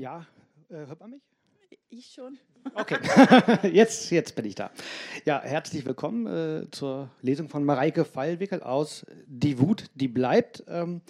[0.00, 0.26] Ja,
[0.70, 1.20] äh, hört man mich?
[1.90, 2.38] Ich schon.
[2.72, 2.96] Okay,
[3.70, 4.70] jetzt, jetzt bin ich da.
[5.26, 11.02] Ja, herzlich willkommen äh, zur Lesung von Mareike Fallwickel aus Die Wut, die bleibt ähm,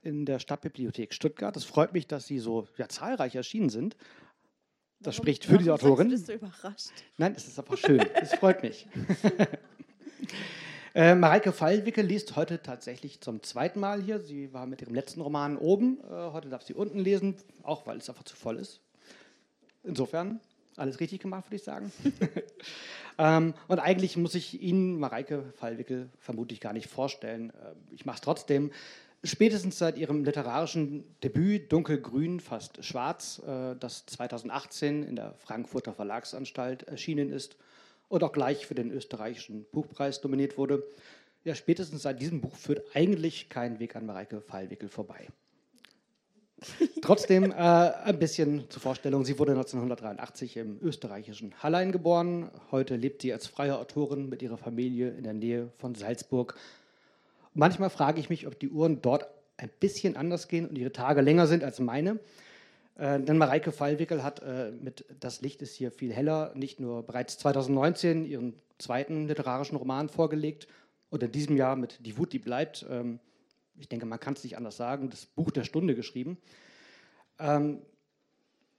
[0.00, 1.54] in der Stadtbibliothek Stuttgart.
[1.58, 3.98] Es freut mich, dass Sie so ja, zahlreich erschienen sind.
[5.00, 6.08] Das Warum- spricht für die Autorin.
[6.08, 6.88] Bist du überrascht?
[7.18, 8.00] Nein, es ist einfach schön.
[8.14, 8.88] Es freut mich.
[10.96, 14.18] äh, Mareike Fallwickel liest heute tatsächlich zum zweiten Mal hier.
[14.18, 15.98] Sie war mit ihrem letzten Roman oben.
[16.00, 18.80] Äh, heute darf sie unten lesen, auch weil es einfach zu voll ist.
[19.84, 20.40] Insofern
[20.76, 21.92] alles richtig gemacht, würde ich sagen.
[23.18, 27.50] ähm, und eigentlich muss ich Ihnen Mareike Fallwickel vermutlich gar nicht vorstellen.
[27.50, 28.70] Äh, ich mache es trotzdem.
[29.22, 36.84] Spätestens seit ihrem literarischen Debüt Dunkelgrün, fast schwarz, äh, das 2018 in der Frankfurter Verlagsanstalt
[36.84, 37.56] erschienen ist
[38.08, 40.84] und auch gleich für den österreichischen Buchpreis nominiert wurde,
[41.44, 45.28] ja, spätestens seit diesem Buch führt eigentlich kein Weg an Mareike Fallwickel vorbei.
[47.02, 49.24] Trotzdem äh, ein bisschen zur Vorstellung.
[49.24, 52.50] Sie wurde 1983 im österreichischen Hallein geboren.
[52.70, 56.56] Heute lebt sie als freie Autorin mit ihrer Familie in der Nähe von Salzburg.
[57.54, 61.20] Manchmal frage ich mich, ob die Uhren dort ein bisschen anders gehen und ihre Tage
[61.20, 62.18] länger sind als meine.
[62.96, 67.02] Äh, denn Mareike Fallwickel hat äh, mit Das Licht ist hier viel heller nicht nur
[67.02, 70.66] bereits 2019 ihren zweiten literarischen Roman vorgelegt
[71.10, 73.20] und in diesem Jahr mit Die Wut, die bleibt, ähm,
[73.78, 76.38] ich denke, man kann es nicht anders sagen, das Buch der Stunde geschrieben.
[77.38, 77.82] Ähm,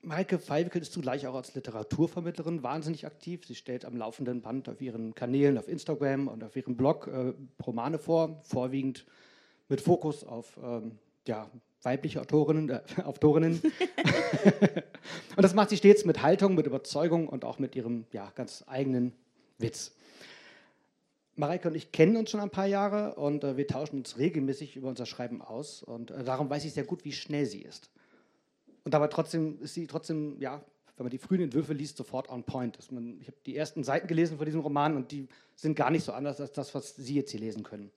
[0.02, 3.46] Mareike Fallwickel ist zugleich auch als Literaturvermittlerin wahnsinnig aktiv.
[3.46, 7.34] Sie stellt am laufenden Band auf ihren Kanälen auf Instagram und auf ihrem Blog äh,
[7.64, 9.06] Romane vor, vorwiegend
[9.70, 13.62] mit Fokus auf ähm, ja, weibliche Autorinnen, äh, Autorinnen.
[15.36, 18.64] und das macht sie stets mit Haltung, mit Überzeugung und auch mit ihrem ja, ganz
[18.68, 19.14] eigenen
[19.58, 19.94] Witz.
[21.36, 24.76] Mareike und ich kennen uns schon ein paar Jahre und äh, wir tauschen uns regelmäßig
[24.76, 25.84] über unser Schreiben aus.
[25.84, 27.92] Und äh, darum weiß ich sehr gut, wie schnell sie ist.
[28.84, 30.64] Und dabei trotzdem ist sie trotzdem, ja,
[30.96, 32.80] wenn man die frühen Entwürfe liest, sofort on point.
[32.92, 36.04] Man, ich habe die ersten Seiten gelesen von diesem Roman und die sind gar nicht
[36.04, 37.92] so anders als das, was Sie jetzt hier lesen können.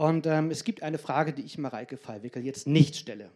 [0.00, 3.30] Und ähm, es gibt eine Frage, die ich Mareike Fallwickel jetzt nicht stelle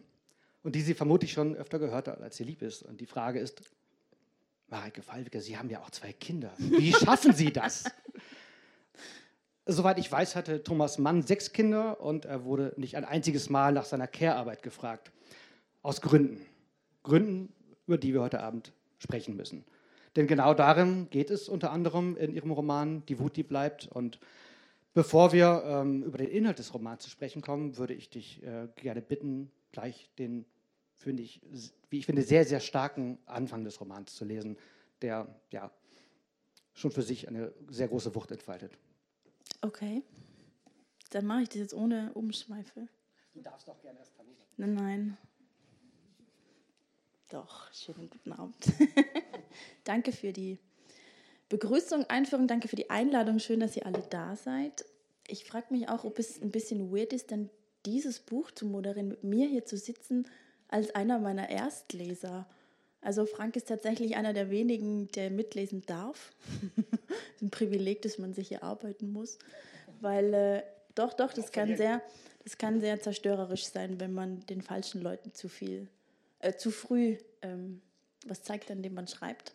[0.63, 2.81] und die sie vermutlich schon öfter gehört hat, als sie lieb ist.
[2.81, 3.61] Und die Frage ist,
[4.69, 6.53] Mareike Fallwickel, Sie haben ja auch zwei Kinder.
[6.57, 7.83] Wie schaffen Sie das?
[9.67, 13.71] Soweit ich weiß, hatte Thomas Mann sechs Kinder und er wurde nicht ein einziges Mal
[13.71, 15.11] nach seiner Care-Arbeit gefragt.
[15.83, 16.43] Aus Gründen.
[17.03, 17.53] Gründen,
[17.85, 19.65] über die wir heute Abend sprechen müssen.
[20.15, 23.85] Denn genau darin geht es unter anderem in Ihrem Roman Die Wut, die bleibt.
[23.85, 24.19] Und
[24.95, 28.67] bevor wir ähm, über den Inhalt des Romans zu sprechen kommen, würde ich dich äh,
[28.75, 30.45] gerne bitten, gleich den,
[30.95, 31.41] finde ich,
[31.89, 34.57] wie ich finde, sehr, sehr starken Anfang des Romans zu lesen,
[35.01, 35.69] der ja
[36.73, 38.77] schon für sich eine sehr große Wucht entfaltet.
[39.61, 40.01] Okay.
[41.11, 42.87] Dann mache ich das jetzt ohne Umschweife.
[43.33, 44.41] Du darfst doch gerne erst verlesen.
[44.57, 45.17] Nein, nein.
[47.29, 48.55] Doch, schönen guten Abend.
[49.83, 50.57] danke für die
[51.49, 53.39] Begrüßung, Einführung, danke für die Einladung.
[53.39, 54.85] Schön, dass ihr alle da seid.
[55.27, 57.49] Ich frage mich auch, ob es ein bisschen weird ist, dann
[57.85, 60.27] dieses Buch zu moderieren, mit mir hier zu sitzen,
[60.67, 62.47] als einer meiner Erstleser.
[63.01, 66.31] Also Frank ist tatsächlich einer der wenigen, der mitlesen darf.
[67.41, 69.37] ein Privileg, das man sich erarbeiten muss.
[70.01, 70.63] Weil, äh,
[70.95, 72.01] doch, doch, das kann sehr,
[72.43, 75.87] das kann sehr zerstörerisch sein, wenn man den falschen Leuten zu viel,
[76.39, 77.81] äh, zu früh ähm,
[78.25, 79.53] was zeigt, an dem man schreibt.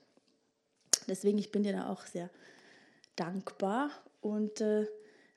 [1.08, 2.30] Deswegen, ich bin dir da auch sehr
[3.16, 3.90] dankbar.
[4.20, 4.86] Und äh,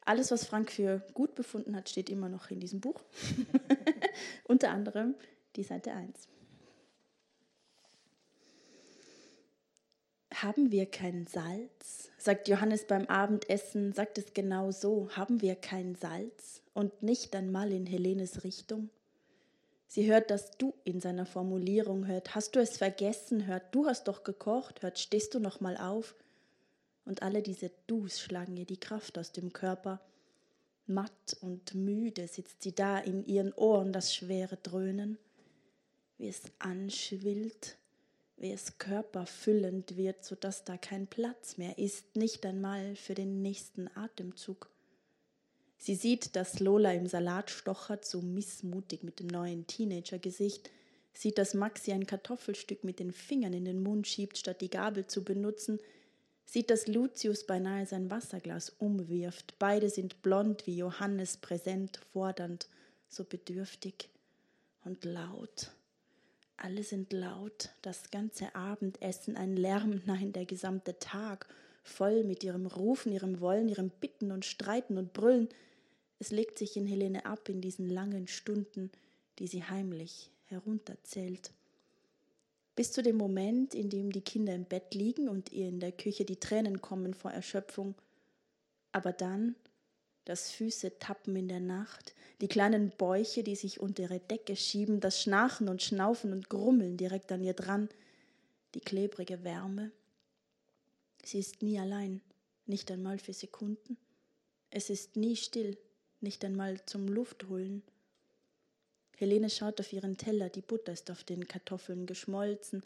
[0.05, 3.01] alles, was Frank für gut befunden hat, steht immer noch in diesem Buch.
[4.43, 5.15] Unter anderem
[5.55, 6.27] die Seite 1.
[10.33, 12.09] Haben wir kein Salz?
[12.17, 15.09] sagt Johannes beim Abendessen, sagt es genau so.
[15.11, 16.61] Haben wir kein Salz?
[16.73, 18.89] Und nicht einmal in Helenes Richtung?
[19.93, 24.07] Sie hört das Du in seiner Formulierung, hört, hast du es vergessen, hört, du hast
[24.07, 26.15] doch gekocht, hört, stehst du noch mal auf?
[27.05, 30.01] Und alle diese Dus schlagen ihr die Kraft aus dem Körper.
[30.87, 35.19] Matt und müde sitzt sie da in ihren Ohren das schwere Dröhnen,
[36.17, 37.77] wie es anschwillt,
[38.37, 43.43] wie es körperfüllend wird, so dass da kein Platz mehr ist, nicht einmal für den
[43.43, 44.72] nächsten Atemzug.
[45.83, 50.69] Sie sieht, dass Lola im Salat stochert, so missmutig mit dem neuen Teenagergesicht,
[51.13, 55.07] sieht, dass Maxi ein Kartoffelstück mit den Fingern in den Mund schiebt, statt die Gabel
[55.07, 55.81] zu benutzen,
[56.45, 59.55] sieht, dass Lucius beinahe sein Wasserglas umwirft.
[59.59, 62.69] Beide sind blond wie Johannes, präsent, fordernd,
[63.09, 64.07] so bedürftig
[64.85, 65.71] und laut.
[66.55, 71.45] Alle sind laut, das ganze Abendessen ein Lärm, nein, der gesamte Tag,
[71.83, 75.49] voll mit ihrem Rufen, ihrem Wollen, ihrem Bitten und Streiten und Brüllen.
[76.23, 78.89] Es legt sich in Helene ab in diesen langen Stunden,
[79.39, 81.51] die sie heimlich herunterzählt.
[82.77, 85.91] Bis zu dem Moment, in dem die Kinder im Bett liegen und ihr in der
[85.91, 87.95] Küche die Tränen kommen vor Erschöpfung.
[88.93, 89.57] Aber dann
[90.23, 95.01] das Füße tappen in der Nacht, die kleinen Bäuche, die sich unter ihre Decke schieben,
[95.01, 97.89] das Schnarchen und Schnaufen und Grummeln direkt an ihr dran,
[98.75, 99.91] die klebrige Wärme.
[101.25, 102.21] Sie ist nie allein,
[102.65, 103.97] nicht einmal für Sekunden.
[104.69, 105.77] Es ist nie still,
[106.23, 107.83] nicht einmal zum Luftholen.
[109.17, 112.83] Helene schaut auf ihren Teller, die Butter ist auf den Kartoffeln geschmolzen.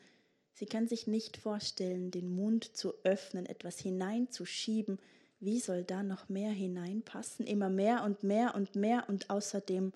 [0.53, 4.99] Sie kann sich nicht vorstellen, den Mund zu öffnen, etwas hineinzuschieben.
[5.39, 7.45] Wie soll da noch mehr hineinpassen?
[7.45, 9.93] Immer mehr und mehr und mehr und außerdem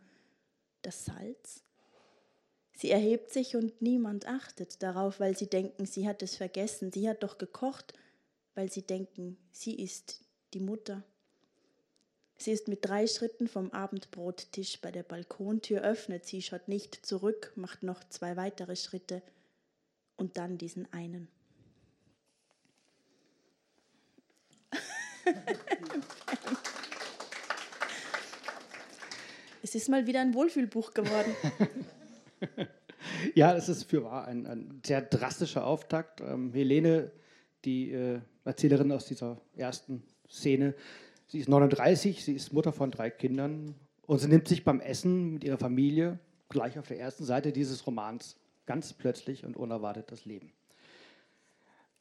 [0.83, 1.63] das Salz?
[2.73, 6.91] Sie erhebt sich und niemand achtet darauf, weil sie denken, sie hat es vergessen.
[6.91, 7.93] Sie hat doch gekocht,
[8.55, 10.21] weil sie denken, sie ist
[10.53, 11.03] die Mutter.
[12.41, 17.53] Sie ist mit drei Schritten vom Abendbrottisch bei der Balkontür, öffnet sie, schaut nicht zurück,
[17.55, 19.21] macht noch zwei weitere Schritte
[20.15, 21.27] und dann diesen einen.
[29.61, 31.35] es ist mal wieder ein Wohlfühlbuch geworden.
[33.35, 36.21] ja, es ist für wahr ein, ein sehr drastischer Auftakt.
[36.21, 37.11] Ähm, Helene,
[37.65, 40.73] die äh, Erzählerin aus dieser ersten Szene,
[41.31, 43.73] Sie ist 39, sie ist Mutter von drei Kindern
[44.05, 46.19] und sie nimmt sich beim Essen mit ihrer Familie
[46.49, 48.35] gleich auf der ersten Seite dieses Romans
[48.65, 50.51] ganz plötzlich und unerwartet das Leben.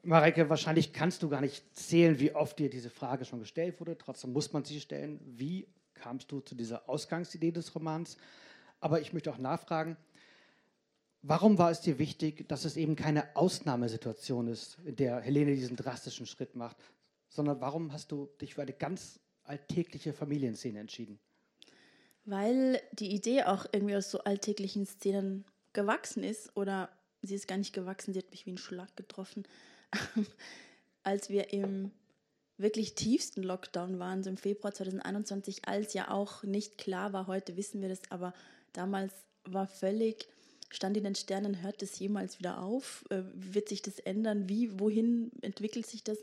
[0.03, 3.97] Mareike, wahrscheinlich kannst du gar nicht zählen, wie oft dir diese Frage schon gestellt wurde.
[3.97, 5.21] Trotzdem muss man sie stellen.
[5.25, 8.17] Wie kamst du zu dieser Ausgangsidee des Romans?
[8.81, 9.97] Aber ich möchte auch nachfragen,
[11.23, 15.77] warum war es dir wichtig, dass es eben keine Ausnahmesituation ist, in der Helene diesen
[15.77, 16.79] drastischen Schritt macht,
[17.31, 21.19] sondern warum hast du dich für eine ganz alltägliche Familienszene entschieden?
[22.27, 26.91] Weil die Idee auch irgendwie aus so alltäglichen Szenen gewachsen ist oder
[27.23, 29.45] sie ist gar nicht gewachsen, sie hat mich wie ein Schlag getroffen.
[31.03, 31.93] als wir im
[32.59, 37.57] wirklich tiefsten Lockdown waren, so im Februar 2021, als ja auch nicht klar war, heute
[37.57, 38.35] wissen wir das, aber
[38.73, 39.13] damals
[39.45, 40.29] war völlig,
[40.69, 43.05] stand in den Sternen, hört es jemals wieder auf?
[43.09, 44.49] Äh, wird sich das ändern?
[44.49, 46.19] Wie, wohin entwickelt sich das?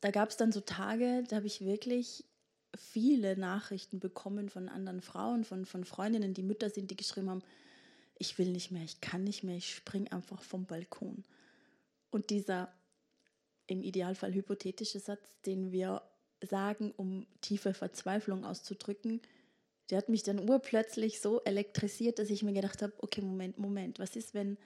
[0.00, 2.24] Da gab es dann so Tage, da habe ich wirklich
[2.76, 7.42] viele Nachrichten bekommen von anderen Frauen, von, von Freundinnen, die Mütter sind, die geschrieben haben,
[8.18, 11.24] ich will nicht mehr, ich kann nicht mehr, ich springe einfach vom Balkon.
[12.10, 12.72] Und dieser
[13.66, 16.02] im Idealfall hypothetische Satz, den wir
[16.42, 19.20] sagen, um tiefe Verzweiflung auszudrücken,
[19.90, 23.98] der hat mich dann urplötzlich so elektrisiert, dass ich mir gedacht habe, okay, Moment, Moment,
[23.98, 24.56] was ist, wenn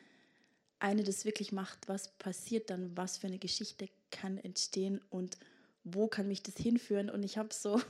[0.79, 5.37] eine das wirklich macht, was passiert dann, was für eine Geschichte kann entstehen und
[5.83, 7.11] wo kann mich das hinführen.
[7.11, 7.81] Und ich habe so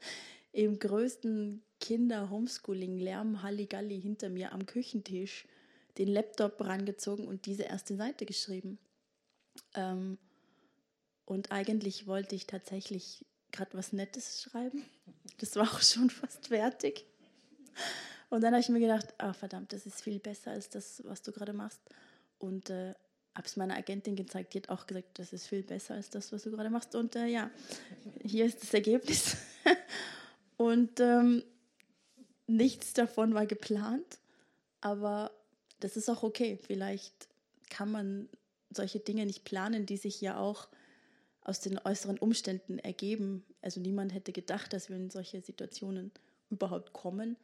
[0.52, 5.46] im größten Kinder-Homeschooling-Lärm Halligalli hinter mir am Küchentisch
[5.96, 8.78] den Laptop rangezogen und diese erste Seite geschrieben.
[9.74, 10.18] Ähm,
[11.24, 14.84] und eigentlich wollte ich tatsächlich gerade was Nettes schreiben.
[15.38, 17.04] Das war auch schon fast fertig.
[18.30, 21.22] Und dann habe ich mir gedacht, ah verdammt, das ist viel besser als das, was
[21.22, 21.80] du gerade machst.
[22.38, 22.94] Und äh,
[23.34, 26.32] habe es meiner Agentin gezeigt, die hat auch gesagt, das ist viel besser als das,
[26.32, 26.94] was du gerade machst.
[26.94, 27.50] Und äh, ja,
[28.22, 29.36] hier ist das Ergebnis.
[30.56, 31.44] und ähm,
[32.46, 34.18] nichts davon war geplant,
[34.80, 35.30] aber
[35.80, 36.58] das ist auch okay.
[36.60, 37.28] Vielleicht
[37.70, 38.28] kann man
[38.70, 40.68] solche Dinge nicht planen, die sich ja auch
[41.42, 43.44] aus den äußeren Umständen ergeben.
[43.62, 46.10] Also niemand hätte gedacht, dass wir in solche Situationen
[46.50, 47.36] überhaupt kommen.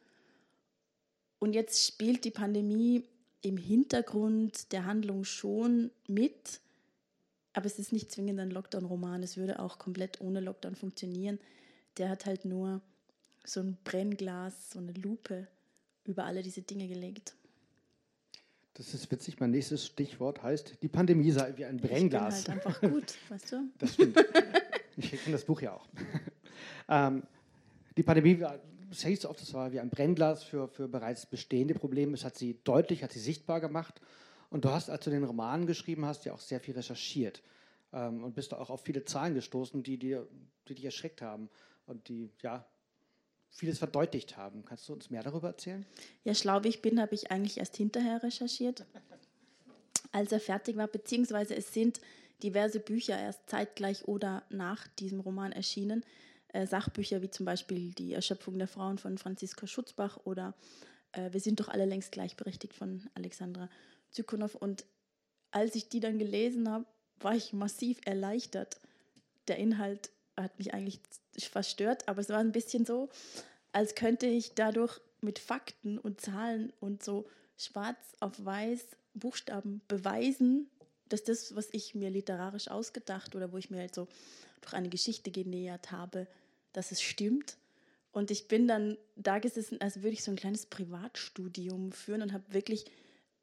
[1.39, 3.07] Und jetzt spielt die Pandemie
[3.45, 6.61] im Hintergrund der Handlung schon mit,
[7.53, 9.21] aber es ist nicht zwingend ein Lockdown-Roman.
[9.21, 11.39] Es würde auch komplett ohne Lockdown funktionieren.
[11.97, 12.81] Der hat halt nur
[13.45, 15.47] so ein Brennglas, so eine Lupe
[16.05, 17.35] über alle diese Dinge gelegt.
[18.73, 19.39] Das ist witzig.
[19.39, 22.39] Mein nächstes Stichwort heißt, die Pandemie sei wie ein Brennglas.
[22.39, 23.69] Ich bin halt einfach gut, weißt du?
[23.77, 24.17] Das stimmt.
[24.97, 25.87] Ich kenne das Buch ja auch.
[26.87, 27.23] Ähm,
[27.97, 28.39] die Pandemie
[28.85, 32.13] war es hieß oft, es war wie ein Brennglas für, für bereits bestehende Probleme.
[32.13, 34.01] Es hat sie deutlich, hat sie sichtbar gemacht.
[34.49, 37.41] Und du hast, als du den Roman geschrieben hast, ja auch sehr viel recherchiert
[37.93, 40.27] ähm, und bist auch auf viele Zahlen gestoßen, die, dir,
[40.67, 41.49] die dich erschreckt haben
[41.85, 42.65] und die ja
[43.49, 44.65] vieles verdeutlicht haben.
[44.65, 45.85] Kannst du uns mehr darüber erzählen?
[46.23, 48.85] Ja, schlau wie ich bin, habe ich eigentlich erst hinterher recherchiert,
[50.11, 51.99] als er fertig war, beziehungsweise es sind
[52.43, 56.03] diverse Bücher erst zeitgleich oder nach diesem Roman erschienen
[56.63, 60.53] Sachbücher wie zum Beispiel Die Erschöpfung der Frauen von Franziska Schutzbach oder
[61.11, 63.69] äh, Wir sind doch alle längst gleichberechtigt von Alexandra
[64.11, 64.55] Zykonow.
[64.55, 64.85] Und
[65.51, 66.85] als ich die dann gelesen habe,
[67.19, 68.79] war ich massiv erleichtert.
[69.47, 70.99] Der Inhalt hat mich eigentlich
[71.37, 73.09] verstört, aber es war ein bisschen so,
[73.71, 80.69] als könnte ich dadurch mit Fakten und Zahlen und so schwarz auf weiß Buchstaben beweisen,
[81.09, 84.07] dass das, was ich mir literarisch ausgedacht oder wo ich mir halt so
[84.61, 86.27] durch eine Geschichte genähert habe,
[86.75, 87.57] dass es stimmt.
[88.11, 92.33] Und ich bin dann da gesessen, als würde ich so ein kleines Privatstudium führen und
[92.33, 92.85] habe wirklich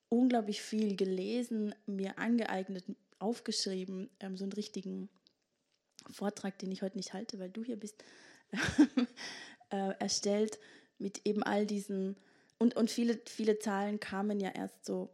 [0.08, 2.84] unglaublich viel gelesen, mir angeeignet,
[3.18, 5.08] aufgeschrieben, ähm, so einen richtigen
[6.10, 8.02] Vortrag, den ich heute nicht halte, weil du hier bist,
[9.70, 10.58] äh, erstellt
[10.98, 12.16] mit eben all diesen
[12.62, 15.10] und, und viele, viele Zahlen kamen ja erst so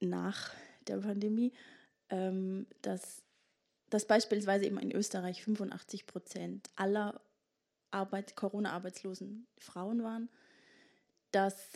[0.00, 0.52] nach
[0.86, 1.54] der Pandemie,
[2.10, 3.22] ähm, dass,
[3.88, 7.22] dass beispielsweise eben in Österreich 85 Prozent aller
[7.90, 10.28] Arbeit, Corona-Arbeitslosen Frauen waren,
[11.30, 11.72] dass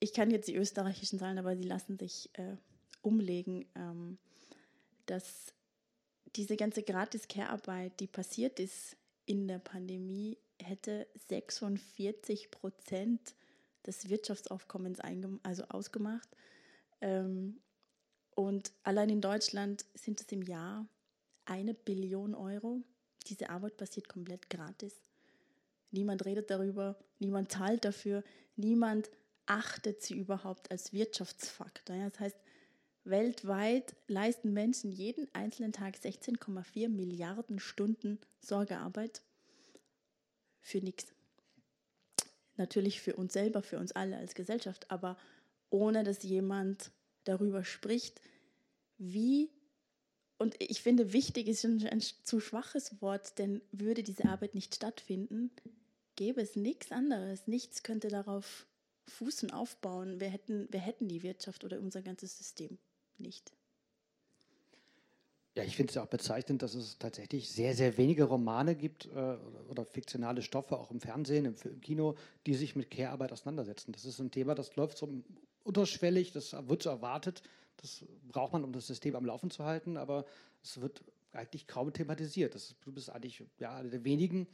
[0.00, 2.56] ich kann jetzt die österreichischen Zahlen, aber sie lassen sich äh,
[3.02, 4.18] umlegen, ähm,
[5.06, 5.52] dass
[6.36, 13.34] diese ganze Gratis-Care-Arbeit, die passiert ist in der Pandemie, hätte 46 Prozent
[13.86, 15.00] des Wirtschaftsaufkommens
[15.42, 16.28] also ausgemacht.
[17.00, 17.60] Ähm,
[18.34, 20.86] und allein in Deutschland sind es im Jahr
[21.44, 22.82] eine Billion Euro.
[23.26, 25.00] Diese Arbeit passiert komplett gratis.
[25.90, 28.22] Niemand redet darüber, niemand zahlt dafür,
[28.56, 29.10] niemand
[29.46, 31.96] achtet sie überhaupt als Wirtschaftsfaktor.
[32.10, 32.36] Das heißt,
[33.04, 39.22] weltweit leisten Menschen jeden einzelnen Tag 16,4 Milliarden Stunden Sorgearbeit
[40.60, 41.14] für nichts.
[42.56, 45.16] Natürlich für uns selber, für uns alle als Gesellschaft, aber
[45.70, 46.90] ohne dass jemand
[47.24, 48.20] darüber spricht,
[48.98, 49.50] wie,
[50.38, 54.74] und ich finde, wichtig ist schon ein zu schwaches Wort, denn würde diese Arbeit nicht
[54.74, 55.50] stattfinden,
[56.18, 57.46] gäbe es nichts anderes.
[57.46, 58.66] Nichts könnte darauf
[59.06, 60.20] fußen, aufbauen.
[60.20, 62.76] Wir hätten, wir hätten die Wirtschaft oder unser ganzes System
[63.18, 63.52] nicht.
[65.54, 69.06] Ja, ich finde es ja auch bezeichnend, dass es tatsächlich sehr, sehr wenige Romane gibt
[69.06, 69.36] äh,
[69.68, 73.92] oder fiktionale Stoffe, auch im Fernsehen, im, im Kino, die sich mit Care-Arbeit auseinandersetzen.
[73.92, 75.08] Das ist ein Thema, das läuft so
[75.62, 77.42] unterschwellig, das wird so erwartet,
[77.76, 80.26] das braucht man, um das System am Laufen zu halten, aber
[80.62, 82.54] es wird eigentlich kaum thematisiert.
[82.54, 84.48] Das, du bist eigentlich ja, eine der wenigen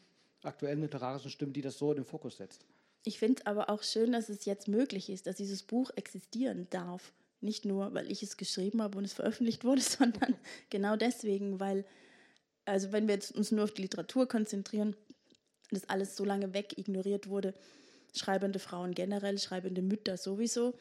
[0.45, 2.65] aktuellen literarischen Stimmen, die das so in den Fokus setzt.
[3.05, 7.13] Ich finde aber auch schön, dass es jetzt möglich ist, dass dieses Buch existieren darf.
[7.41, 10.35] Nicht nur, weil ich es geschrieben habe und es veröffentlicht wurde, sondern
[10.71, 11.85] genau deswegen, weil,
[12.65, 14.97] also wenn wir jetzt uns nur auf die Literatur konzentrieren,
[15.71, 17.55] das alles so lange weg ignoriert wurde,
[18.15, 20.75] schreibende Frauen generell, schreibende Mütter sowieso,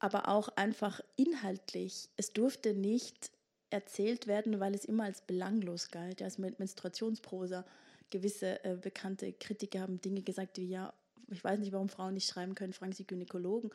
[0.00, 2.08] aber auch einfach inhaltlich.
[2.16, 3.30] Es durfte nicht
[3.70, 7.64] erzählt werden, weil es immer als belanglos galt, als Menstruationsprosa.
[8.12, 10.92] Gewisse äh, bekannte Kritiker haben Dinge gesagt wie, ja,
[11.32, 13.70] ich weiß nicht, warum Frauen nicht schreiben können, fragen sie Gynäkologen.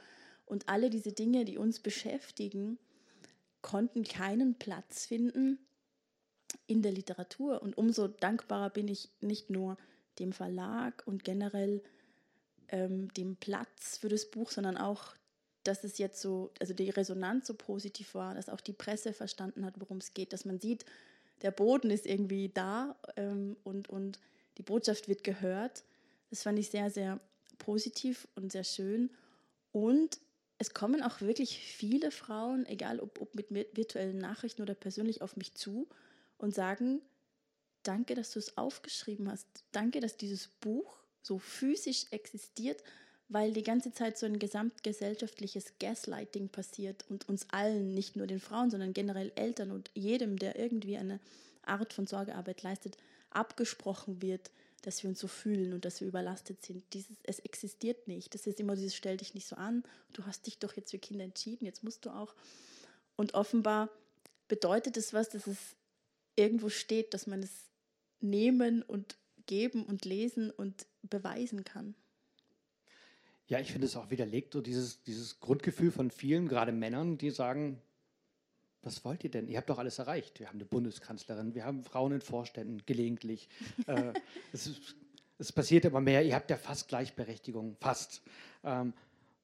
[0.45, 2.77] Und alle diese Dinge, die uns beschäftigen,
[3.61, 5.59] konnten keinen Platz finden
[6.67, 7.61] in der Literatur.
[7.61, 9.77] Und umso dankbarer bin ich nicht nur
[10.19, 11.83] dem Verlag und generell
[12.69, 15.15] ähm, dem Platz für das Buch, sondern auch,
[15.63, 19.65] dass es jetzt so, also die Resonanz so positiv war, dass auch die Presse verstanden
[19.65, 20.85] hat, worum es geht, dass man sieht,
[21.41, 24.19] der Boden ist irgendwie da ähm, und, und
[24.57, 25.83] die Botschaft wird gehört.
[26.29, 27.19] Das fand ich sehr, sehr
[27.57, 29.11] positiv und sehr schön.
[29.71, 30.19] Und
[30.57, 35.37] es kommen auch wirklich viele Frauen, egal ob, ob mit virtuellen Nachrichten oder persönlich, auf
[35.37, 35.87] mich zu
[36.37, 37.01] und sagen,
[37.83, 39.47] danke, dass du es aufgeschrieben hast.
[39.71, 42.83] Danke, dass dieses Buch so physisch existiert,
[43.29, 48.39] weil die ganze Zeit so ein gesamtgesellschaftliches Gaslighting passiert und uns allen, nicht nur den
[48.39, 51.19] Frauen, sondern generell Eltern und jedem, der irgendwie eine
[51.63, 52.97] Art von Sorgearbeit leistet,
[53.29, 54.51] abgesprochen wird,
[54.83, 56.83] dass wir uns so fühlen und dass wir überlastet sind.
[56.93, 58.33] Dieses, es existiert nicht.
[58.33, 60.99] Das ist immer dieses, stell dich nicht so an, du hast dich doch jetzt für
[60.99, 62.33] Kinder entschieden, jetzt musst du auch.
[63.17, 63.89] Und offenbar
[64.47, 65.57] bedeutet es was, dass es
[66.37, 67.51] irgendwo steht, dass man es
[68.21, 71.95] nehmen und geben und lesen und beweisen kann.
[73.47, 77.29] Ja, ich finde es auch widerlegt, so dieses, dieses Grundgefühl von vielen, gerade Männern, die
[77.29, 77.81] sagen,
[78.81, 79.47] was wollt ihr denn?
[79.47, 80.39] Ihr habt doch alles erreicht.
[80.39, 83.49] Wir haben eine Bundeskanzlerin, wir haben Frauen in Vorständen, gelegentlich.
[83.87, 84.13] äh,
[84.51, 84.95] es, ist,
[85.37, 86.23] es, passiert immer mehr.
[86.25, 88.21] Ihr habt ja fast Gleichberechtigung, fast.
[88.63, 88.93] Ähm,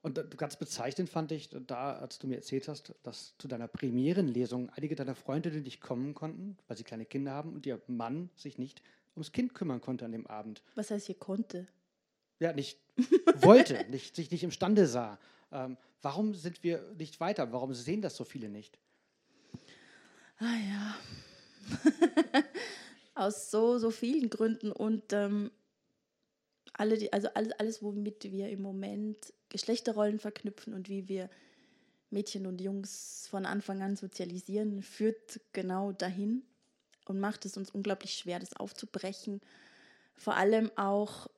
[0.01, 4.69] und ganz bezeichnend fand ich, da, als du mir erzählt hast, dass zu deiner Premierenlesung
[4.71, 8.57] einige deiner Freundinnen nicht kommen konnten, weil sie kleine Kinder haben und ihr Mann sich
[8.57, 8.81] nicht
[9.15, 10.61] ums Kind kümmern konnte an dem Abend.
[10.75, 11.67] Was heißt hier konnte?
[12.43, 12.77] Ja, nicht
[13.35, 15.17] wollte, nicht, sich nicht imstande sah.
[15.53, 17.53] Ähm, warum sind wir nicht weiter?
[17.53, 18.77] Warum sehen das so viele nicht?
[20.39, 20.97] Ah ja.
[23.15, 25.51] Aus so, so vielen Gründen und ähm,
[26.73, 31.29] alle die, also alles, alles, womit wir im Moment Geschlechterrollen verknüpfen und wie wir
[32.09, 36.43] Mädchen und Jungs von Anfang an sozialisieren, führt genau dahin
[37.05, 39.39] und macht es uns unglaublich schwer, das aufzubrechen.
[40.13, 41.29] Vor allem auch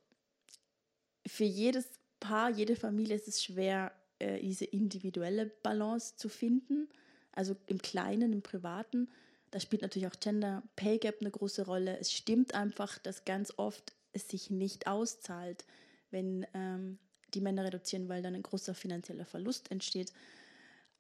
[1.28, 1.88] für jedes
[2.20, 6.88] Paar, jede Familie ist es schwer, äh, diese individuelle Balance zu finden,
[7.32, 9.10] also im Kleinen, im Privaten.
[9.52, 11.98] Da spielt natürlich auch Gender Pay Gap eine große Rolle.
[12.00, 15.66] Es stimmt einfach, dass ganz oft es sich nicht auszahlt,
[16.12, 16.98] wenn ähm,
[17.34, 20.14] die Männer reduzieren, weil dann ein großer finanzieller Verlust entsteht.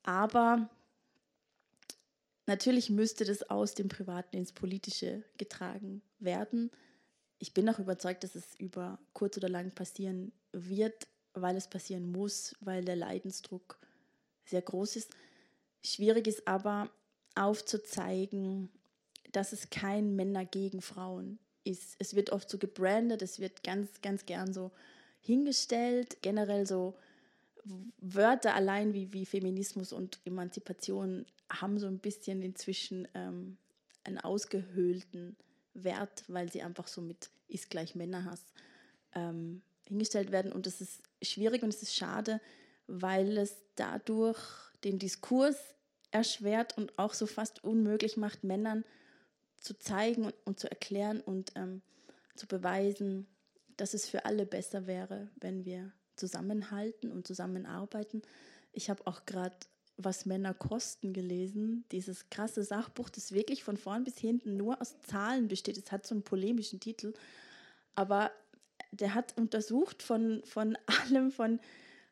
[0.03, 0.70] Aber
[2.46, 6.72] natürlich müsste das aus dem Privaten ins Politische getragen werden.
[7.39, 12.12] Ich bin auch überzeugt, dass es über kurz oder lang passieren wird, weil es passieren
[12.12, 13.77] muss, weil der Leidensdruck
[14.46, 15.12] sehr groß ist.
[15.84, 16.89] Schwierig ist aber
[17.36, 18.70] aufzuzeigen,
[19.32, 21.96] dass es kein Männer gegen Frauen ist.
[22.00, 24.72] Es wird oft so gebrandet, es wird ganz, ganz gern so
[25.20, 26.96] hingestellt, generell so
[28.00, 33.58] Wörter allein wie, wie Feminismus und Emanzipation haben so ein bisschen inzwischen ähm,
[34.04, 35.36] einen ausgehöhlten
[35.75, 38.41] Wert, weil sie einfach so mit ist gleich Männerhass
[39.13, 40.51] ähm, hingestellt werden.
[40.51, 42.41] Und das ist schwierig und es ist schade,
[42.88, 44.39] weil es dadurch
[44.84, 45.58] den Diskurs
[46.12, 48.84] erschwert und auch so fast unmöglich macht, Männern
[49.60, 51.82] zu zeigen und, und zu erklären und ähm,
[52.36, 53.27] zu beweisen,
[53.77, 58.22] dass es für alle besser wäre, wenn wir zusammenhalten und zusammenarbeiten.
[58.72, 59.55] Ich habe auch gerade
[59.98, 65.00] was Männer kosten gelesen, dieses krasse Sachbuch, das wirklich von vorn bis hinten nur aus
[65.02, 65.78] Zahlen besteht.
[65.78, 67.14] Es hat so einen polemischen Titel,
[67.96, 68.32] aber
[68.92, 70.78] der hat untersucht von, von
[71.10, 71.60] allem, von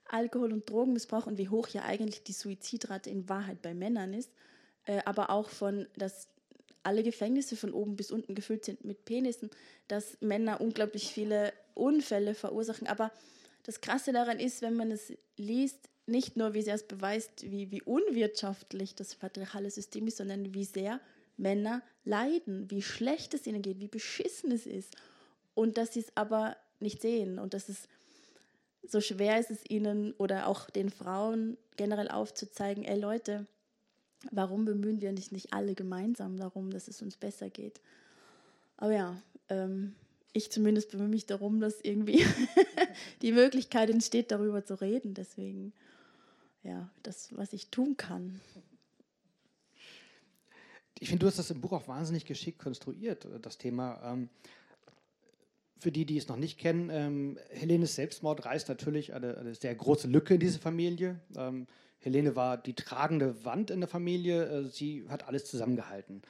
[0.08, 4.32] Alkohol- und Drogenmissbrauch und wie hoch ja eigentlich die Suizidrate in Wahrheit bei Männern ist,
[4.86, 6.28] äh, aber auch von, dass
[6.84, 9.50] alle Gefängnisse von oben bis unten gefüllt sind mit Penissen,
[9.88, 12.88] dass Männer unglaublich viele Unfälle verursachen.
[12.88, 13.12] Aber
[13.64, 17.72] das Krasse daran ist, wenn man es liest, nicht nur, wie sehr es beweist, wie,
[17.72, 21.00] wie unwirtschaftlich das patriarchale System ist, sondern wie sehr
[21.38, 24.96] Männer leiden, wie schlecht es ihnen geht, wie beschissen es ist.
[25.56, 27.88] Und dass sie es aber nicht sehen und dass es
[28.86, 33.48] so schwer ist es ihnen oder auch den Frauen generell aufzuzeigen, ey Leute,
[34.32, 37.80] warum bemühen wir uns nicht alle gemeinsam darum, dass es uns besser geht?
[38.78, 39.96] Aber ja, ähm,
[40.34, 42.26] ich zumindest bemühe mich darum, dass irgendwie
[43.22, 45.14] die Möglichkeit entsteht, darüber zu reden.
[45.14, 45.74] Deswegen,
[46.64, 48.40] ja, das, was ich tun kann.
[51.00, 54.02] Ich finde, du hast das im Buch auch wahnsinnig geschickt konstruiert, das Thema.
[54.04, 54.30] Ähm,
[55.78, 59.76] für die, die es noch nicht kennen, ähm, Helenes Selbstmord reißt natürlich eine, eine, sehr
[59.76, 61.20] große Lücke in diese Familie.
[61.36, 61.68] Ähm,
[62.00, 66.22] Helene war die tragende Wand in der Familie, äh, sie hat alles zusammengehalten.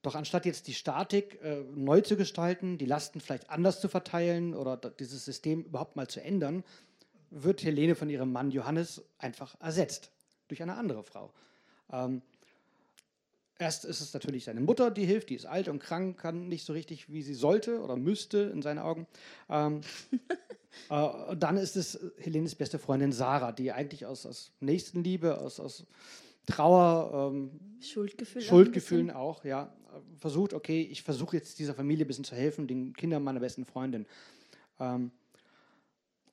[0.00, 4.54] Doch anstatt jetzt die Statik äh, neu zu gestalten, die Lasten vielleicht anders zu verteilen
[4.54, 6.64] oder dieses System überhaupt mal zu ändern,
[7.30, 10.10] wird Helene von ihrem Mann Johannes einfach ersetzt
[10.48, 11.32] durch eine andere Frau.
[11.92, 12.22] Ähm,
[13.58, 16.64] erst ist es natürlich seine Mutter, die hilft, die ist alt und krank, kann nicht
[16.64, 19.06] so richtig, wie sie sollte oder müsste in seinen Augen.
[19.48, 19.80] Ähm,
[20.90, 25.86] äh, dann ist es Helenes beste Freundin Sarah, die eigentlich aus, aus Nächstenliebe, aus, aus
[26.46, 29.72] Trauer, ähm, Schuldgefühl Schuldgefühlen auch, ja,
[30.18, 33.64] versucht, okay, ich versuche jetzt dieser Familie ein bisschen zu helfen, den Kindern meiner besten
[33.64, 34.06] Freundin.
[34.80, 35.10] Ähm,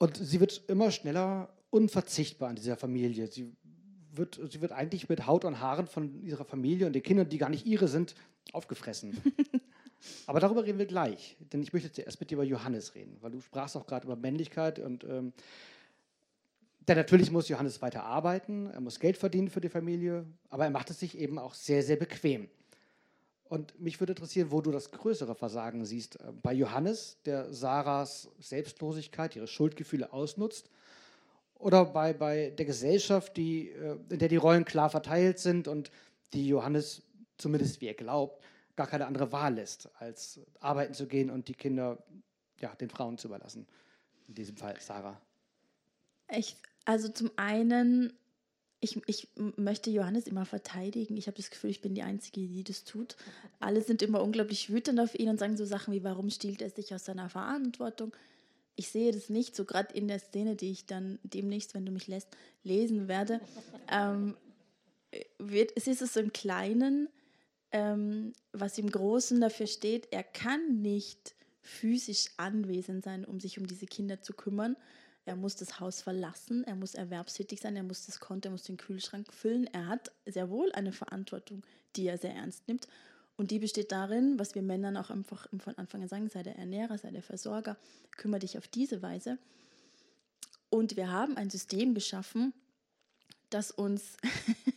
[0.02, 3.28] und sie wird immer schneller unverzichtbar in dieser Familie.
[3.28, 3.56] Sie
[4.12, 7.38] wird, sie wird eigentlich mit Haut und Haaren von ihrer Familie und den Kindern, die
[7.38, 8.16] gar nicht ihre sind,
[8.52, 9.22] aufgefressen.
[10.26, 13.30] Aber darüber reden wir gleich, denn ich möchte zuerst mit dir über Johannes reden, weil
[13.30, 15.34] du sprachst auch gerade über Männlichkeit und ähm,
[16.88, 20.72] denn natürlich muss Johannes weiter arbeiten, er muss Geld verdienen für die Familie, aber er
[20.72, 22.50] macht es sich eben auch sehr, sehr bequem.
[23.52, 26.16] Und mich würde interessieren, wo du das größere Versagen siehst.
[26.22, 30.70] Äh, bei Johannes, der Sarahs Selbstlosigkeit, ihre Schuldgefühle ausnutzt,
[31.56, 35.92] oder bei, bei der Gesellschaft, die, äh, in der die Rollen klar verteilt sind und
[36.32, 37.02] die Johannes,
[37.38, 38.42] zumindest wie er glaubt,
[38.78, 42.02] gar keine andere Wahl lässt, als arbeiten zu gehen und die Kinder
[42.62, 43.68] ja, den Frauen zu überlassen.
[44.30, 45.20] In diesem Fall Sarah.
[46.34, 48.14] Ich, also zum einen,
[48.82, 51.16] ich, ich möchte Johannes immer verteidigen.
[51.16, 53.16] Ich habe das Gefühl, ich bin die Einzige, die das tut.
[53.60, 56.72] Alle sind immer unglaublich wütend auf ihn und sagen so Sachen wie, warum stiehlt er
[56.72, 58.12] sich aus seiner Verantwortung?
[58.76, 61.92] Ich sehe das nicht, so gerade in der Szene, die ich dann demnächst, wenn du
[61.92, 62.30] mich lässt,
[62.64, 63.40] lesen werde.
[63.92, 64.36] ähm,
[65.38, 67.08] wird, es ist es im Kleinen,
[67.72, 73.68] ähm, was im Großen dafür steht, er kann nicht physisch anwesend sein, um sich um
[73.68, 74.76] diese Kinder zu kümmern.
[75.26, 78.64] Er muss das Haus verlassen, er muss erwerbstätig sein, er muss das Konto, er muss
[78.64, 79.68] den Kühlschrank füllen.
[79.68, 81.64] Er hat sehr wohl eine Verantwortung,
[81.96, 82.88] die er sehr ernst nimmt.
[83.38, 86.58] Und die besteht darin, was wir Männern auch einfach von Anfang an sagen, sei der
[86.58, 87.78] Ernährer, sei der Versorger,
[88.18, 89.38] kümmere dich auf diese Weise.
[90.70, 92.54] Und wir haben ein System geschaffen,
[93.50, 94.18] das uns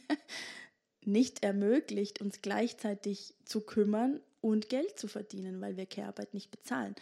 [1.05, 6.95] nicht ermöglicht, uns gleichzeitig zu kümmern und Geld zu verdienen, weil wir Care-Arbeit nicht bezahlen.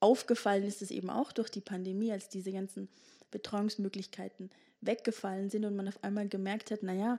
[0.00, 2.88] Aufgefallen ist es eben auch durch die Pandemie, als diese ganzen
[3.30, 7.18] Betreuungsmöglichkeiten weggefallen sind und man auf einmal gemerkt hat, naja,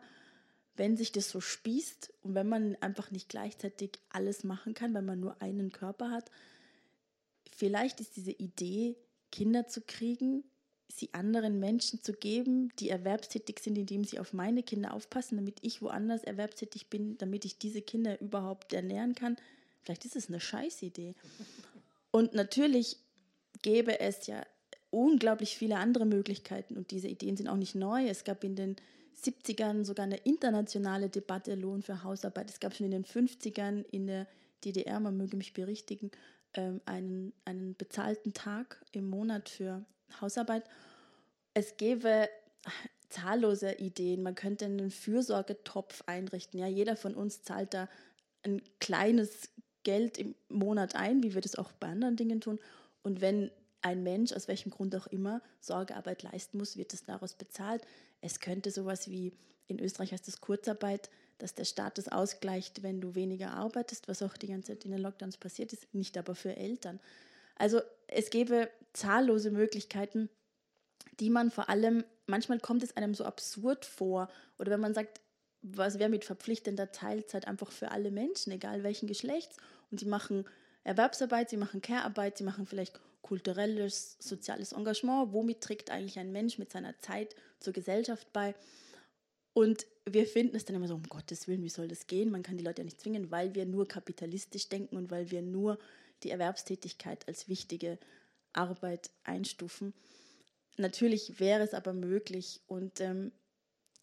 [0.76, 5.02] wenn sich das so spießt und wenn man einfach nicht gleichzeitig alles machen kann, weil
[5.02, 6.30] man nur einen Körper hat,
[7.56, 8.96] vielleicht ist diese Idee,
[9.32, 10.44] Kinder zu kriegen,
[10.88, 15.58] sie anderen Menschen zu geben, die erwerbstätig sind, indem sie auf meine Kinder aufpassen, damit
[15.62, 19.36] ich woanders erwerbstätig bin, damit ich diese Kinder überhaupt ernähren kann.
[19.84, 21.16] Vielleicht ist es eine Scheißidee.
[22.18, 22.98] Und natürlich
[23.62, 24.44] gäbe es ja
[24.90, 28.08] unglaublich viele andere Möglichkeiten und diese Ideen sind auch nicht neu.
[28.08, 28.76] Es gab in den
[29.24, 32.50] 70ern sogar eine internationale Debatte Lohn für Hausarbeit.
[32.50, 34.26] Es gab schon in den 50ern in der
[34.66, 36.10] DDR, man möge mich berichtigen,
[36.56, 39.86] ähm, einen, einen bezahlten Tag im Monat für
[40.20, 40.64] Hausarbeit.
[41.54, 42.30] Es gäbe
[43.10, 44.24] zahllose Ideen.
[44.24, 46.60] Man könnte einen Fürsorgetopf einrichten.
[46.60, 47.88] Ja, jeder von uns zahlt da
[48.42, 49.52] ein kleines
[49.88, 52.60] Geld im Monat ein, wie wir das auch bei anderen Dingen tun.
[53.04, 57.36] Und wenn ein Mensch, aus welchem Grund auch immer, Sorgearbeit leisten muss, wird es daraus
[57.36, 57.84] bezahlt.
[58.20, 59.32] Es könnte sowas wie,
[59.68, 64.22] in Österreich heißt das Kurzarbeit, dass der Staat das ausgleicht, wenn du weniger arbeitest, was
[64.22, 67.00] auch die ganze Zeit in den Lockdowns passiert ist, nicht aber für Eltern.
[67.56, 70.30] Also es gäbe zahllose Möglichkeiten,
[71.22, 74.28] die man vor allem, manchmal kommt es einem so absurd vor,
[74.60, 75.22] oder wenn man sagt,
[75.62, 79.56] was wäre mit verpflichtender Teilzeit einfach für alle Menschen, egal welchen Geschlechts,
[79.92, 80.46] und sie machen
[80.84, 85.34] Erwerbsarbeit, sie machen Care-Arbeit, sie machen vielleicht kulturelles, soziales Engagement.
[85.34, 88.56] Womit trägt eigentlich ein Mensch mit seiner Zeit zur Gesellschaft bei?
[89.54, 92.32] Und wir finden es dann immer so, um Gottes Willen, wie soll das gehen?
[92.32, 95.42] Man kann die Leute ja nicht zwingen, weil wir nur kapitalistisch denken und weil wir
[95.42, 95.78] nur
[96.24, 97.98] die Erwerbstätigkeit als wichtige
[98.54, 99.94] Arbeit einstufen.
[100.78, 103.32] Natürlich wäre es aber möglich und ähm,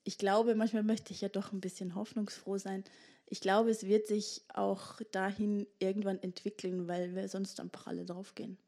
[0.02, 2.84] ich glaube, manchmal möchte ich ja doch ein bisschen hoffnungsfroh sein,
[3.26, 8.58] ich glaube, es wird sich auch dahin irgendwann entwickeln, weil wir sonst einfach alle draufgehen.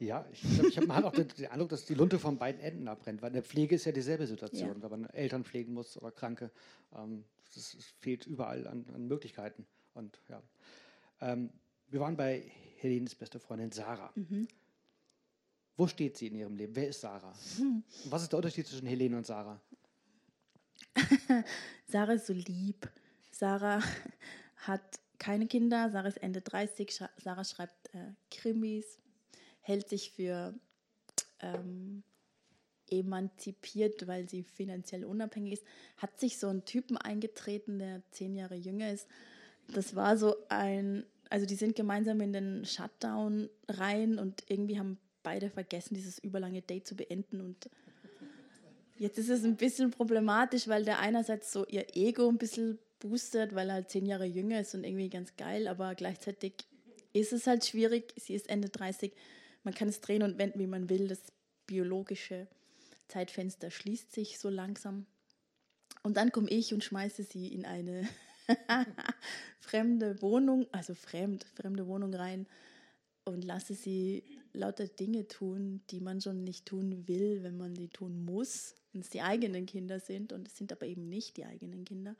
[0.00, 3.20] Ja, ich, ich habe auch den, den, Eindruck, dass die Lunte von beiden Enden abbrennt,
[3.20, 4.82] weil in der Pflege ist ja dieselbe Situation, ja.
[4.82, 6.50] wenn man Eltern pflegen muss oder Kranke.
[6.96, 9.66] Ähm, es fehlt überall an, an, Möglichkeiten.
[9.92, 10.42] Und ja.
[11.20, 11.50] Ähm,
[11.88, 14.10] wir waren bei Helenes beste Freundin Sarah.
[14.14, 14.48] Mhm.
[15.76, 16.74] Wo steht sie in ihrem Leben?
[16.76, 17.34] Wer ist Sarah?
[17.58, 17.82] Mhm.
[18.10, 19.60] Was ist der Unterschied zwischen Helene und Sarah?
[21.86, 22.90] Sarah ist so lieb.
[23.30, 23.82] Sarah
[24.56, 25.90] hat keine Kinder.
[25.90, 27.00] Sarah ist Ende 30.
[27.18, 28.98] Sarah schreibt äh, Krimis,
[29.60, 30.54] hält sich für
[31.40, 32.02] ähm,
[32.90, 35.64] emanzipiert, weil sie finanziell unabhängig ist.
[35.96, 39.06] Hat sich so einen Typen eingetreten, der zehn Jahre jünger ist.
[39.68, 44.98] Das war so ein, also die sind gemeinsam in den Shutdown rein und irgendwie haben
[45.22, 47.70] beide vergessen, dieses überlange Date zu beenden und
[49.00, 53.54] Jetzt ist es ein bisschen problematisch, weil der einerseits so ihr Ego ein bisschen boostet,
[53.54, 56.52] weil er halt zehn Jahre jünger ist und irgendwie ganz geil, aber gleichzeitig
[57.14, 58.12] ist es halt schwierig.
[58.16, 59.14] Sie ist Ende 30.
[59.64, 61.08] Man kann es drehen und wenden, wie man will.
[61.08, 61.20] Das
[61.66, 62.46] biologische
[63.08, 65.06] Zeitfenster schließt sich so langsam.
[66.02, 68.06] Und dann komme ich und schmeiße sie in eine
[69.60, 72.46] fremde Wohnung, also fremd, fremde Wohnung rein
[73.24, 77.88] und lasse sie lauter Dinge tun, die man schon nicht tun will, wenn man sie
[77.88, 81.44] tun muss, wenn es die eigenen Kinder sind und es sind aber eben nicht die
[81.44, 82.16] eigenen Kinder.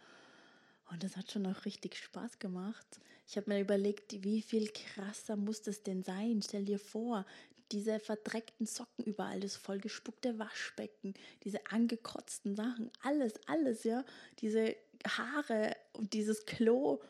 [0.91, 3.01] Und das hat schon auch richtig Spaß gemacht.
[3.29, 6.43] Ich habe mir überlegt, wie viel krasser muss das denn sein?
[6.43, 7.25] Stell dir vor,
[7.71, 11.15] diese verdreckten Socken überall, das vollgespuckte Waschbecken,
[11.45, 14.05] diese angekotzten Sachen, alles, alles, ja,
[14.41, 14.75] diese
[15.07, 17.01] Haare und dieses Klo.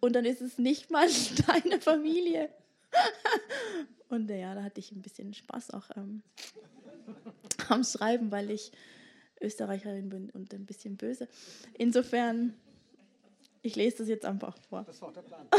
[0.00, 1.08] Und dann ist es nicht mal
[1.46, 2.50] deine Familie.
[4.08, 6.22] Und ja, da hatte ich ein bisschen Spaß auch ähm,
[7.68, 8.72] am Schreiben, weil ich
[9.40, 11.28] Österreicherin bin und ein bisschen böse.
[11.74, 12.54] Insofern,
[13.62, 14.82] ich lese das jetzt einfach vor.
[14.84, 15.46] Das war der Plan.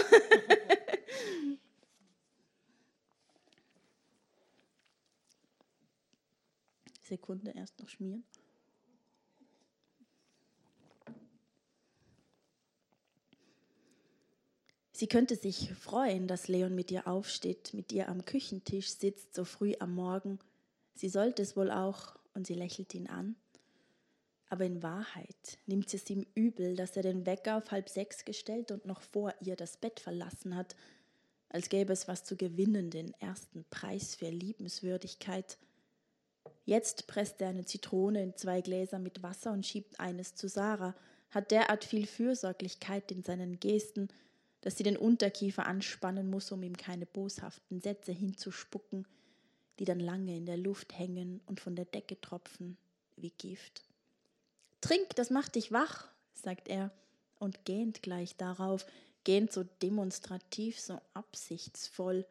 [7.01, 8.23] Sekunde erst noch schmieren.
[14.99, 19.45] Sie könnte sich freuen, dass Leon mit ihr aufsteht, mit ihr am Küchentisch sitzt, so
[19.45, 20.39] früh am Morgen.
[20.93, 23.37] Sie sollte es wohl auch, und sie lächelt ihn an.
[24.49, 28.25] Aber in Wahrheit nimmt sie es ihm übel, dass er den Wecker auf halb sechs
[28.25, 30.75] gestellt und noch vor ihr das Bett verlassen hat,
[31.47, 35.57] als gäbe es was zu gewinnen, den ersten Preis für Liebenswürdigkeit.
[36.65, 40.93] Jetzt presst er eine Zitrone in zwei Gläser mit Wasser und schiebt eines zu Sarah,
[41.29, 44.09] hat derart viel Fürsorglichkeit in seinen Gesten,
[44.61, 49.07] dass sie den Unterkiefer anspannen muss, um ihm keine boshaften Sätze hinzuspucken,
[49.79, 52.77] die dann lange in der Luft hängen und von der Decke tropfen
[53.15, 53.83] wie Gift.
[54.81, 56.91] Trink, das macht dich wach, sagt er
[57.37, 58.85] und gähnt gleich darauf,
[59.23, 62.25] gähnt so demonstrativ, so absichtsvoll.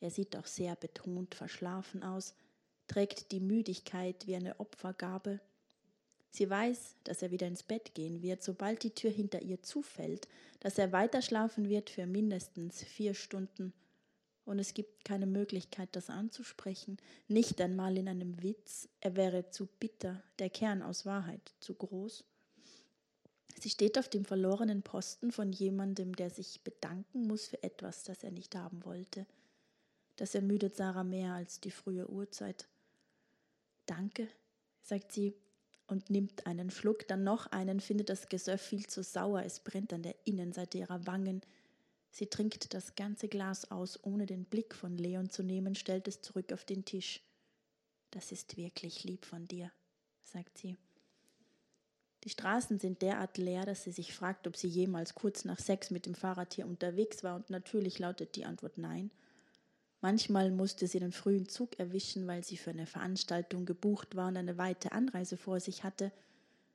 [0.00, 2.34] Er sieht auch sehr betont verschlafen aus.
[2.86, 5.40] trägt die Müdigkeit wie eine Opfergabe.
[6.36, 10.28] Sie weiß, dass er wieder ins Bett gehen wird, sobald die Tür hinter ihr zufällt,
[10.60, 13.72] dass er weiterschlafen wird für mindestens vier Stunden.
[14.44, 19.66] Und es gibt keine Möglichkeit, das anzusprechen, nicht einmal in einem Witz, er wäre zu
[19.80, 22.22] bitter, der Kern aus Wahrheit zu groß.
[23.58, 28.22] Sie steht auf dem verlorenen Posten von jemandem, der sich bedanken muss für etwas, das
[28.22, 29.24] er nicht haben wollte.
[30.16, 32.68] Das ermüdet Sarah mehr als die frühe Uhrzeit.
[33.86, 34.28] Danke,
[34.82, 35.32] sagt sie
[35.86, 39.92] und nimmt einen Schluck, dann noch einen, findet das Gesöff viel zu sauer, es brennt
[39.92, 41.42] an der Innenseite ihrer Wangen.
[42.10, 46.22] Sie trinkt das ganze Glas aus, ohne den Blick von Leon zu nehmen, stellt es
[46.22, 47.22] zurück auf den Tisch.
[48.10, 49.70] Das ist wirklich lieb von dir,
[50.22, 50.76] sagt sie.
[52.24, 55.90] Die Straßen sind derart leer, dass sie sich fragt, ob sie jemals kurz nach sechs
[55.90, 59.10] mit dem Fahrrad hier unterwegs war, und natürlich lautet die Antwort nein.
[60.06, 64.36] Manchmal musste sie den frühen Zug erwischen, weil sie für eine Veranstaltung gebucht war und
[64.36, 66.12] eine weite Anreise vor sich hatte,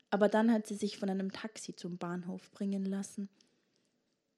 [0.09, 3.29] aber dann hat sie sich von einem Taxi zum Bahnhof bringen lassen.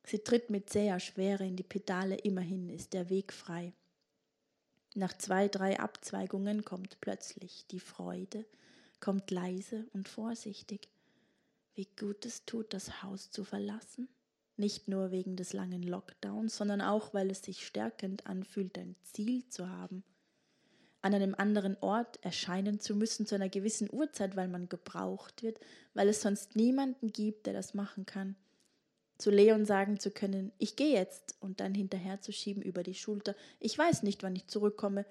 [0.03, 3.73] Sie tritt mit zäher Schwere in die Pedale, immerhin ist der Weg frei.
[4.93, 8.45] Nach zwei, drei Abzweigungen kommt plötzlich die Freude,
[8.99, 10.88] kommt leise und vorsichtig.
[11.73, 14.08] Wie gut es tut, das Haus zu verlassen.
[14.55, 19.47] Nicht nur wegen des langen Lockdowns, sondern auch, weil es sich stärkend anfühlt, ein Ziel
[19.49, 20.03] zu haben.
[21.01, 25.59] An einem anderen Ort erscheinen zu müssen zu einer gewissen Uhrzeit, weil man gebraucht wird,
[25.93, 28.35] weil es sonst niemanden gibt, der das machen kann.
[29.17, 33.77] Zu Leon sagen zu können, ich gehe jetzt und dann hinterherzuschieben über die Schulter, ich
[33.77, 35.05] weiß nicht, wann ich zurückkomme,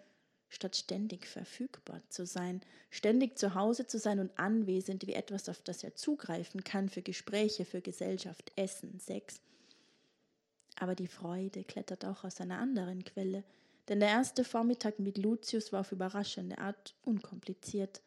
[0.53, 2.61] statt ständig verfügbar zu sein,
[2.91, 7.03] ständig zu Hause zu sein und anwesend wie etwas, auf das er zugreifen kann für
[7.03, 9.41] Gespräche, für Gesellschaft, Essen, Sex.
[10.77, 13.45] Aber die Freude klettert auch aus einer anderen Quelle,
[13.89, 18.03] denn der erste Vormittag mit Lucius war auf überraschende Art unkompliziert.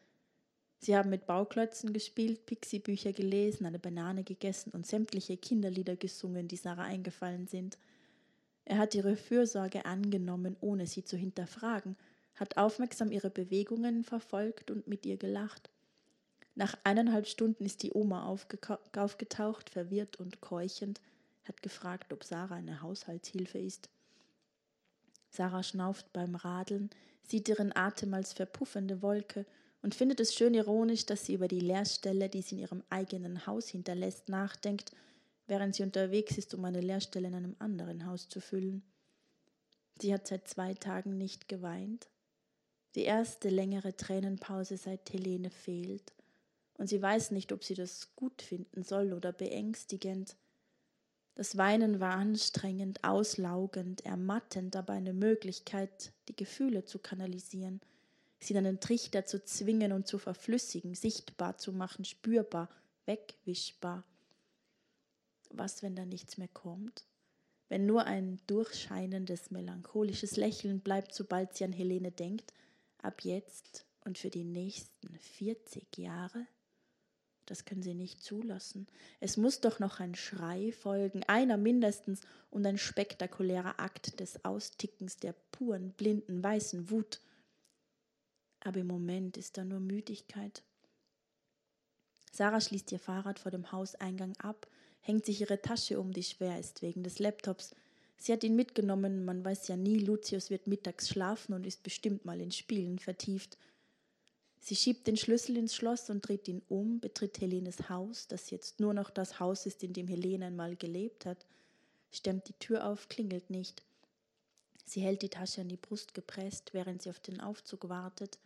[0.78, 6.56] Sie haben mit Bauklötzen gespielt, Pixie-Bücher gelesen, eine Banane gegessen und sämtliche Kinderlieder gesungen, die
[6.56, 7.76] Sarah eingefallen sind.
[8.64, 11.96] Er hat ihre Fürsorge angenommen, ohne sie zu hinterfragen,
[12.36, 15.70] hat aufmerksam ihre Bewegungen verfolgt und mit ihr gelacht.
[16.54, 21.00] Nach eineinhalb Stunden ist die Oma aufgetaucht, verwirrt und keuchend,
[21.44, 23.90] hat gefragt, ob Sarah eine Haushaltshilfe ist.
[25.30, 26.90] Sarah schnauft beim Radeln,
[27.22, 29.44] sieht ihren Atem als verpuffende Wolke
[29.82, 33.46] und findet es schön ironisch, dass sie über die Leerstelle, die sie in ihrem eigenen
[33.46, 34.92] Haus hinterlässt, nachdenkt,
[35.46, 38.82] während sie unterwegs ist, um eine Leerstelle in einem anderen Haus zu füllen.
[40.00, 42.08] Sie hat seit zwei Tagen nicht geweint,
[42.96, 46.12] die erste längere Tränenpause seit Helene fehlt,
[46.78, 50.36] und sie weiß nicht, ob sie das gut finden soll oder beängstigend.
[51.34, 57.80] Das Weinen war anstrengend, auslaugend, ermattend, aber eine Möglichkeit, die Gefühle zu kanalisieren,
[58.40, 62.68] sie in einen Trichter zu zwingen und zu verflüssigen, sichtbar zu machen, spürbar,
[63.06, 64.04] wegwischbar.
[65.50, 67.04] Was, wenn da nichts mehr kommt?
[67.68, 72.52] Wenn nur ein durchscheinendes, melancholisches Lächeln bleibt, sobald sie an Helene denkt,
[73.06, 76.46] ab jetzt und für die nächsten 40 Jahre?
[77.46, 78.88] Das können Sie nicht zulassen.
[79.20, 85.16] Es muss doch noch ein Schrei folgen, einer mindestens, und ein spektakulärer Akt des Austickens
[85.16, 87.20] der puren, blinden, weißen Wut.
[88.60, 90.64] Aber im Moment ist da nur Müdigkeit.
[92.32, 94.66] Sarah schließt ihr Fahrrad vor dem Hauseingang ab,
[95.00, 97.74] hängt sich ihre Tasche um, die schwer ist wegen des Laptops,
[98.18, 102.24] Sie hat ihn mitgenommen, man weiß ja nie, Lucius wird mittags schlafen und ist bestimmt
[102.24, 103.58] mal in Spielen vertieft.
[104.60, 108.80] Sie schiebt den Schlüssel ins Schloss und dreht ihn um, betritt Helenes Haus, das jetzt
[108.80, 111.46] nur noch das Haus ist, in dem Helene einmal gelebt hat,
[112.10, 113.82] stemmt die Tür auf, klingelt nicht.
[114.84, 118.38] Sie hält die Tasche an die Brust gepresst, während sie auf den Aufzug wartet.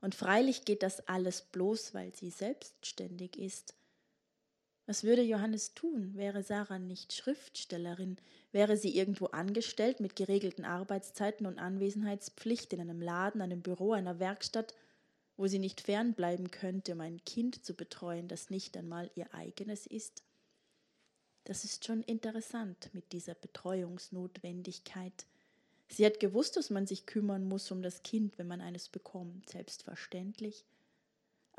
[0.00, 3.74] Und freilich geht das alles bloß, weil sie selbstständig ist.
[4.90, 8.16] Was würde Johannes tun, wäre Sarah nicht Schriftstellerin,
[8.50, 14.18] wäre sie irgendwo angestellt mit geregelten Arbeitszeiten und Anwesenheitspflicht in einem Laden, einem Büro, einer
[14.18, 14.74] Werkstatt,
[15.36, 19.86] wo sie nicht fernbleiben könnte, um ein Kind zu betreuen, das nicht einmal ihr eigenes
[19.86, 20.24] ist?
[21.44, 25.24] Das ist schon interessant mit dieser Betreuungsnotwendigkeit.
[25.86, 29.50] Sie hat gewusst, dass man sich kümmern muss um das Kind, wenn man eines bekommt,
[29.50, 30.64] selbstverständlich.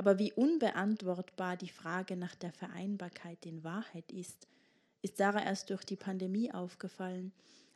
[0.01, 4.47] Aber wie unbeantwortbar die Frage nach der Vereinbarkeit in Wahrheit ist,
[5.03, 7.31] ist Sarah erst durch die Pandemie aufgefallen,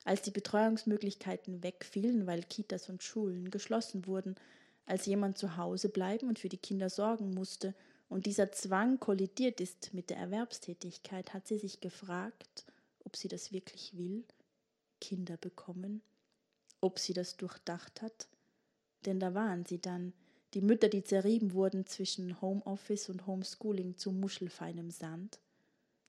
[0.05, 4.33] als die Betreuungsmöglichkeiten wegfielen, weil Kitas und Schulen geschlossen wurden,
[4.87, 7.75] als jemand zu Hause bleiben und für die Kinder sorgen musste.
[8.09, 12.65] Und dieser Zwang kollidiert ist mit der Erwerbstätigkeit, hat sie sich gefragt,
[13.03, 14.23] ob sie das wirklich will,
[14.99, 16.01] Kinder bekommen,
[16.81, 18.27] ob sie das durchdacht hat,
[19.05, 20.11] Denn da waren sie dann,
[20.55, 25.39] die Mütter, die zerrieben wurden zwischen Homeoffice und Homeschooling zu muschelfeinem Sand.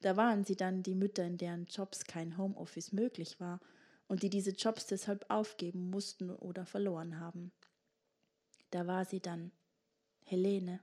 [0.03, 3.61] Da waren sie dann, die Mütter, in deren Jobs kein Homeoffice möglich war
[4.07, 7.51] und die diese Jobs deshalb aufgeben mussten oder verloren haben.
[8.71, 9.51] Da war sie dann,
[10.25, 10.79] Helene,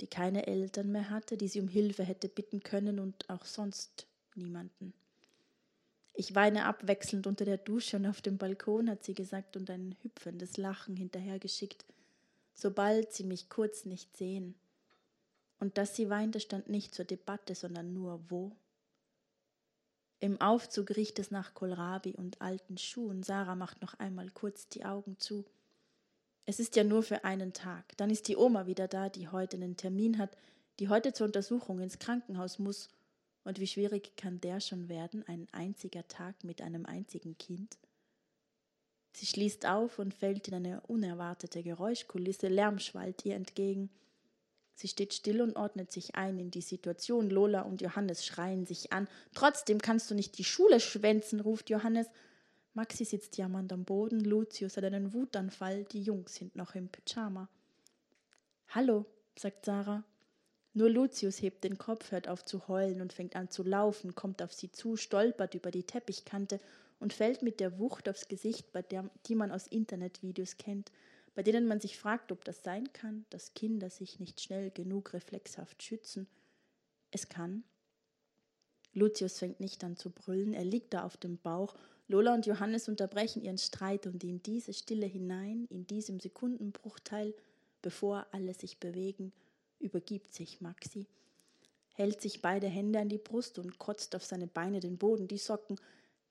[0.00, 4.06] die keine Eltern mehr hatte, die sie um Hilfe hätte bitten können und auch sonst
[4.34, 4.94] niemanden.
[6.14, 9.94] Ich weine abwechselnd unter der Dusche und auf dem Balkon, hat sie gesagt und ein
[10.00, 11.84] hüpfendes Lachen hinterhergeschickt,
[12.56, 14.56] sobald sie mich kurz nicht sehen.
[15.58, 18.56] Und dass sie weinte, stand nicht zur Debatte, sondern nur wo.
[20.18, 23.22] Im Aufzug riecht es nach Kohlrabi und alten Schuhen.
[23.22, 25.44] Sarah macht noch einmal kurz die Augen zu.
[26.46, 27.96] Es ist ja nur für einen Tag.
[27.98, 30.36] Dann ist die Oma wieder da, die heute einen Termin hat,
[30.78, 32.88] die heute zur Untersuchung ins Krankenhaus muss.
[33.44, 37.76] Und wie schwierig kann der schon werden, ein einziger Tag mit einem einzigen Kind?
[39.16, 43.88] Sie schließt auf und fällt in eine unerwartete Geräuschkulisse, Lärm schwallt ihr entgegen.
[44.74, 47.30] Sie steht still und ordnet sich ein in die Situation.
[47.30, 49.08] Lola und Johannes schreien sich an.
[49.32, 52.08] Trotzdem kannst du nicht die Schule schwänzen, ruft Johannes.
[52.74, 57.48] Maxi sitzt jammernd am Boden, Lucius hat einen Wutanfall, die Jungs sind noch im Pyjama.
[58.68, 59.06] Hallo,
[59.38, 60.04] sagt Sarah.
[60.74, 64.42] Nur Lucius hebt den Kopf, hört auf zu heulen und fängt an zu laufen, kommt
[64.42, 66.60] auf sie zu, stolpert über die Teppichkante
[66.98, 70.92] und fällt mit der Wucht aufs Gesicht, bei der, die man aus Internetvideos kennt,
[71.34, 75.12] bei denen man sich fragt, ob das sein kann, dass Kinder sich nicht schnell genug
[75.12, 76.26] reflexhaft schützen.
[77.10, 77.64] Es kann.
[78.94, 81.76] Lucius fängt nicht an zu brüllen, er liegt da auf dem Bauch
[82.08, 87.34] Lola und Johannes unterbrechen ihren Streit und in diese Stille hinein, in diesem Sekundenbruchteil,
[87.82, 89.32] bevor alle sich bewegen,
[89.80, 91.06] übergibt sich Maxi,
[91.94, 95.38] hält sich beide Hände an die Brust und kotzt auf seine Beine den Boden, die
[95.38, 95.80] Socken.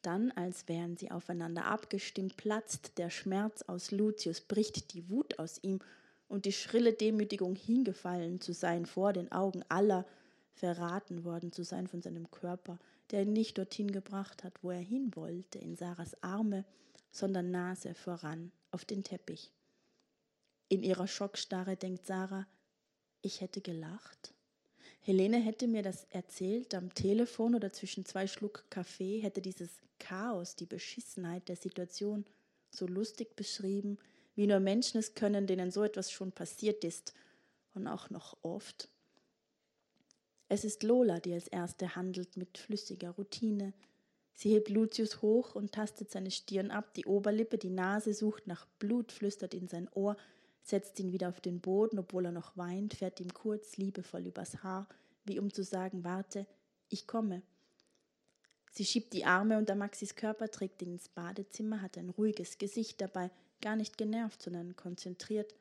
[0.06, 5.58] Dann, als wären sie aufeinander abgestimmt, platzt der Schmerz aus Lucius, bricht die Wut aus
[5.64, 5.80] ihm
[6.28, 10.06] und die schrille Demütigung hingefallen zu sein vor den Augen aller,
[10.54, 12.78] verraten worden zu sein von seinem Körper,
[13.10, 16.66] der ihn nicht dorthin gebracht hat, wo er hin wollte, in Sarahs Arme,
[17.10, 19.52] sondern Nase voran auf den Teppich.
[20.70, 22.46] In ihrer Schockstarre denkt Sarah,
[23.24, 24.35] ich hätte gelacht.
[25.06, 30.56] Helene hätte mir das erzählt am Telefon oder zwischen zwei Schluck Kaffee, hätte dieses Chaos,
[30.56, 32.26] die Beschissenheit der Situation
[32.72, 34.00] so lustig beschrieben,
[34.34, 37.14] wie nur Menschen es können, denen so etwas schon passiert ist
[37.76, 38.90] und auch noch oft.
[40.50, 43.74] Es ist Lola, die als erste handelt mit flüssiger Routine.
[44.34, 48.66] Sie hebt Lucius hoch und tastet seine Stirn ab, die Oberlippe, die Nase sucht nach
[48.80, 50.18] Blut, flüstert in sein Ohr,
[50.66, 54.64] setzt ihn wieder auf den Boden, obwohl er noch weint, fährt ihm kurz liebevoll übers
[54.64, 54.90] Haar,
[55.24, 56.48] wie um zu sagen, warte,
[56.90, 57.44] ich komme.
[58.72, 63.00] Sie schiebt die Arme unter Maxis Körper, trägt ihn ins Badezimmer, hat ein ruhiges Gesicht
[63.00, 63.30] dabei,
[63.62, 65.56] gar nicht genervt, sondern konzentriert.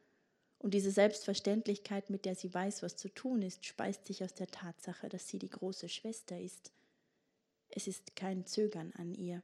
[0.58, 4.46] Und diese Selbstverständlichkeit, mit der sie weiß, was zu tun ist, speist sich aus der
[4.46, 6.72] Tatsache, dass sie die große Schwester ist.
[7.68, 9.42] Es ist kein Zögern an ihr.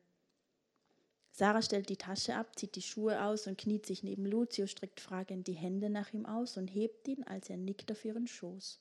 [1.33, 5.01] Sarah stellt die Tasche ab, zieht die Schuhe aus und kniet sich neben Lucio, streckt
[5.01, 8.81] fragend die Hände nach ihm aus und hebt ihn, als er nickt auf ihren Schoß.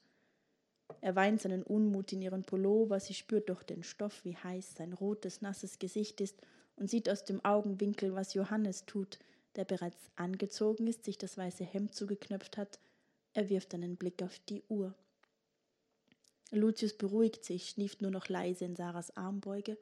[1.02, 4.94] Er weint seinen Unmut in ihren Pullover, sie spürt durch den Stoff, wie heiß sein
[4.94, 6.42] rotes, nasses Gesicht ist
[6.76, 9.20] und sieht aus dem Augenwinkel, was Johannes tut,
[9.56, 12.80] der bereits angezogen ist, sich das weiße Hemd zugeknöpft hat.
[13.34, 14.96] Er wirft einen Blick auf die Uhr.
[16.52, 19.78] Lucius beruhigt sich, schnieft nur noch leise in Sarahs Armbeuge,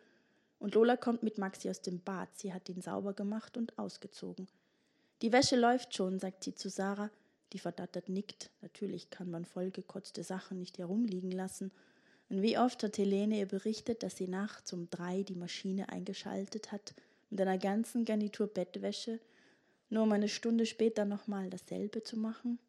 [0.60, 2.30] und Lola kommt mit Maxi aus dem Bad.
[2.36, 4.48] Sie hat ihn sauber gemacht und ausgezogen.
[5.22, 7.10] Die Wäsche läuft schon, sagt sie zu Sarah,
[7.54, 8.52] die verdattert nickt.
[8.62, 11.72] Natürlich kann man vollgekotzte Sachen nicht herumliegen lassen.
[12.30, 16.72] Und wie oft hat Helene ihr berichtet, dass sie nachts um drei die Maschine eingeschaltet
[16.72, 16.94] hat,
[17.30, 19.20] mit einer ganzen Garnitur Bettwäsche,
[19.90, 22.60] nur um eine Stunde später nochmal dasselbe zu machen?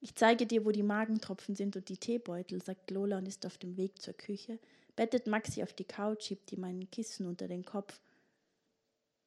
[0.00, 3.58] Ich zeige dir, wo die Magentropfen sind und die Teebeutel, sagt Lola und ist auf
[3.58, 4.58] dem Weg zur Küche,
[5.00, 7.98] bettet Maxi auf die Couch, schiebt ihm ein Kissen unter den Kopf.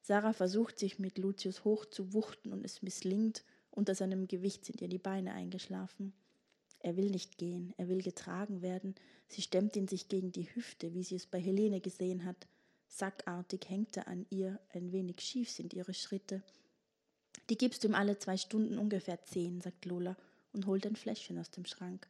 [0.02, 4.80] Sarah versucht sich mit Lucius hoch zu wuchten und es misslingt, unter seinem Gewicht sind
[4.80, 6.12] ihr die Beine eingeschlafen.
[6.78, 8.94] Er will nicht gehen, er will getragen werden.
[9.26, 12.46] Sie stemmt ihn sich gegen die Hüfte, wie sie es bei Helene gesehen hat.
[12.86, 16.44] Sackartig hängt er an ihr, ein wenig schief sind ihre Schritte.
[17.50, 20.16] Die gibst du ihm alle zwei Stunden ungefähr zehn, sagt Lola
[20.52, 22.06] und holt ein Fläschchen aus dem Schrank.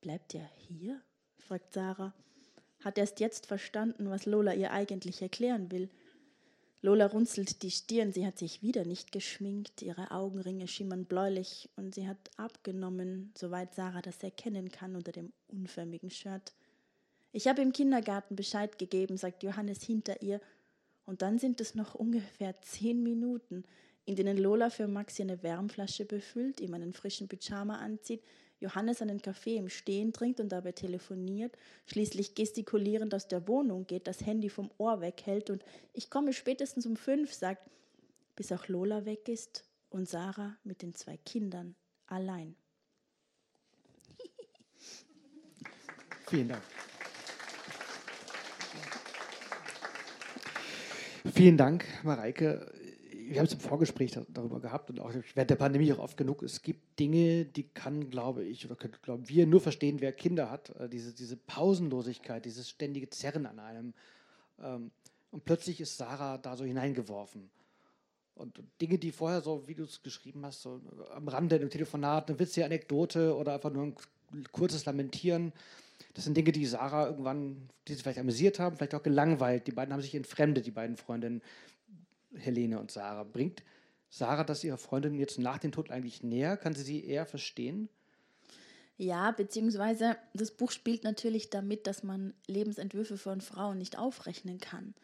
[0.00, 1.00] Bleibt er hier?
[1.36, 2.12] fragt Sarah.
[2.80, 5.88] Hat erst jetzt verstanden, was Lola ihr eigentlich erklären will.
[6.80, 11.94] Lola runzelt die Stirn, sie hat sich wieder nicht geschminkt, ihre Augenringe schimmern bläulich und
[11.94, 16.52] sie hat abgenommen, soweit Sarah das erkennen kann unter dem unförmigen Shirt.
[17.32, 20.40] Ich habe im Kindergarten Bescheid gegeben, sagt Johannes hinter ihr,
[21.04, 23.64] und dann sind es noch ungefähr zehn Minuten.
[24.08, 28.22] in denen Lola für Maxi eine Wärmflasche befüllt, ihm einen frischen Pyjama anzieht,
[28.60, 31.56] Johannes einen Kaffee im Stehen trinkt und dabei telefoniert,
[31.86, 36.86] schließlich gestikulierend aus der Wohnung geht, das Handy vom Ohr weghält und ich komme spätestens
[36.86, 37.70] um fünf, sagt,
[38.34, 42.56] bis auch Lola weg ist und Sarah mit den zwei Kindern allein.
[46.26, 46.62] Vielen Dank.
[51.34, 52.72] Vielen Dank, Mareike.
[53.28, 56.42] Wir haben es im Vorgespräch darüber gehabt und auch während der Pandemie auch oft genug.
[56.42, 60.50] Es gibt Dinge, die kann, glaube ich, oder können, glauben wir nur verstehen, wer Kinder
[60.50, 60.70] hat.
[60.78, 63.94] Äh, diese, diese Pausenlosigkeit, dieses ständige Zerren an einem.
[64.62, 64.90] Ähm,
[65.30, 67.50] und plötzlich ist Sarah da so hineingeworfen.
[68.34, 70.80] Und Dinge, die vorher so, wie du es geschrieben hast, so
[71.14, 73.92] am Rande im Telefonat, eine witzige Anekdote oder einfach nur
[74.32, 75.52] ein kurzes Lamentieren,
[76.14, 79.66] das sind Dinge, die Sarah irgendwann, die sie vielleicht amüsiert haben, vielleicht auch gelangweilt.
[79.66, 81.42] Die beiden haben sich entfremdet, die beiden Freundinnen,
[82.34, 83.24] Helene und Sarah.
[83.24, 83.62] Bringt
[84.10, 86.56] Sarah das ihrer Freundin jetzt nach dem Tod eigentlich näher?
[86.56, 87.88] Kann sie sie eher verstehen?
[88.96, 94.94] Ja, beziehungsweise das Buch spielt natürlich damit, dass man Lebensentwürfe von Frauen nicht aufrechnen kann.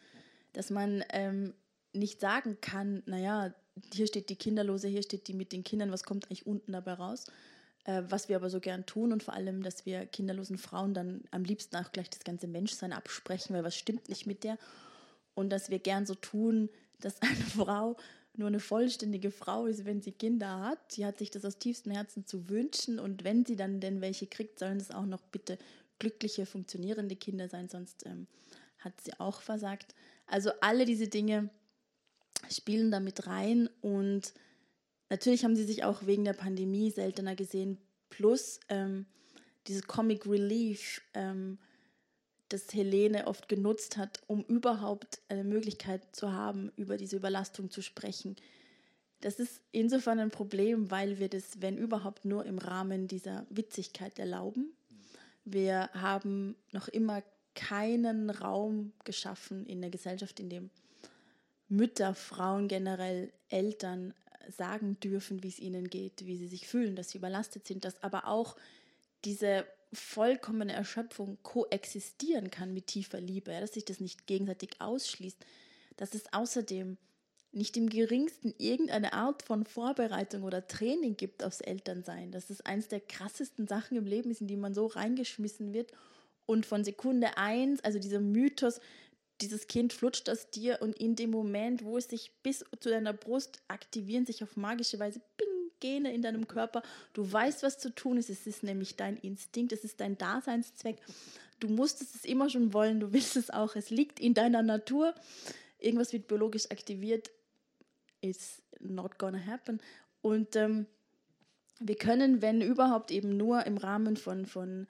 [0.51, 1.53] Dass man ähm,
[1.93, 3.53] nicht sagen kann, naja,
[3.93, 6.93] hier steht die Kinderlose, hier steht die mit den Kindern, was kommt eigentlich unten dabei
[6.93, 7.25] raus?
[7.85, 11.23] Äh, was wir aber so gern tun und vor allem, dass wir kinderlosen Frauen dann
[11.31, 14.57] am liebsten auch gleich das ganze Menschsein absprechen, weil was stimmt nicht mit der?
[15.35, 16.69] Und dass wir gern so tun,
[17.05, 17.95] dass eine Frau
[18.37, 20.91] nur eine vollständige Frau ist, wenn sie Kinder hat.
[20.91, 24.27] Sie hat sich das aus tiefstem Herzen zu wünschen und wenn sie dann denn welche
[24.27, 25.57] kriegt, sollen das auch noch bitte
[25.99, 28.27] glückliche, funktionierende Kinder sein, sonst ähm,
[28.79, 29.95] hat sie auch versagt.
[30.27, 31.49] Also alle diese Dinge
[32.49, 34.33] spielen damit rein und
[35.09, 37.77] natürlich haben sie sich auch wegen der Pandemie seltener gesehen.
[38.09, 39.05] Plus ähm,
[39.67, 41.57] dieses Comic Relief, ähm,
[42.49, 47.81] das Helene oft genutzt hat, um überhaupt eine Möglichkeit zu haben, über diese Überlastung zu
[47.81, 48.35] sprechen.
[49.21, 54.19] Das ist insofern ein Problem, weil wir das, wenn überhaupt, nur im Rahmen dieser Witzigkeit
[54.19, 54.73] erlauben.
[55.43, 57.23] Wir haben noch immer
[57.55, 60.69] keinen Raum geschaffen in der Gesellschaft, in dem
[61.67, 64.13] Mütter, Frauen generell, Eltern
[64.49, 68.03] sagen dürfen, wie es ihnen geht, wie sie sich fühlen, dass sie überlastet sind, dass
[68.03, 68.55] aber auch
[69.23, 75.37] diese vollkommene Erschöpfung koexistieren kann mit tiefer Liebe, dass sich das nicht gegenseitig ausschließt,
[75.97, 76.97] dass es außerdem
[77.51, 82.89] nicht im geringsten irgendeine Art von Vorbereitung oder Training gibt aufs Elternsein, dass es eines
[82.89, 85.93] der krassesten Sachen im Leben ist, in die man so reingeschmissen wird
[86.45, 88.81] und von Sekunde eins, also dieser Mythos,
[89.41, 93.13] dieses Kind flutscht aus dir und in dem Moment, wo es sich bis zu deiner
[93.13, 95.47] Brust aktivieren, sich auf magische Weise Bing,
[95.79, 96.81] Gene in deinem Körper.
[97.13, 98.29] Du weißt, was zu tun ist.
[98.29, 100.97] Es ist nämlich dein Instinkt, es ist dein Daseinszweck.
[101.59, 103.75] Du musstest es immer schon wollen, du willst es auch.
[103.75, 105.13] Es liegt in deiner Natur.
[105.79, 107.31] Irgendwas wird biologisch aktiviert.
[108.21, 109.79] It's not gonna happen.
[110.21, 110.87] Und ähm,
[111.79, 114.87] wir können, wenn überhaupt, eben nur im Rahmen von, von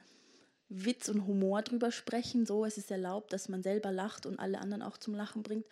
[0.70, 2.46] Witz und Humor drüber sprechen.
[2.46, 5.66] So, es ist erlaubt, dass man selber lacht und alle anderen auch zum Lachen bringt.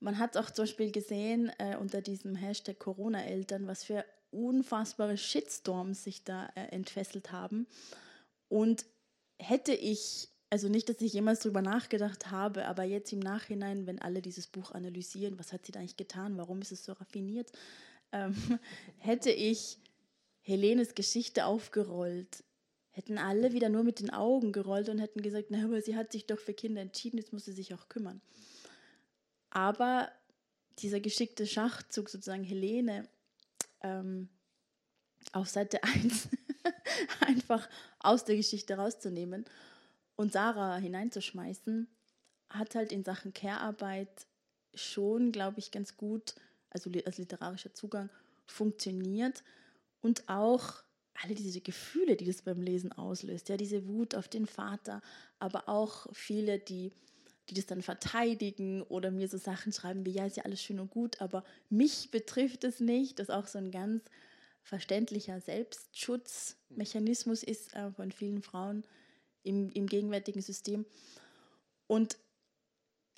[0.00, 6.04] Man hat auch zum Beispiel gesehen äh, unter diesem Hashtag Corona-Eltern, was für unfassbare Shitstorms
[6.04, 7.66] sich da äh, entfesselt haben.
[8.48, 8.84] Und
[9.38, 14.00] hätte ich, also nicht, dass ich jemals drüber nachgedacht habe, aber jetzt im Nachhinein, wenn
[14.00, 17.50] alle dieses Buch analysieren, was hat sie da eigentlich getan, warum ist es so raffiniert,
[18.12, 18.34] ähm,
[18.98, 19.78] hätte ich
[20.40, 22.42] Helenes Geschichte aufgerollt,
[22.90, 26.10] hätten alle wieder nur mit den Augen gerollt und hätten gesagt, na, aber sie hat
[26.10, 28.22] sich doch für Kinder entschieden, jetzt muss sie sich auch kümmern.
[29.50, 30.10] Aber
[30.78, 33.08] dieser geschickte Schachzug, sozusagen Helene,
[33.82, 34.28] ähm,
[35.32, 36.28] auf Seite 1
[37.20, 37.68] einfach
[38.00, 39.44] aus der Geschichte rauszunehmen
[40.16, 41.88] und Sarah hineinzuschmeißen,
[42.50, 44.26] hat halt in Sachen Care-Arbeit
[44.74, 46.34] schon, glaube ich, ganz gut,
[46.70, 48.10] also als literarischer Zugang,
[48.46, 49.44] funktioniert
[50.00, 50.82] und auch
[51.22, 55.02] alle diese Gefühle, die das beim Lesen auslöst, ja, diese Wut auf den Vater,
[55.38, 56.92] aber auch viele, die,
[57.48, 60.78] die das dann verteidigen oder mir so Sachen schreiben wie, ja, ist ja alles schön
[60.80, 64.04] und gut, aber mich betrifft es nicht, das auch so ein ganz
[64.62, 68.84] verständlicher Selbstschutzmechanismus ist äh, von vielen Frauen
[69.42, 70.84] im, im gegenwärtigen System.
[71.86, 72.18] Und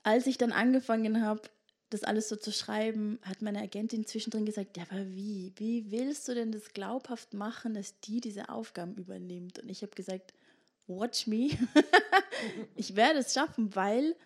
[0.02, 1.42] als ich dann angefangen habe,
[1.90, 5.52] das alles so zu schreiben, hat meine Agentin zwischendrin gesagt, ja, aber wie?
[5.56, 9.58] Wie willst du denn das glaubhaft machen, dass die diese Aufgaben übernimmt?
[9.58, 10.32] Und ich habe gesagt,
[10.90, 11.50] watch me.
[12.76, 14.16] ich werde es schaffen, weil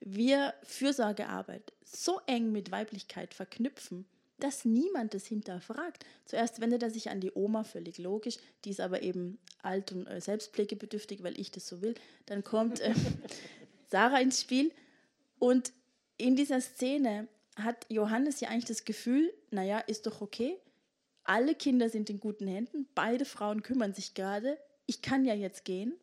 [0.00, 4.06] wir Fürsorgearbeit so eng mit Weiblichkeit verknüpfen,
[4.38, 6.04] dass niemand es hinterfragt.
[6.24, 10.06] Zuerst wendet er sich an die Oma, völlig logisch, die ist aber eben alt und
[10.06, 11.94] äh, selbstpflegebedürftig, weil ich das so will.
[12.26, 12.94] Dann kommt äh,
[13.90, 14.72] Sarah ins Spiel
[15.38, 15.72] und
[16.16, 20.58] in dieser Szene hat Johannes ja eigentlich das Gefühl, naja, ist doch okay.
[21.22, 24.58] Alle Kinder sind in guten Händen, beide Frauen kümmern sich gerade.
[24.86, 25.94] Ich kann ja jetzt gehen.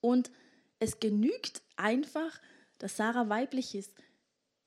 [0.00, 0.30] Und
[0.78, 2.40] es genügt einfach,
[2.78, 3.94] dass Sarah weiblich ist.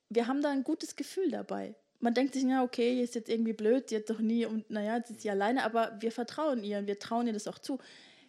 [0.10, 1.76] Wir haben da ein gutes Gefühl dabei.
[2.00, 5.12] Man denkt sich, ja, okay, ist jetzt irgendwie blöd, hat doch nie und naja, jetzt
[5.12, 7.80] ist sie alleine, aber wir vertrauen ihr und wir trauen ihr das auch zu.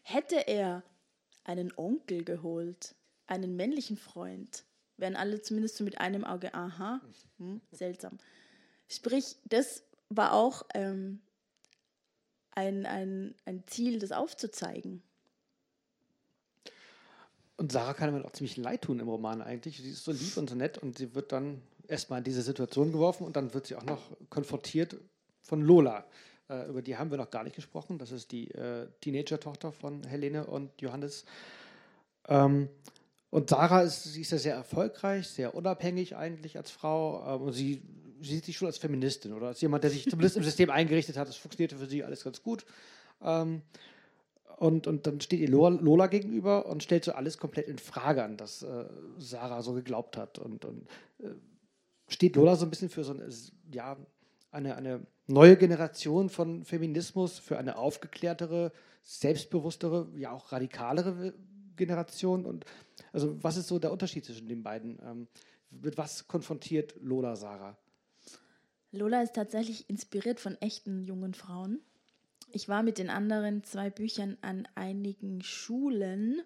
[0.03, 0.83] Hätte er
[1.45, 2.95] einen Onkel geholt,
[3.27, 4.65] einen männlichen Freund,
[4.97, 7.01] wären alle zumindest so mit einem Auge, aha,
[7.39, 8.19] hm, seltsam.
[8.89, 11.21] Sprich, das war auch ähm,
[12.57, 15.03] ein, ein, ein Ziel, das aufzuzeigen.
[17.57, 19.79] Und Sarah kann mir auch ziemlich leid tun im Roman eigentlich.
[19.79, 22.93] Sie ist so lieb und so nett und sie wird dann erstmal in diese Situation
[22.93, 24.97] geworfen und dann wird sie auch noch konfrontiert
[25.43, 26.05] von Lola.
[26.49, 27.99] Äh, über die haben wir noch gar nicht gesprochen.
[27.99, 31.25] Das ist die äh, Teenager-Tochter von Helene und Johannes.
[32.29, 32.69] Ähm,
[33.31, 37.43] und Sarah ist, sie ist ja sehr erfolgreich, sehr unabhängig eigentlich als Frau.
[37.43, 37.83] Ähm, sie,
[38.21, 41.17] sie sieht sich schon als Feministin oder als jemand, der sich zumindest im System eingerichtet
[41.17, 41.29] hat.
[41.29, 42.65] Das funktionierte für sie alles ganz gut.
[43.23, 43.63] Ähm,
[44.59, 48.37] und, und dann steht ihr Lola gegenüber und stellt so alles komplett in Frage an,
[48.37, 48.87] dass äh,
[49.19, 50.39] Sarah so geglaubt hat.
[50.39, 50.89] Und, und
[51.19, 51.29] äh,
[52.09, 53.29] steht Lola so ein bisschen für so eine,
[53.71, 53.97] ja,
[54.51, 61.35] eine, eine neue Generation von Feminismus, für eine aufgeklärtere, selbstbewusstere, ja auch radikalere
[61.77, 62.47] Generation.
[62.47, 62.65] Und
[63.13, 64.99] also was ist so der Unterschied zwischen den beiden?
[65.05, 65.29] Ähm,
[65.71, 67.77] mit was konfrontiert Lola Sarah?
[68.97, 71.81] Lola ist tatsächlich inspiriert von echten jungen Frauen.
[72.53, 76.43] Ich war mit den anderen zwei Büchern an einigen Schulen.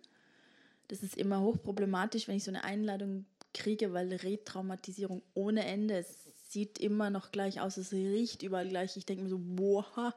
[0.89, 5.99] Das ist immer hochproblematisch, wenn ich so eine Einladung kriege, weil Retraumatisierung ohne Ende.
[5.99, 8.97] Es sieht immer noch gleich aus, es riecht überall gleich.
[8.97, 10.15] Ich denke mir so, boah,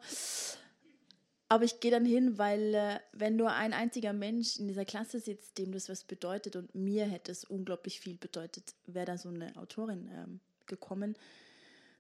[1.54, 5.20] aber ich gehe dann hin, weil äh, wenn nur ein einziger Mensch in dieser Klasse
[5.20, 9.30] sitzt, dem das was bedeutet und mir hätte es unglaublich viel bedeutet, wäre da so
[9.30, 11.16] eine Autorin ähm, gekommen,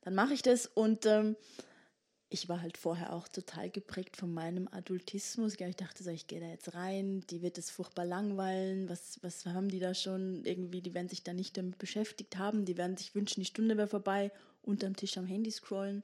[0.04, 1.36] dann mache ich das und ähm,
[2.30, 5.56] ich war halt vorher auch total geprägt von meinem Adultismus.
[5.60, 9.46] Ich dachte so, ich gehe da jetzt rein, die wird es furchtbar langweilen, was, was
[9.46, 12.98] haben die da schon irgendwie, die werden sich da nicht damit beschäftigt haben, die werden
[12.98, 14.32] sich wünschen, die Stunde wäre vorbei,
[14.64, 16.04] unterm Tisch am Handy scrollen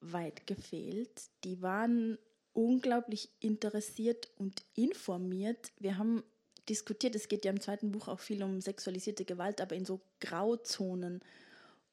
[0.00, 1.30] weit gefehlt.
[1.44, 2.18] Die waren
[2.52, 5.72] unglaublich interessiert und informiert.
[5.78, 6.22] Wir haben
[6.68, 10.00] diskutiert, es geht ja im zweiten Buch auch viel um sexualisierte Gewalt, aber in so
[10.20, 11.20] Grauzonen.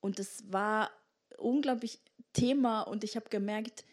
[0.02, 0.91] Und es war
[1.38, 2.00] unglaublich
[2.34, 3.86] Thema und ich habe gemerkt,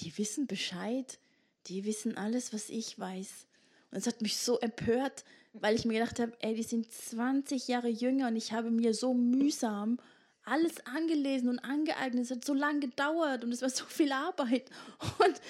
[0.00, 1.18] die wissen Bescheid,
[1.66, 3.46] die wissen alles, was ich weiß.
[3.90, 7.68] Und es hat mich so empört, weil ich mir gedacht habe, ey, die sind 20
[7.68, 9.98] Jahre jünger und ich habe mir so mühsam
[10.44, 12.24] alles angelesen und angeeignet.
[12.24, 14.70] Es hat so lange gedauert und es war so viel Arbeit.
[15.18, 15.40] Und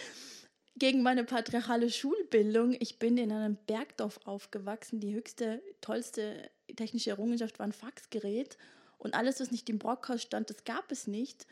[0.76, 5.00] gegen meine patriarchale Schulbildung, ich bin in einem Bergdorf aufgewachsen.
[5.00, 8.56] Die höchste, tollste technische Errungenschaft war ein Faxgerät.
[9.04, 11.46] Und alles, was nicht im Brockhaus stand, das gab es nicht.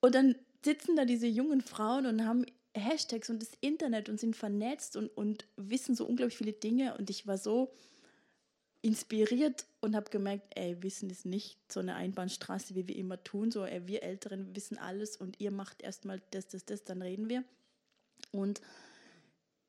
[0.00, 4.36] Und dann sitzen da diese jungen Frauen und haben Hashtags und das Internet und sind
[4.36, 6.96] vernetzt und, und wissen so unglaublich viele Dinge.
[6.98, 7.72] Und ich war so
[8.82, 13.52] inspiriert und habe gemerkt, ey, Wissen ist nicht so eine Einbahnstraße, wie wir immer tun.
[13.52, 17.28] So, ey, wir Älteren wissen alles und ihr macht erstmal das, das, das, dann reden
[17.28, 17.44] wir.
[18.32, 18.60] Und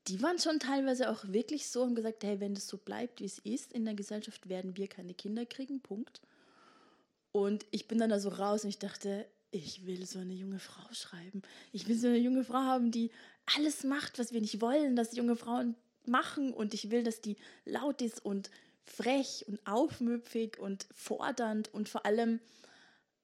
[0.08, 3.26] die waren schon teilweise auch wirklich so und gesagt, hey, wenn das so bleibt, wie
[3.26, 6.22] es ist in der Gesellschaft, werden wir keine Kinder kriegen, Punkt.
[7.34, 10.60] Und ich bin dann da so raus und ich dachte, ich will so eine junge
[10.60, 11.42] Frau schreiben.
[11.74, 13.12] Ich will so eine junge Frau haben, die
[13.58, 15.76] alles macht, was wir nicht wollen, dass junge Frauen
[16.06, 16.54] machen.
[16.54, 18.50] Und ich will, dass die laut ist und
[18.86, 22.40] frech und aufmüpfig und fordernd und vor allem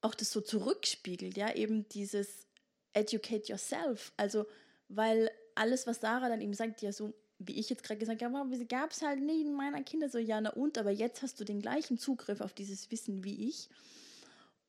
[0.01, 2.47] auch das so zurückspiegelt, ja, eben dieses
[2.93, 4.13] educate yourself.
[4.17, 4.45] Also,
[4.87, 8.55] weil alles, was Sarah dann eben sagt, ja, so wie ich jetzt gerade gesagt habe,
[8.55, 11.39] ja, gab es halt nie in meiner Kinder so, ja, na und, aber jetzt hast
[11.39, 13.69] du den gleichen Zugriff auf dieses Wissen wie ich.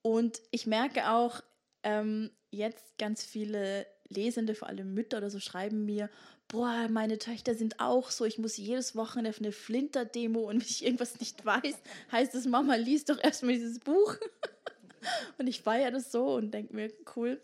[0.03, 1.43] Und ich merke auch
[1.83, 6.11] ähm, jetzt ganz viele Lesende, vor allem Mütter oder so, schreiben mir,
[6.49, 10.67] boah, meine Töchter sind auch so, ich muss jedes Wochenende auf eine Flinter-Demo und wenn
[10.69, 11.77] ich irgendwas nicht weiß,
[12.11, 14.17] heißt es, Mama, liest doch erstmal dieses Buch.
[15.39, 17.41] und ich feiere das so und denke mir, cool.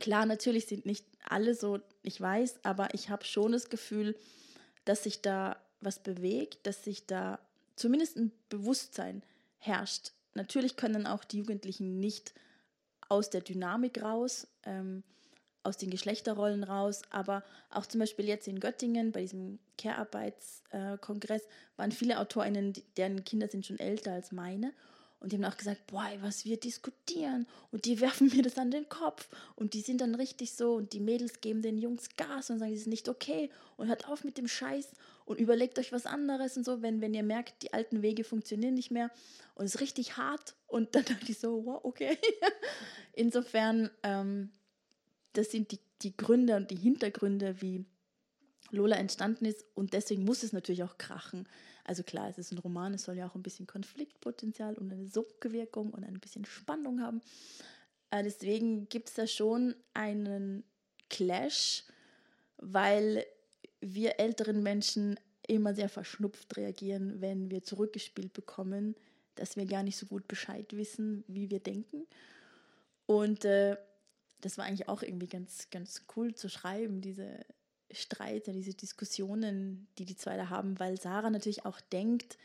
[0.00, 4.16] Klar, natürlich sind nicht alle so, ich weiß, aber ich habe schon das Gefühl,
[4.84, 7.38] dass sich da was bewegt, dass sich da
[7.76, 9.22] zumindest ein Bewusstsein
[9.58, 10.12] herrscht.
[10.34, 12.34] Natürlich können auch die Jugendlichen nicht
[13.08, 14.46] aus der Dynamik raus.
[14.64, 15.02] Ähm,
[15.62, 21.42] aus den Geschlechterrollen raus, aber auch zum Beispiel jetzt in Göttingen bei diesem Care-Arbeitskongress
[21.76, 24.72] waren viele AutorInnen, deren Kinder sind schon älter als meine
[25.20, 27.46] Und die haben auch gesagt, boah, was wir diskutieren.
[27.72, 29.28] Und die werfen mir das an den Kopf.
[29.54, 30.74] Und die sind dann richtig so.
[30.74, 33.50] Und die Mädels geben den Jungs Gas und sagen, das ist nicht okay.
[33.76, 34.92] Und hört auf mit dem Scheiß.
[35.30, 38.74] Und überlegt euch was anderes und so, wenn, wenn ihr merkt, die alten Wege funktionieren
[38.74, 39.12] nicht mehr.
[39.54, 40.56] Und es ist richtig hart.
[40.66, 42.18] Und dann dachte ich so, wow, okay.
[43.12, 44.50] Insofern, ähm,
[45.34, 47.84] das sind die, die Gründe und die Hintergründe, wie
[48.72, 49.64] Lola entstanden ist.
[49.74, 51.48] Und deswegen muss es natürlich auch krachen.
[51.84, 55.06] Also klar, es ist ein Roman, es soll ja auch ein bisschen Konfliktpotenzial und eine
[55.06, 57.20] Sogwirkung und ein bisschen Spannung haben.
[58.10, 60.64] Äh, deswegen gibt es da schon einen
[61.08, 61.84] Clash,
[62.56, 63.24] weil
[63.80, 68.94] wir älteren Menschen immer sehr verschnupft reagieren, wenn wir zurückgespielt bekommen,
[69.34, 72.06] dass wir gar nicht so gut Bescheid wissen, wie wir denken.
[73.06, 73.76] Und äh,
[74.40, 77.40] das war eigentlich auch irgendwie ganz, ganz cool zu schreiben, diese
[77.90, 82.38] Streite, diese Diskussionen, die die zwei da haben, weil Sarah natürlich auch denkt,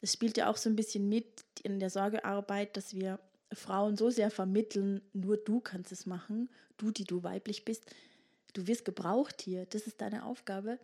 [0.00, 3.20] es spielt ja auch so ein bisschen mit in der Sorgearbeit, dass wir
[3.52, 7.84] Frauen so sehr vermitteln, nur du kannst es machen, du, die du weiblich bist,
[8.52, 10.78] du wirst gebraucht hier, das ist deine Aufgabe,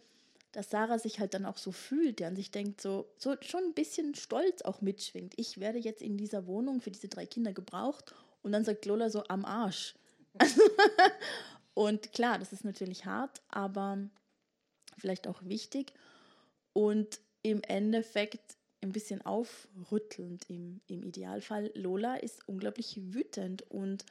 [0.52, 3.64] dass Sarah sich halt dann auch so fühlt, der an sich denkt, so, so schon
[3.64, 5.34] ein bisschen stolz auch mitschwingt.
[5.36, 9.10] Ich werde jetzt in dieser Wohnung für diese drei Kinder gebraucht und dann sagt Lola
[9.10, 9.94] so am Arsch.
[11.76, 13.98] Und klar, das ist natürlich hart, aber
[14.96, 15.92] vielleicht auch wichtig
[16.72, 21.70] und im Endeffekt ein bisschen aufrüttelnd im, im Idealfall.
[21.74, 24.06] Lola ist unglaublich wütend und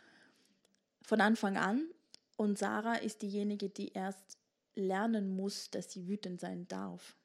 [1.01, 1.87] von Anfang an
[2.37, 4.37] und Sarah ist diejenige, die erst
[4.75, 7.15] lernen muss, dass sie wütend sein darf.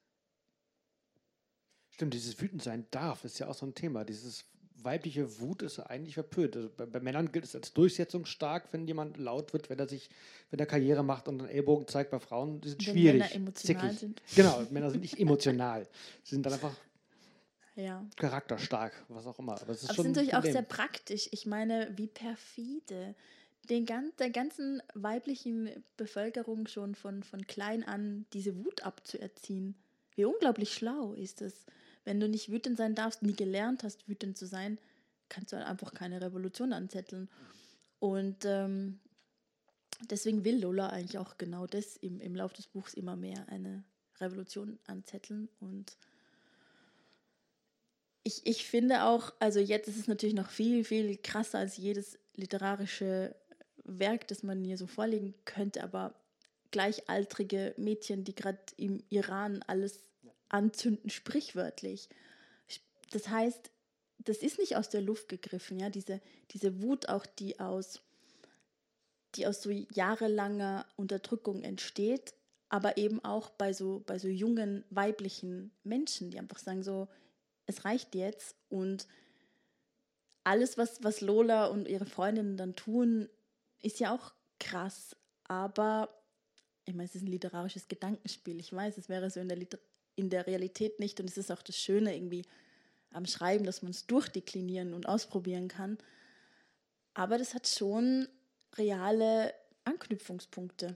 [1.89, 4.05] Stimmt, dieses wütend sein darf ist ja auch so ein Thema.
[4.05, 4.45] Dieses
[4.83, 6.55] weibliche Wut ist eigentlich verpönt.
[6.55, 10.09] Also bei, bei, Männern gilt es als durchsetzungsstark, wenn jemand laut wird, wenn er sich,
[10.49, 12.11] wenn er Karriere macht und einen Ellbogen zeigt.
[12.11, 13.19] Bei Frauen die sind wenn schwierig.
[13.19, 13.99] Männer emotional zickig.
[13.99, 14.21] sind.
[14.35, 15.87] Genau, Männer sind nicht emotional.
[16.23, 16.75] Sie sind dann einfach
[17.75, 18.05] ja.
[18.15, 19.61] charakterstark, was auch immer.
[19.61, 21.29] Aber es ist Aber schon sind natürlich auch sehr praktisch.
[21.31, 23.15] Ich meine, wie perfide.
[23.69, 29.75] Den ganz, der ganzen weiblichen Bevölkerung schon von, von klein an diese Wut abzuerziehen.
[30.15, 31.65] Wie unglaublich schlau ist es.
[32.03, 34.79] Wenn du nicht wütend sein darfst, nie gelernt hast, wütend zu sein,
[35.29, 37.29] kannst du halt einfach keine Revolution anzetteln.
[37.99, 38.99] Und ähm,
[40.09, 43.83] deswegen will Lola eigentlich auch genau das im, im Laufe des Buchs immer mehr eine
[44.19, 45.49] Revolution anzetteln.
[45.59, 45.97] Und
[48.23, 52.17] ich, ich finde auch, also jetzt ist es natürlich noch viel, viel krasser als jedes
[52.35, 53.35] literarische
[53.99, 56.13] Werk, das man hier so vorlegen könnte, aber
[56.71, 60.03] gleichaltrige Mädchen, die gerade im Iran alles
[60.49, 62.09] anzünden, sprichwörtlich.
[63.11, 63.71] Das heißt,
[64.19, 66.21] das ist nicht aus der Luft gegriffen, ja, diese,
[66.51, 68.01] diese Wut auch, die aus,
[69.35, 72.33] die aus so jahrelanger Unterdrückung entsteht,
[72.69, 77.07] aber eben auch bei so, bei so jungen weiblichen Menschen, die einfach sagen so,
[77.65, 79.07] es reicht jetzt und
[80.43, 83.29] alles, was, was Lola und ihre Freundinnen dann tun,
[83.81, 85.15] ist ja auch krass,
[85.45, 86.09] aber
[86.85, 88.59] ich meine, es ist ein literarisches Gedankenspiel.
[88.59, 89.57] Ich weiß, es wäre so in der
[90.15, 91.19] in der Realität nicht.
[91.19, 92.43] Und es ist auch das Schöne irgendwie
[93.11, 95.97] am Schreiben, dass man es durchdeklinieren und ausprobieren kann.
[97.13, 98.27] Aber das hat schon
[98.77, 99.53] reale
[99.83, 100.95] Anknüpfungspunkte.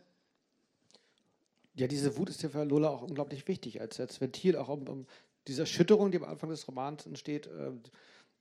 [1.76, 4.88] Ja, diese Wut ist ja für Lola auch unglaublich wichtig, als, als Ventil, auch um,
[4.88, 5.08] um
[5.48, 7.72] diese Erschütterung, die am Anfang des Romans entsteht, äh,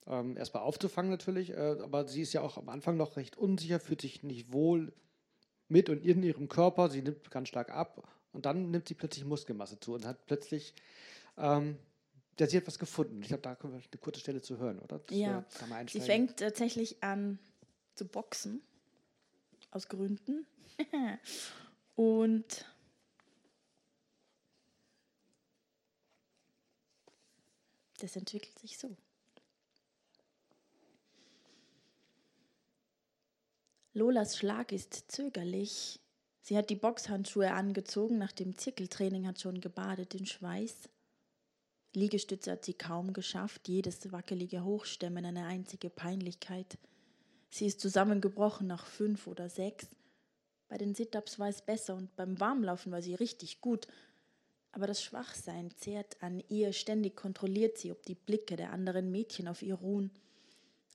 [0.07, 1.50] äh, erstmal aufzufangen natürlich.
[1.50, 4.92] Äh, aber sie ist ja auch am Anfang noch recht unsicher, fühlt sich nicht wohl
[5.68, 6.90] mit und in ihrem Körper.
[6.90, 10.74] Sie nimmt ganz stark ab und dann nimmt sie plötzlich Muskelmasse zu und hat plötzlich,
[11.38, 11.78] ähm,
[12.38, 13.22] ja, sie hat was gefunden.
[13.22, 14.98] Ich glaube, da können wir eine kurze Stelle zu hören, oder?
[14.98, 15.44] Das ja,
[15.86, 17.38] sie fängt tatsächlich an
[17.94, 18.61] zu boxen,
[19.70, 20.46] aus Gründen.
[21.94, 22.64] und
[27.98, 28.96] das entwickelt sich so.
[33.97, 36.01] Lolas Schlag ist zögerlich,
[36.47, 40.90] Sie hat die Boxhandschuhe angezogen, nach dem Zirkeltraining hat schon gebadet in Schweiß.
[41.95, 46.76] Liegestütze hat sie kaum geschafft, jedes wackelige Hochstemmen eine einzige Peinlichkeit.
[47.49, 49.86] Sie ist zusammengebrochen nach fünf oder sechs.
[50.68, 53.86] Bei den Sit-Ups war es besser und beim Warmlaufen war sie richtig gut.
[54.72, 59.49] Aber das Schwachsein zehrt an ihr, ständig kontrolliert sie, ob die Blicke der anderen Mädchen
[59.49, 60.11] auf ihr ruhen,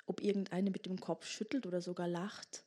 [0.05, 2.65] ob irgendeine mit dem Kopf schüttelt oder sogar lacht.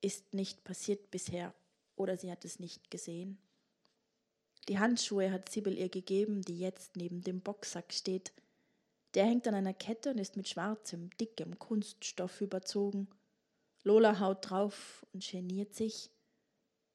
[0.00, 1.54] Ist nicht passiert bisher
[1.96, 3.38] oder sie hat es nicht gesehen.
[4.68, 8.32] Die Handschuhe hat Sibyl ihr gegeben, die jetzt neben dem Boxsack steht.
[9.14, 13.08] Der hängt an einer Kette und ist mit schwarzem, dickem Kunststoff überzogen.
[13.84, 16.10] Lola haut drauf und geniert sich.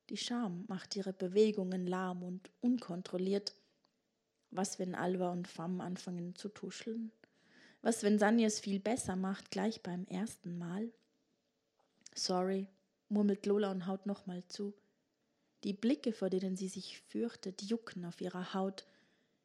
[0.09, 3.55] Die Scham macht ihre Bewegungen lahm und unkontrolliert.
[4.49, 7.13] Was, wenn Alva und Fam anfangen zu tuscheln?
[7.81, 10.91] Was, wenn Sanja es viel besser macht, gleich beim ersten Mal?
[12.13, 12.67] Sorry,
[13.11, 14.73] murmelt Lola und haut nochmal zu.
[15.63, 18.87] Die Blicke, vor denen sie sich fürchtet, jucken auf ihrer Haut.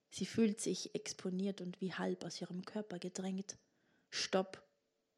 [0.08, 3.58] Sie fühlt sich exponiert und wie halb aus ihrem Körper gedrängt.
[4.08, 4.62] Stopp,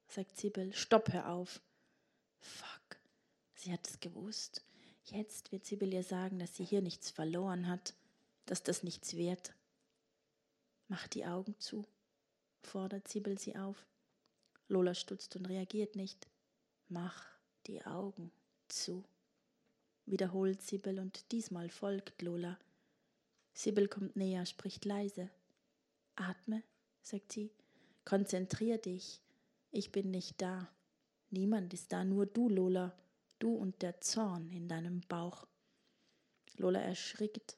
[0.08, 1.60] sagt Sibyl, stopp, hör auf.
[2.40, 2.98] Fuck,
[3.54, 4.64] sie hat es gewusst.
[5.04, 7.94] Jetzt wird Sibyl ihr sagen, dass sie hier nichts verloren hat,
[8.46, 9.54] dass das nichts wert.
[10.88, 11.86] Mach die Augen zu,
[12.62, 13.86] fordert Sibyl sie auf.
[14.68, 16.26] Lola stutzt und reagiert nicht.
[16.88, 17.24] Mach
[17.66, 18.32] die Augen
[18.68, 19.04] zu,
[20.06, 22.58] wiederholt Sibyl und diesmal folgt Lola.
[23.52, 25.30] Sibyl kommt näher, spricht leise.
[26.16, 26.62] Atme,
[27.02, 27.50] sagt sie.
[28.04, 29.20] Konzentrier dich.
[29.70, 30.68] Ich bin nicht da.
[31.30, 32.94] Niemand ist da, nur du, Lola.
[33.38, 35.46] Du und der Zorn in deinem Bauch.
[36.56, 37.56] Lola erschrickt.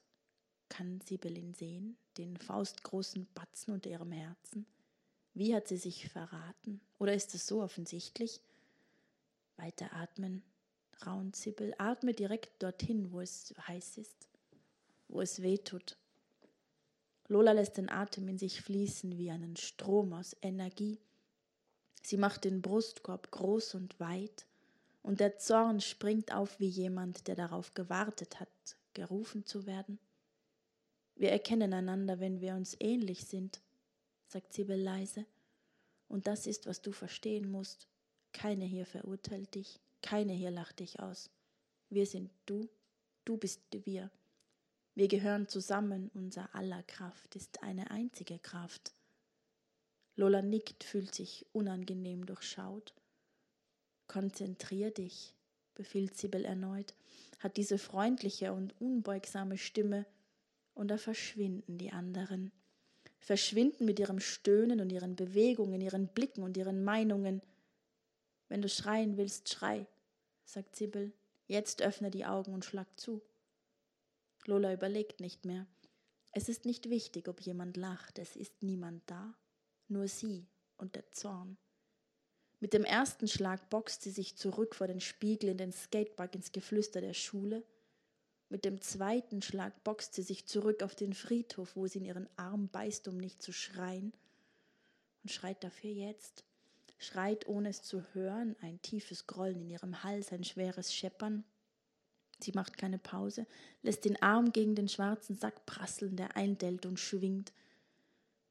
[0.68, 4.66] Kann Sibyl ihn sehen, den faustgroßen Batzen unter ihrem Herzen?
[5.34, 6.80] Wie hat sie sich verraten?
[6.98, 8.40] Oder ist es so offensichtlich?
[9.56, 10.42] Weiter atmen,
[11.06, 11.74] raunt Sibyl.
[11.78, 14.28] Atme direkt dorthin, wo es heiß ist,
[15.08, 15.96] wo es weh tut.
[17.28, 20.98] Lola lässt den Atem in sich fließen wie einen Strom aus Energie.
[22.02, 24.46] Sie macht den Brustkorb groß und weit,
[25.02, 29.98] und der Zorn springt auf wie jemand, der darauf gewartet hat, gerufen zu werden.
[31.14, 33.60] Wir erkennen einander, wenn wir uns ähnlich sind,
[34.26, 35.26] sagt Sibyl leise.
[36.08, 37.88] Und das ist, was du verstehen musst.
[38.32, 41.30] Keine hier verurteilt dich, keine hier lacht dich aus.
[41.88, 42.68] Wir sind du,
[43.24, 44.10] du bist wir.
[44.94, 48.92] Wir gehören zusammen, unser aller Kraft ist eine einzige Kraft.
[50.16, 52.94] Lola nickt, fühlt sich unangenehm durchschaut.
[54.06, 55.34] Konzentrier dich,
[55.74, 56.94] befiehlt Sibyl erneut,
[57.38, 60.06] hat diese freundliche und unbeugsame Stimme,
[60.74, 62.52] und da verschwinden die anderen.
[63.18, 67.42] Verschwinden mit ihrem Stöhnen und ihren Bewegungen, ihren Blicken und ihren Meinungen.
[68.50, 69.86] Wenn du schreien willst, schrei,
[70.44, 71.12] sagt Sibyl.
[71.46, 73.22] Jetzt öffne die Augen und schlag zu.
[74.44, 75.68] Lola überlegt nicht mehr.
[76.32, 79.34] Es ist nicht wichtig, ob jemand lacht, es ist niemand da,
[79.86, 81.58] nur sie und der Zorn.
[82.58, 86.50] Mit dem ersten Schlag boxt sie sich zurück vor den Spiegel in den Skatepark ins
[86.50, 87.64] Geflüster der Schule.
[88.48, 92.28] Mit dem zweiten Schlag boxt sie sich zurück auf den Friedhof, wo sie in ihren
[92.36, 94.12] Arm beißt, um nicht zu schreien.
[95.22, 96.44] Und schreit dafür jetzt
[97.00, 101.44] schreit, ohne es zu hören, ein tiefes Grollen in ihrem Hals, ein schweres Scheppern.
[102.38, 103.46] Sie macht keine Pause,
[103.82, 107.52] lässt den Arm gegen den schwarzen Sack prasseln, der eindellt und schwingt.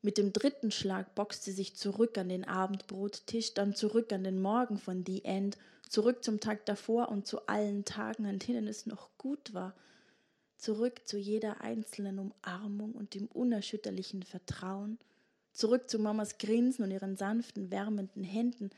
[0.01, 4.41] Mit dem dritten Schlag boxt sie sich zurück an den Abendbrottisch, dann zurück an den
[4.41, 8.85] Morgen von The End, zurück zum Tag davor und zu allen Tagen, an denen es
[8.85, 9.75] noch gut war,
[10.57, 14.99] zurück zu jeder einzelnen Umarmung und dem unerschütterlichen Vertrauen,
[15.51, 18.69] zurück zu Mamas Grinsen und ihren sanften, wärmenden Händen,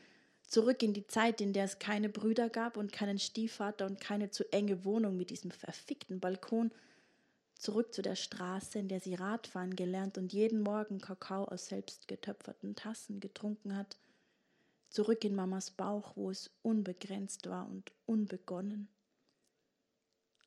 [0.46, 4.30] zurück in die Zeit, in der es keine Brüder gab und keinen Stiefvater und keine
[4.30, 6.70] zu enge Wohnung mit diesem verfickten Balkon,
[7.54, 12.08] zurück zu der Straße, in der sie Radfahren gelernt und jeden Morgen Kakao aus selbst
[12.08, 13.96] getöpferten Tassen getrunken hat,
[14.90, 18.88] zurück in Mamas Bauch, wo es unbegrenzt war und unbegonnen.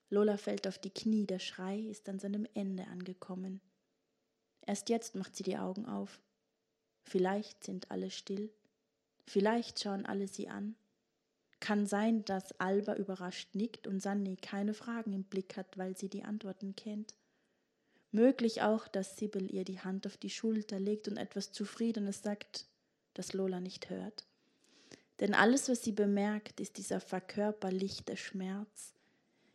[0.09, 3.59] Lola fällt auf die Knie, der Schrei ist an seinem Ende angekommen.
[4.65, 6.19] Erst jetzt macht sie die Augen auf.
[7.03, 8.51] Vielleicht sind alle still.
[9.25, 10.75] Vielleicht schauen alle sie an.
[11.59, 16.09] Kann sein, dass Alba überrascht nickt und Sanni keine Fragen im Blick hat, weil sie
[16.09, 17.13] die Antworten kennt.
[18.11, 22.65] Möglich auch, dass Sibyl ihr die Hand auf die Schulter legt und etwas Zufriedenes sagt,
[23.13, 24.25] das Lola nicht hört.
[25.19, 28.93] Denn alles, was sie bemerkt, ist dieser verkörperlichte Schmerz.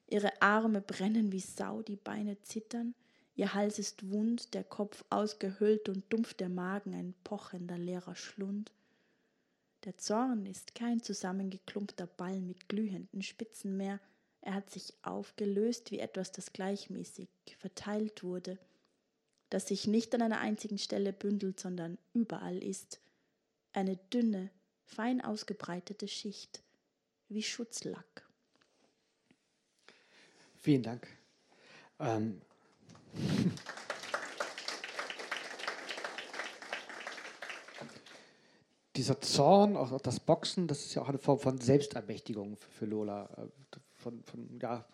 [0.08, 2.94] Ihre Arme brennen wie Sau, die Beine zittern,
[3.36, 8.72] Ihr Hals ist wund, der Kopf ausgehöhlt und dumpf der Magen ein pochender leerer Schlund.
[9.84, 13.98] Der Zorn ist kein zusammengeklumpter Ball mit glühenden Spitzen mehr,
[14.42, 17.28] er hat sich aufgelöst wie etwas, das gleichmäßig
[17.58, 18.58] verteilt wurde,
[19.50, 23.00] das sich nicht an einer einzigen Stelle bündelt, sondern überall ist,
[23.72, 24.50] eine dünne,
[24.84, 26.62] fein ausgebreitete Schicht,
[27.28, 28.26] wie Schutzlack.
[30.56, 31.06] Vielen Dank.
[31.98, 32.40] Ähm,
[38.96, 43.28] Dieser Zorn, auch das Boxen, das ist ja auch eine Form von Selbstermächtigung für Lola.
[43.36, 43.46] Äh,
[43.94, 44.84] von, von, ja,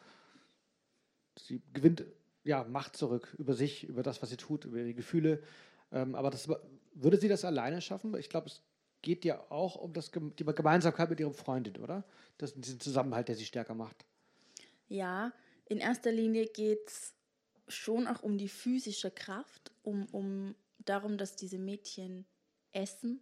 [1.39, 2.05] sie gewinnt
[2.45, 5.43] ja, Macht zurück über sich, über das, was sie tut, über ihre Gefühle.
[5.93, 6.49] Ähm, aber das,
[6.95, 8.17] würde sie das alleine schaffen?
[8.17, 8.63] Ich glaube, es
[9.03, 12.05] geht ja auch um das, die Gemeinsamkeit mit ihrem Freundin, oder?
[12.39, 14.05] Das, diesen Zusammenhalt, der sie stärker macht.
[14.89, 15.33] Ja,
[15.67, 17.16] in erster Linie geht es
[17.69, 22.27] schon auch um die physische Kraft, um, um darum, dass diese Mädchen
[22.73, 23.21] essen,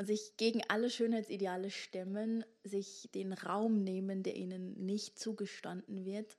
[0.00, 6.36] sich gegen alle Schönheitsideale stemmen, sich den Raum nehmen, der ihnen nicht zugestanden wird.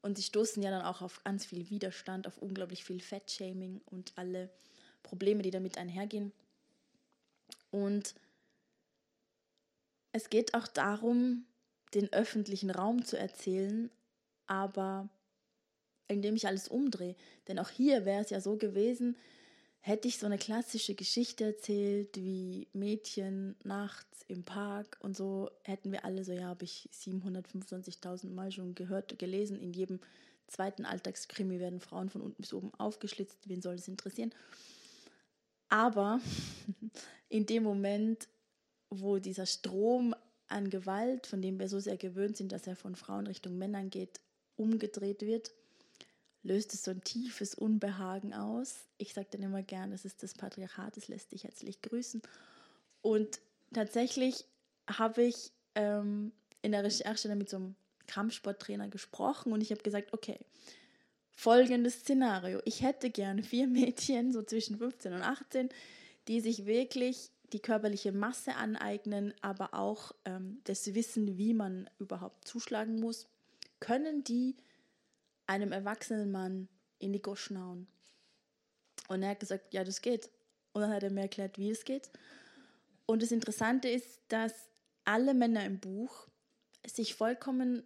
[0.00, 4.12] Und sie stoßen ja dann auch auf ganz viel Widerstand, auf unglaublich viel Fettshaming und
[4.16, 4.50] alle
[5.02, 6.32] Probleme, die damit einhergehen.
[7.70, 8.14] Und
[10.12, 11.44] es geht auch darum,
[11.94, 13.90] den öffentlichen Raum zu erzählen,
[14.46, 15.08] aber
[16.08, 17.16] indem ich alles umdrehe.
[17.48, 19.16] Denn auch hier wäre es ja so gewesen,
[19.80, 25.92] hätte ich so eine klassische Geschichte erzählt, wie Mädchen nachts im Park und so, hätten
[25.92, 29.60] wir alle so, ja, habe ich 725.000 Mal schon gehört, gelesen.
[29.60, 30.00] In jedem
[30.46, 33.48] zweiten Alltagskrimi werden Frauen von unten bis oben aufgeschlitzt.
[33.48, 34.32] Wen soll es interessieren?
[35.68, 36.20] Aber
[37.28, 38.28] in dem Moment,
[38.88, 40.14] wo dieser Strom
[40.48, 43.90] an Gewalt, von dem wir so sehr gewöhnt sind, dass er von Frauen Richtung Männern
[43.90, 44.20] geht,
[44.56, 45.52] umgedreht wird,
[46.44, 48.86] löst es so ein tiefes Unbehagen aus.
[48.98, 52.22] Ich sage dann immer gern, es ist das Patriarchat, es lässt dich herzlich grüßen.
[53.02, 53.40] Und
[53.72, 54.44] tatsächlich
[54.86, 56.32] habe ich ähm,
[56.62, 57.74] in der Recherche mit so einem
[58.06, 60.38] Kampfsporttrainer gesprochen und ich habe gesagt, okay,
[61.32, 62.60] folgendes Szenario.
[62.64, 65.70] Ich hätte gern vier Mädchen, so zwischen 15 und 18,
[66.28, 72.46] die sich wirklich die körperliche Masse aneignen, aber auch ähm, das Wissen, wie man überhaupt
[72.46, 73.26] zuschlagen muss,
[73.80, 74.56] können die
[75.46, 76.68] einem erwachsenen Mann
[76.98, 77.86] in die Goschen hauen.
[79.08, 80.30] Und er hat gesagt, ja, das geht.
[80.72, 82.10] Und dann hat er mir erklärt, wie es geht.
[83.06, 84.52] Und das Interessante ist, dass
[85.04, 86.26] alle Männer im Buch
[86.86, 87.82] sich vollkommen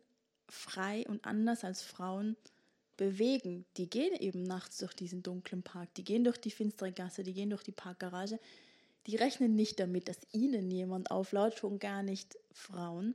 [0.48, 2.36] frei und anders als Frauen
[2.96, 3.64] bewegen.
[3.76, 7.32] Die gehen eben nachts durch diesen dunklen Park, die gehen durch die finstere Gasse, die
[7.32, 8.38] gehen durch die Parkgarage,
[9.06, 13.14] die rechnen nicht damit, dass ihnen jemand auflaut, schon gar nicht Frauen.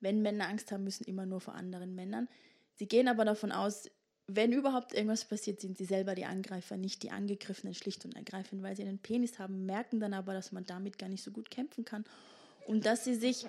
[0.00, 2.28] Wenn Männer Angst haben, müssen immer nur vor anderen Männern.
[2.80, 3.90] Sie gehen aber davon aus,
[4.26, 8.62] wenn überhaupt irgendwas passiert, sind sie selber die Angreifer, nicht die Angegriffenen, schlicht und ergreifend,
[8.62, 11.50] weil sie einen Penis haben, merken dann aber, dass man damit gar nicht so gut
[11.50, 12.06] kämpfen kann.
[12.66, 13.46] Und dass sie sich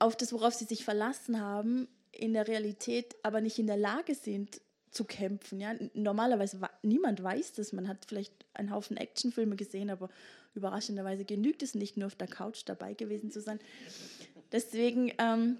[0.00, 4.16] auf das, worauf sie sich verlassen haben, in der Realität aber nicht in der Lage
[4.16, 4.60] sind,
[4.90, 5.60] zu kämpfen.
[5.60, 5.76] Ja?
[5.94, 7.72] Normalerweise niemand weiß das.
[7.72, 10.08] Man hat vielleicht einen Haufen Actionfilme gesehen, aber
[10.56, 13.60] überraschenderweise genügt es nicht, nur auf der Couch dabei gewesen zu sein.
[14.50, 15.58] Deswegen ähm,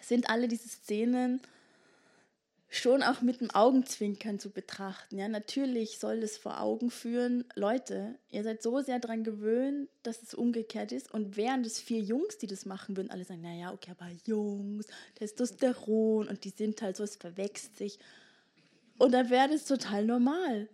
[0.00, 1.40] sind alle diese Szenen
[2.78, 5.18] schon auch mit dem Augenzwinkern zu betrachten.
[5.18, 10.22] Ja, natürlich soll es vor Augen führen, Leute, ihr seid so sehr daran gewöhnt, dass
[10.22, 11.12] es umgekehrt ist.
[11.12, 14.86] Und wären es vier Jungs, die das machen würden, alle sagen, naja, okay, aber Jungs,
[15.16, 17.98] Testosteron und die sind halt so, es verwechselt sich.
[18.98, 20.68] Und dann wäre das total normal.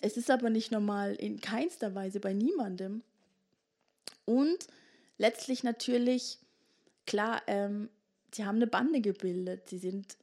[0.00, 3.02] Es ist aber nicht normal in keinster Weise bei niemandem.
[4.24, 4.66] Und
[5.18, 6.38] letztlich natürlich,
[7.06, 7.88] klar, ähm,
[8.32, 9.68] sie haben eine Bande gebildet.
[9.68, 10.16] Sie sind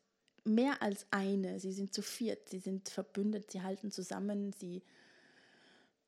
[0.44, 1.60] mehr als eine.
[1.60, 2.50] Sie sind zu viert.
[2.50, 3.52] Sie sind verbündet.
[3.52, 4.54] Sie halten zusammen.
[4.54, 4.84] Sie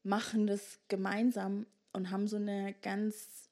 [0.03, 3.49] machen das gemeinsam und haben so eine ganz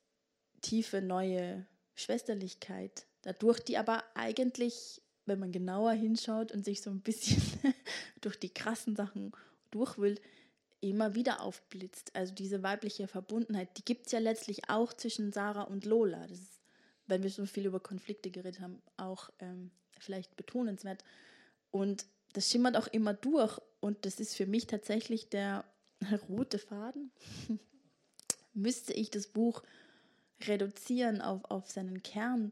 [0.62, 1.66] tiefe neue
[1.96, 7.42] Schwesterlichkeit dadurch, die aber eigentlich, wenn man genauer hinschaut und sich so ein bisschen
[8.22, 9.32] durch die krassen Sachen
[9.72, 10.20] durch will,
[10.82, 12.16] immer wieder aufblitzt.
[12.16, 16.28] Also diese weibliche Verbundenheit, die gibt es ja letztlich auch zwischen Sarah und Lola.
[16.28, 16.60] Das ist,
[17.08, 19.72] wenn wir so viel über Konflikte geredet haben, auch ähm,
[20.04, 21.04] vielleicht betonenswert.
[21.72, 23.60] Und das schimmert auch immer durch.
[23.80, 25.66] Und das ist für mich tatsächlich der
[26.30, 27.12] rote Faden.
[28.54, 29.64] Müsste ich das Buch
[30.42, 32.52] reduzieren auf, auf seinen Kern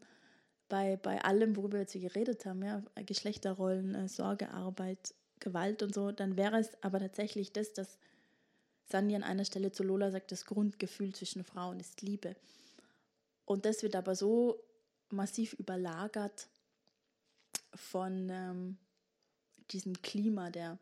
[0.70, 6.12] bei, bei allem, worüber wir jetzt geredet haben, ja, Geschlechterrollen, äh, Sorgearbeit, Gewalt und so,
[6.12, 7.98] dann wäre es aber tatsächlich das, dass
[8.86, 12.36] Sandy an einer Stelle zu Lola sagt, das Grundgefühl zwischen Frauen ist Liebe.
[13.46, 14.64] Und das wird aber so
[15.10, 16.48] massiv überlagert
[17.74, 18.78] von ähm,
[19.72, 20.78] diesem Klima der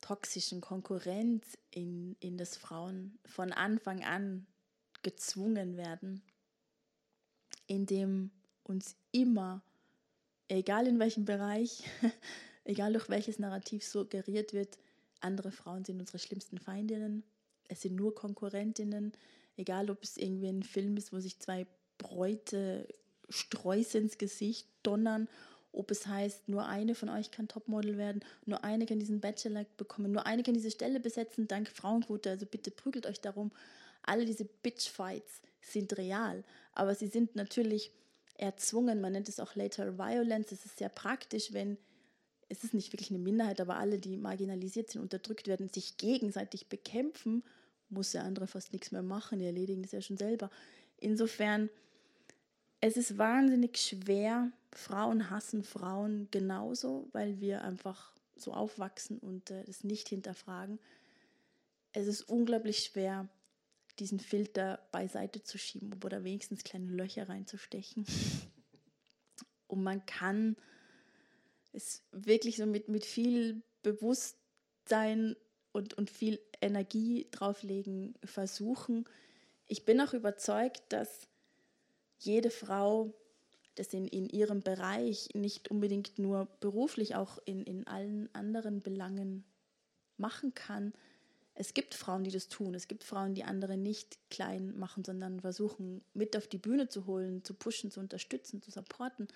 [0.00, 4.46] toxischen Konkurrenz, in, in das Frauen von Anfang an
[5.02, 6.22] gezwungen werden,
[7.66, 8.30] indem
[8.62, 9.62] uns immer,
[10.48, 11.84] egal in welchem Bereich,
[12.64, 14.78] egal durch welches Narrativ suggeriert wird,
[15.20, 17.24] andere Frauen sind unsere schlimmsten Feindinnen,
[17.68, 19.12] es sind nur Konkurrentinnen,
[19.56, 21.66] egal ob es irgendwie ein Film ist, wo sich zwei
[21.98, 22.88] Bräute
[23.28, 25.28] Sträuße ins Gesicht donnern,
[25.78, 29.64] ob es heißt, nur eine von euch kann Topmodel werden, nur eine kann diesen Bachelor
[29.76, 33.52] bekommen, nur eine kann diese Stelle besetzen, dank Frauenquote, also bitte prügelt euch darum.
[34.02, 37.92] Alle diese Bitchfights sind real, aber sie sind natürlich
[38.34, 41.78] erzwungen, man nennt es auch later violence, es ist sehr praktisch, wenn
[42.48, 46.68] es ist nicht wirklich eine Minderheit, aber alle, die marginalisiert sind, unterdrückt werden, sich gegenseitig
[46.68, 47.44] bekämpfen,
[47.90, 50.50] muss der andere fast nichts mehr machen, die erledigen das ja schon selber.
[50.96, 51.68] Insofern,
[52.80, 59.64] es ist wahnsinnig schwer, Frauen hassen Frauen genauso, weil wir einfach so aufwachsen und äh,
[59.68, 60.78] es nicht hinterfragen.
[61.92, 63.28] es ist unglaublich schwer,
[63.98, 68.06] diesen Filter beiseite zu schieben oder wenigstens kleine Löcher reinzustechen.
[69.66, 70.56] Und man kann
[71.72, 75.36] es wirklich so mit, mit viel Bewusstsein
[75.72, 79.04] und, und viel Energie drauflegen versuchen.
[79.66, 81.27] Ich bin auch überzeugt, dass
[82.18, 83.14] jede Frau
[83.78, 89.44] das in, in ihrem Bereich nicht unbedingt nur beruflich, auch in, in allen anderen Belangen
[90.16, 90.92] machen kann.
[91.54, 92.74] Es gibt Frauen, die das tun.
[92.74, 97.06] Es gibt Frauen, die andere nicht klein machen, sondern versuchen, mit auf die Bühne zu
[97.06, 99.28] holen, zu pushen, zu unterstützen, zu supporten.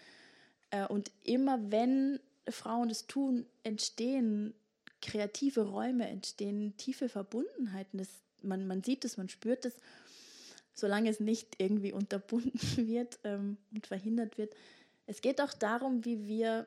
[0.70, 4.54] Äh, und immer wenn Frauen das tun, entstehen
[5.00, 7.98] kreative Räume, entstehen tiefe Verbundenheiten.
[7.98, 8.08] Das,
[8.42, 9.74] man, man sieht es, man spürt es
[10.74, 14.54] solange es nicht irgendwie unterbunden wird ähm, und verhindert wird.
[15.06, 16.66] Es geht auch darum, wie wir,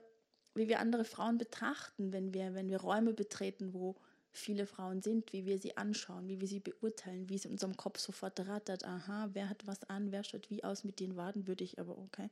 [0.53, 3.95] wie wir andere Frauen betrachten, wenn wir, wenn wir Räume betreten, wo
[4.31, 7.77] viele Frauen sind, wie wir sie anschauen, wie wir sie beurteilen, wie es in unserem
[7.77, 11.47] Kopf sofort rattert, aha, wer hat was an, wer schaut wie aus, mit den Waden
[11.47, 12.29] würde ich aber okay.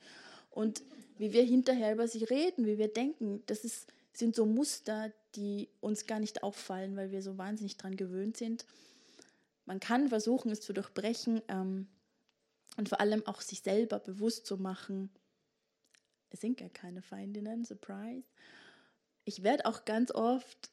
[0.52, 0.84] Und
[1.18, 5.70] wie wir hinterher über sie reden, wie wir denken, das ist, sind so Muster, die
[5.80, 8.66] uns gar nicht auffallen, weil wir so wahnsinnig dran gewöhnt sind
[9.66, 11.88] man kann versuchen, es zu durchbrechen ähm,
[12.78, 15.10] und vor allem auch sich selber bewusst zu machen,
[16.30, 18.28] es sind gar keine Feindinnen, surprise.
[19.24, 20.72] Ich werde auch ganz oft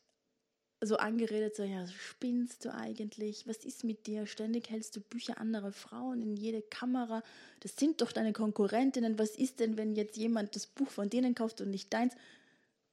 [0.82, 3.46] so angeredet, so, ja, spinnst du eigentlich?
[3.46, 4.26] Was ist mit dir?
[4.26, 7.22] Ständig hältst du Bücher anderer Frauen in jede Kamera.
[7.60, 9.18] Das sind doch deine Konkurrentinnen.
[9.18, 12.14] Was ist denn, wenn jetzt jemand das Buch von denen kauft und nicht deins?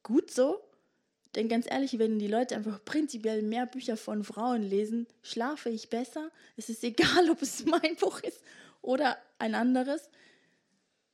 [0.02, 0.60] Gut so,
[1.34, 5.90] denn ganz ehrlich, wenn die Leute einfach prinzipiell mehr Bücher von Frauen lesen, schlafe ich
[5.90, 6.30] besser.
[6.56, 8.42] Es ist egal, ob es mein Buch ist
[8.82, 10.08] oder ein anderes.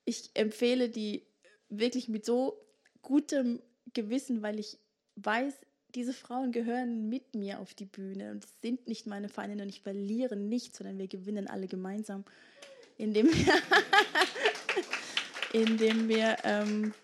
[0.05, 1.27] Ich empfehle die
[1.69, 2.61] wirklich mit so
[3.03, 3.61] gutem
[3.93, 4.79] Gewissen, weil ich
[5.17, 5.55] weiß,
[5.95, 9.81] diese Frauen gehören mit mir auf die Bühne und sind nicht meine Feinde und ich
[9.81, 12.25] verliere nichts, sondern wir gewinnen alle gemeinsam,
[12.99, 13.55] indem wir,
[15.53, 16.95] indem wir ähm,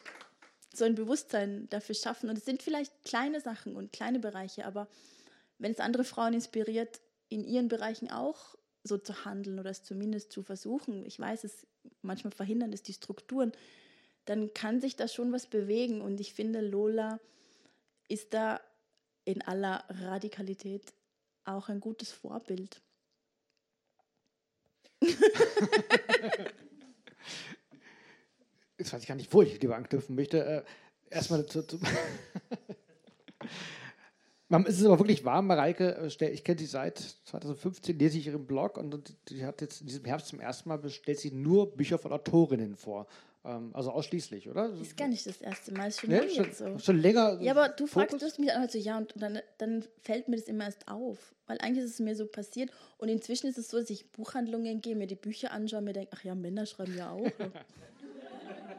[0.73, 2.31] so ein Bewusstsein dafür schaffen.
[2.31, 4.89] Und es sind vielleicht kleine Sachen und kleine Bereiche, aber
[5.59, 10.33] wenn es andere Frauen inspiriert, in ihren Bereichen auch so zu handeln oder es zumindest
[10.33, 11.67] zu versuchen, ich weiß, es
[12.03, 13.53] manchmal verhindern es die Strukturen,
[14.25, 16.01] dann kann sich da schon was bewegen.
[16.01, 17.21] Und ich finde, Lola
[18.09, 18.61] ist da
[19.25, 20.93] in aller Radikalität
[21.45, 22.81] auch ein gutes Vorbild.
[28.81, 30.45] jetzt weiß ich gar nicht, wo ich lieber anknüpfen möchte.
[30.45, 30.63] Äh,
[31.11, 31.63] erstmal zu.
[31.63, 31.79] zu
[34.67, 36.11] es ist aber wirklich warm, Mareike.
[36.21, 39.87] Äh, ich kenne sie seit 2015, lese ich ihren Blog und sie hat jetzt in
[39.87, 43.07] diesem Herbst zum ersten Mal bestellt sie nur Bücher von Autorinnen vor.
[43.43, 44.71] Ähm, also ausschließlich, oder?
[44.81, 46.79] Ist gar nicht das erste Mal, ist schon, ja, schon, so.
[46.79, 47.41] schon länger.
[47.41, 48.21] Ja, aber du Fokus?
[48.21, 51.35] fragst du mich halt so, ja, und, dann, dann fällt mir das immer erst auf.
[51.47, 52.71] Weil eigentlich ist es mir so passiert.
[52.99, 55.95] Und inzwischen ist es so, dass ich Buchhandlungen gehe, mir die Bücher anschaue und mir
[55.95, 57.27] denke, ach ja, Männer schreiben ja auch.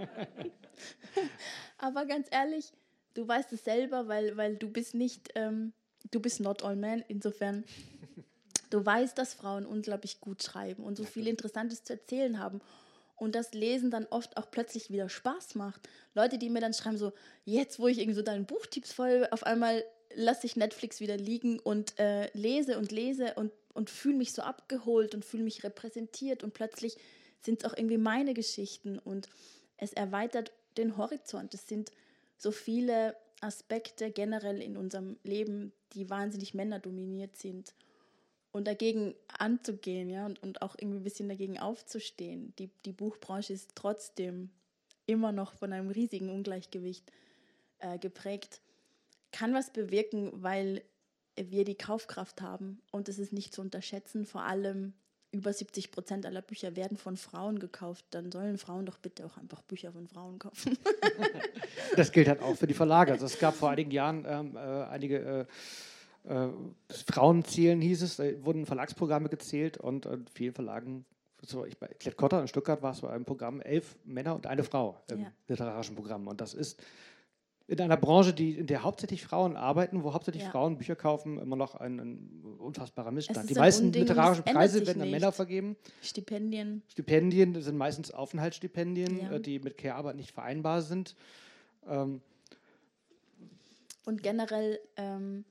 [1.78, 2.72] Aber ganz ehrlich,
[3.14, 5.74] du weißt es selber, weil, weil du bist nicht, ähm,
[6.12, 7.04] du bist not all men.
[7.08, 7.64] Insofern,
[8.70, 12.62] du weißt, dass Frauen unglaublich gut schreiben und so viel Interessantes zu erzählen haben.
[13.16, 15.88] Und das Lesen dann oft auch plötzlich wieder Spaß macht.
[16.16, 17.14] Leute, die mir dann schreiben, so,
[17.46, 19.84] jetzt, wo ich irgendwie so deinen Buchtipps voll, auf einmal
[20.16, 24.42] lasse ich Netflix wieder liegen und äh, lese und lese und, und fühle mich so
[24.42, 26.98] abgeholt und fühle mich repräsentiert und plötzlich
[27.42, 29.30] sind es auch irgendwie meine Geschichten und
[29.82, 31.54] es erweitert den Horizont.
[31.54, 31.92] Es sind
[32.38, 37.74] so viele Aspekte generell in unserem Leben, die wahnsinnig männerdominiert sind.
[38.54, 42.54] Und dagegen anzugehen, ja, und, und auch irgendwie ein bisschen dagegen aufzustehen.
[42.60, 44.52] Die, die Buchbranche ist trotzdem
[45.06, 47.12] immer noch von einem riesigen Ungleichgewicht
[47.80, 48.62] äh, geprägt,
[49.32, 50.84] kann was bewirken, weil
[51.36, 54.94] wir die Kaufkraft haben und es ist nicht zu unterschätzen, vor allem
[55.32, 59.38] über 70 Prozent aller Bücher werden von Frauen gekauft, dann sollen Frauen doch bitte auch
[59.38, 60.78] einfach Bücher von Frauen kaufen.
[61.96, 63.14] das gilt halt auch für die Verlage.
[63.14, 65.48] Also es gab vor einigen Jahren ähm, äh, einige
[66.26, 66.50] äh, äh,
[67.08, 71.06] Frauenzielen, hieß es, da wurden Verlagsprogramme gezählt und in vielen Verlagen,
[71.42, 74.64] so ich, bei Klett-Cotta in Stuttgart war es bei einem Programm elf Männer und eine
[74.64, 75.32] Frau im ja.
[75.48, 76.28] literarischen Programm.
[76.28, 76.82] Und das ist
[77.72, 80.52] in einer Branche, die, in der hauptsächlich Frauen arbeiten, wo hauptsächlich ja.
[80.52, 83.50] Frauen Bücher kaufen, immer noch ein, ein unfassbarer Missstand.
[83.50, 85.78] Die meisten Unding, literarischen Preise werden an Männer vergeben.
[86.02, 86.84] Stipendien.
[86.90, 89.32] Stipendien sind meistens Aufenthaltsstipendien, ja.
[89.32, 91.16] Äh, die mit Care-Arbeit nicht vereinbar sind.
[91.88, 92.20] Ähm,
[94.04, 95.46] Und generell ähm,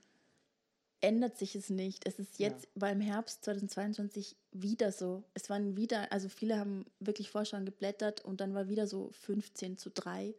[1.00, 2.06] ändert sich es nicht.
[2.06, 2.70] Es ist jetzt ja.
[2.74, 5.24] beim Herbst 2022 wieder so.
[5.32, 9.78] Es waren wieder, also viele haben wirklich Vorschau geblättert und dann war wieder so 15
[9.78, 10.34] zu 3.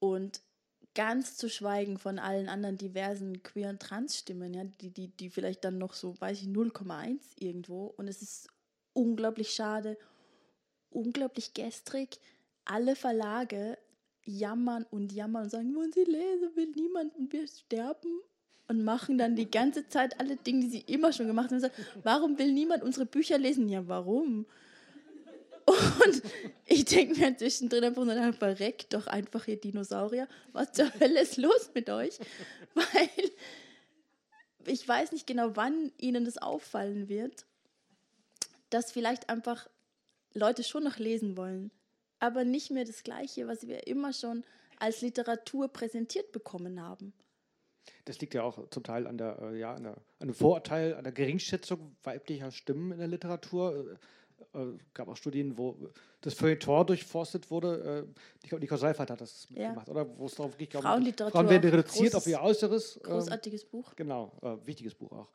[0.00, 0.40] Und
[0.98, 5.62] ganz zu schweigen von allen anderen diversen queer- und Trans-Stimmen, ja, die, die, die vielleicht
[5.62, 7.94] dann noch so, weiß ich, 0,1 irgendwo.
[7.96, 8.48] Und es ist
[8.94, 9.96] unglaublich schade,
[10.90, 12.18] unglaublich gestrig.
[12.64, 13.78] Alle Verlage
[14.24, 18.20] jammern und jammern und sagen, wollen Sie lesen, will niemand und wir sterben.
[18.66, 21.54] Und machen dann die ganze Zeit alle Dinge, die sie immer schon gemacht haben.
[21.54, 23.68] Und sagen, warum will niemand unsere Bücher lesen?
[23.68, 24.46] Ja, warum?
[25.64, 26.22] Und
[26.78, 30.28] ich denke mir zwischendrin einfach nur, verreckt doch einfach ihr Dinosaurier.
[30.52, 32.18] Was zur Hölle ist los mit euch?
[32.74, 33.30] Weil
[34.66, 37.46] ich weiß nicht genau, wann ihnen das auffallen wird,
[38.70, 39.68] dass vielleicht einfach
[40.34, 41.70] Leute schon noch lesen wollen,
[42.20, 44.44] aber nicht mehr das Gleiche, was wir immer schon
[44.78, 47.12] als Literatur präsentiert bekommen haben.
[48.04, 50.94] Das liegt ja auch zum Teil an der, äh, ja, an, der, an dem Vorurteil,
[50.94, 53.98] an der Geringschätzung weiblicher Stimmen in der Literatur.
[54.54, 55.76] Äh, äh gab auch Studien, wo
[56.20, 58.06] das Feuilleton durchforstet wurde.
[58.50, 59.70] Äh, Nico Seifert hat das Ja.
[59.70, 60.06] gemacht, oder?
[60.18, 62.96] Wo es darauf ging, Frauenliteratur, Frauen werden reduziert großes- auf ihr Äußeres.
[62.96, 63.94] ähm, Großartiges Buch.
[63.96, 65.28] Genau, äh, wichtiges Buch auch.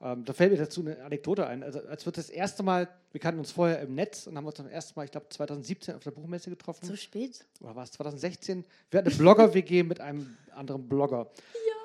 [0.00, 1.64] Ähm, da fällt mir dazu eine Anekdote ein.
[1.64, 4.54] Also, als wir das erste Mal, wir kannten uns vorher im Netz und haben uns
[4.54, 6.86] das erste Mal, ich glaube 2017 auf der Buchmesse getroffen.
[6.86, 7.44] So spät.
[7.60, 8.64] Oder war es 2016?
[8.90, 11.28] Wir hatten eine Blogger-WG mit einem anderen Blogger.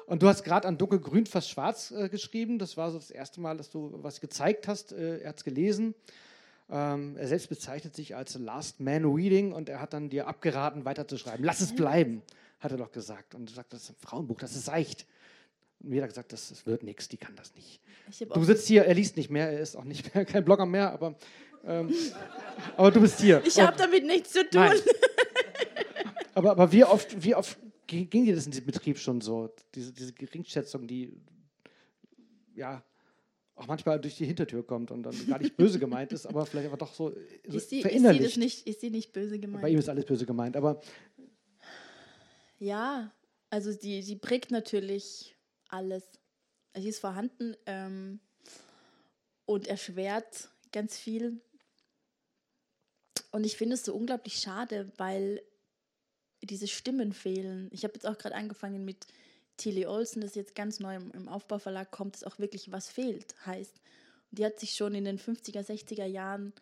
[0.06, 2.60] Und du hast gerade an Dunkelgrün fast schwarz äh, geschrieben.
[2.60, 4.92] Das war so das erste Mal, dass du was gezeigt hast.
[4.92, 5.96] Äh, er hat es gelesen.
[6.76, 10.86] Ähm, er selbst bezeichnet sich als Last Man Reading und er hat dann dir abgeraten,
[10.86, 11.46] weiterzuschreiben.
[11.46, 12.24] Lass es bleiben,
[12.60, 13.36] hat er doch gesagt.
[13.36, 15.06] Und sagt, das ist ein Frauenbuch, das ist seicht.
[15.80, 17.80] Und mir hat er gesagt, das, das wird nichts, die kann das nicht.
[18.34, 20.92] Du sitzt hier, er liest nicht mehr, er ist auch nicht mehr kein Blogger mehr,
[20.92, 21.16] aber,
[21.64, 21.94] ähm,
[22.76, 23.44] aber du bist hier.
[23.46, 24.62] Ich habe damit nichts zu tun.
[24.62, 24.78] Nein.
[26.36, 29.54] Aber, aber wie oft, wie oft ging ging dir das in diesem Betrieb schon so?
[29.76, 31.14] Diese, diese Geringschätzung, die
[32.56, 32.84] ja
[33.56, 36.68] auch manchmal durch die Hintertür kommt und dann gar nicht böse gemeint ist, aber vielleicht
[36.68, 38.26] aber doch so, Ist sie, ist, sie verinnerlicht.
[38.26, 39.80] das nicht, ist sie nicht böse Bei ihm gemeint?
[39.80, 40.82] ist alles böse gemeint, aber
[42.60, 43.12] Ja,
[43.50, 45.36] also sie, sie prägt natürlich
[45.70, 46.04] alles.
[46.76, 48.20] Sie ist vorhanden ähm,
[49.46, 51.40] und erschwert ganz viel.
[53.32, 55.42] Und ich finde es so unglaublich schade, weil
[56.42, 57.70] diese Stimmen fehlen.
[57.72, 59.06] Ich habe jetzt auch gerade angefangen mit
[59.58, 63.76] Tilly Olsen, das jetzt ganz neu im, Aufbauverlag kommt, das auch wirklich was fehlt heißt.
[64.32, 66.54] Und die hat sich schon in den 50er, 60er Jahren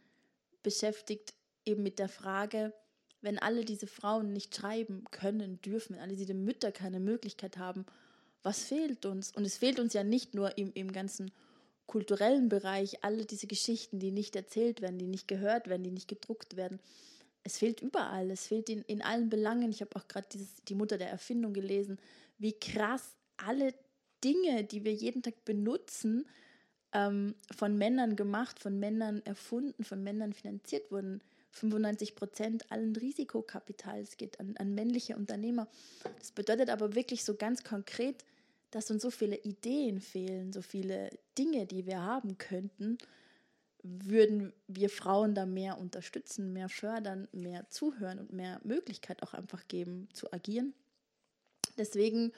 [0.63, 1.33] beschäftigt,
[1.65, 2.73] eben mit der Frage,
[3.21, 7.85] wenn alle diese Frauen nicht schreiben können, dürfen, wenn alle diese Mütter keine Möglichkeit haben,
[8.43, 9.31] was fehlt uns?
[9.35, 11.31] Und es fehlt uns ja nicht nur im, im ganzen
[11.85, 16.07] kulturellen Bereich, alle diese Geschichten, die nicht erzählt werden, die nicht gehört werden, die nicht
[16.07, 16.79] gedruckt werden.
[17.43, 19.71] Es fehlt überall, es fehlt in, in allen Belangen.
[19.71, 20.27] Ich habe auch gerade
[20.67, 21.99] die Mutter der Erfindung gelesen,
[22.41, 23.73] wie krass alle
[24.23, 26.25] Dinge, die wir jeden Tag benutzen,
[26.93, 31.21] ähm, von Männern gemacht, von Männern erfunden, von Männern finanziert wurden.
[31.51, 35.67] 95 Prozent allen Risikokapitals geht an, an männliche Unternehmer.
[36.17, 38.23] Das bedeutet aber wirklich so ganz konkret,
[38.71, 42.97] dass uns so viele Ideen fehlen, so viele Dinge, die wir haben könnten,
[43.83, 49.67] würden wir Frauen da mehr unterstützen, mehr fördern, mehr zuhören und mehr Möglichkeit auch einfach
[49.67, 50.73] geben zu agieren.
[51.77, 52.31] Deswegen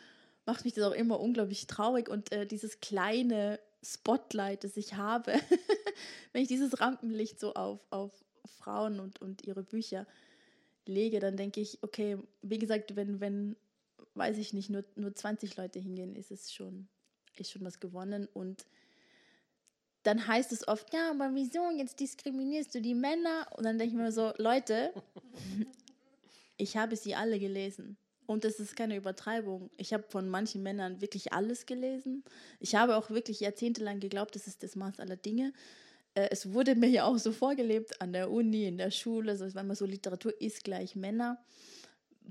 [0.46, 5.34] macht mich das auch immer unglaublich traurig und äh, dieses kleine Spotlight, das ich habe,
[6.32, 8.12] wenn ich dieses Rampenlicht so auf, auf
[8.46, 10.06] Frauen und, und ihre Bücher
[10.86, 13.56] lege, dann denke ich, okay, wie gesagt, wenn, wenn,
[14.16, 16.88] weiß ich nicht, nur, nur 20 Leute hingehen, ist es schon,
[17.38, 18.28] ist schon was gewonnen.
[18.34, 18.66] Und
[20.04, 23.48] dann heißt es oft, ja, aber wieso, jetzt diskriminierst du die Männer?
[23.56, 24.94] Und dann denke ich mir so, Leute,
[26.58, 27.98] ich habe sie alle gelesen.
[28.26, 29.70] Und das ist keine Übertreibung.
[29.78, 32.24] Ich habe von manchen Männern wirklich alles gelesen.
[32.60, 35.54] Ich habe auch wirklich jahrzehntelang geglaubt, das ist das Maß aller Dinge.
[36.16, 39.54] Äh, es wurde mir ja auch so vorgelebt an der Uni, in der Schule, also
[39.54, 41.44] wenn man so Literatur ist gleich Männer.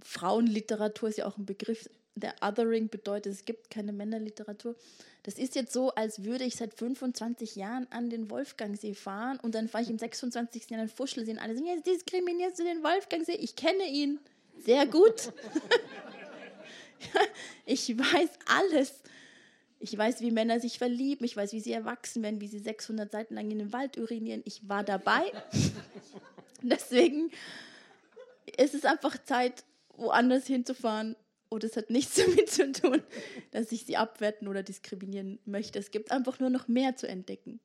[0.02, 4.77] Frauenliteratur ist ja auch ein Begriff, der Othering bedeutet, es gibt keine Männerliteratur.
[5.23, 9.55] Das ist jetzt so, als würde ich seit 25 Jahren an den Wolfgangsee fahren und
[9.55, 10.70] dann fahre ich im 26.
[10.70, 13.36] Jahr an den Fuschelsee und alle sagen, jetzt diskriminierst du den Wolfgangsee.
[13.36, 14.19] Ich kenne ihn
[14.59, 15.33] sehr gut.
[17.66, 19.03] ich weiß alles.
[19.79, 21.24] Ich weiß, wie Männer sich verlieben.
[21.24, 24.43] Ich weiß, wie sie erwachsen werden, wie sie 600 Seiten lang in den Wald urinieren.
[24.45, 25.33] Ich war dabei.
[26.62, 27.31] Deswegen
[28.57, 29.65] ist es einfach Zeit,
[29.97, 31.16] woanders hinzufahren.
[31.49, 33.03] Und es hat nichts damit zu tun,
[33.51, 35.79] dass ich sie abwerten oder diskriminieren möchte.
[35.79, 37.61] Es gibt einfach nur noch mehr zu entdecken.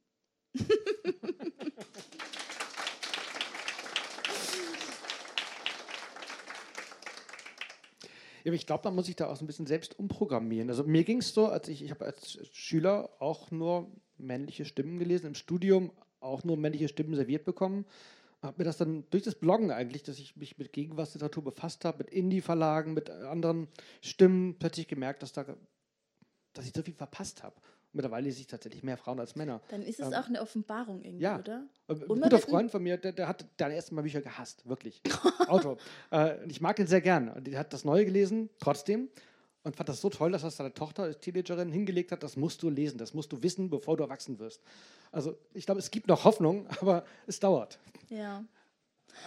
[8.48, 10.70] Ja, aber ich glaube, man muss sich da auch so ein bisschen selbst umprogrammieren.
[10.70, 15.00] Also mir ging es so, als ich, ich habe als Schüler auch nur männliche Stimmen
[15.00, 15.92] gelesen, im Studium
[16.22, 17.86] auch nur männliche Stimmen serviert bekommen.
[18.42, 21.98] habe mir das dann durch das Bloggen eigentlich, dass ich mich mit Gegenwartsliteratur befasst habe,
[21.98, 23.68] mit Indie-Verlagen, mit anderen
[24.02, 25.44] Stimmen, plötzlich gemerkt, dass, da,
[26.54, 27.58] dass ich so viel verpasst habe.
[27.98, 29.60] Mittlerweile lese ich tatsächlich mehr Frauen als Männer.
[29.70, 31.40] Dann ist es ähm, auch eine Offenbarung irgendwie, ja.
[31.40, 31.64] oder?
[31.88, 35.02] Ein guter Freund von mir, der, der hat deine ersten Mal Bücher gehasst, wirklich.
[35.48, 35.78] Auto.
[36.12, 37.44] Äh, ich mag ihn sehr gern.
[37.44, 39.10] Der hat das Neue gelesen, trotzdem
[39.68, 42.64] und fand das so toll, dass das seine Tochter als Teenagerin hingelegt hat, das musst
[42.64, 44.64] du lesen, das musst du wissen, bevor du erwachsen wirst.
[45.12, 47.78] Also ich glaube, es gibt noch Hoffnung, aber es dauert.
[48.10, 48.46] Ja.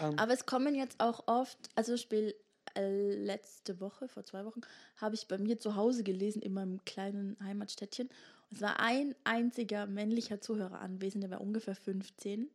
[0.00, 0.18] Ähm.
[0.18, 2.34] Aber es kommen jetzt auch oft, also Spiel
[2.74, 4.60] äh, letzte Woche, vor zwei Wochen,
[4.96, 8.08] habe ich bei mir zu Hause gelesen, in meinem kleinen Heimatstädtchen.
[8.52, 12.50] Es war ein einziger männlicher Zuhörer anwesend, der war ungefähr 15.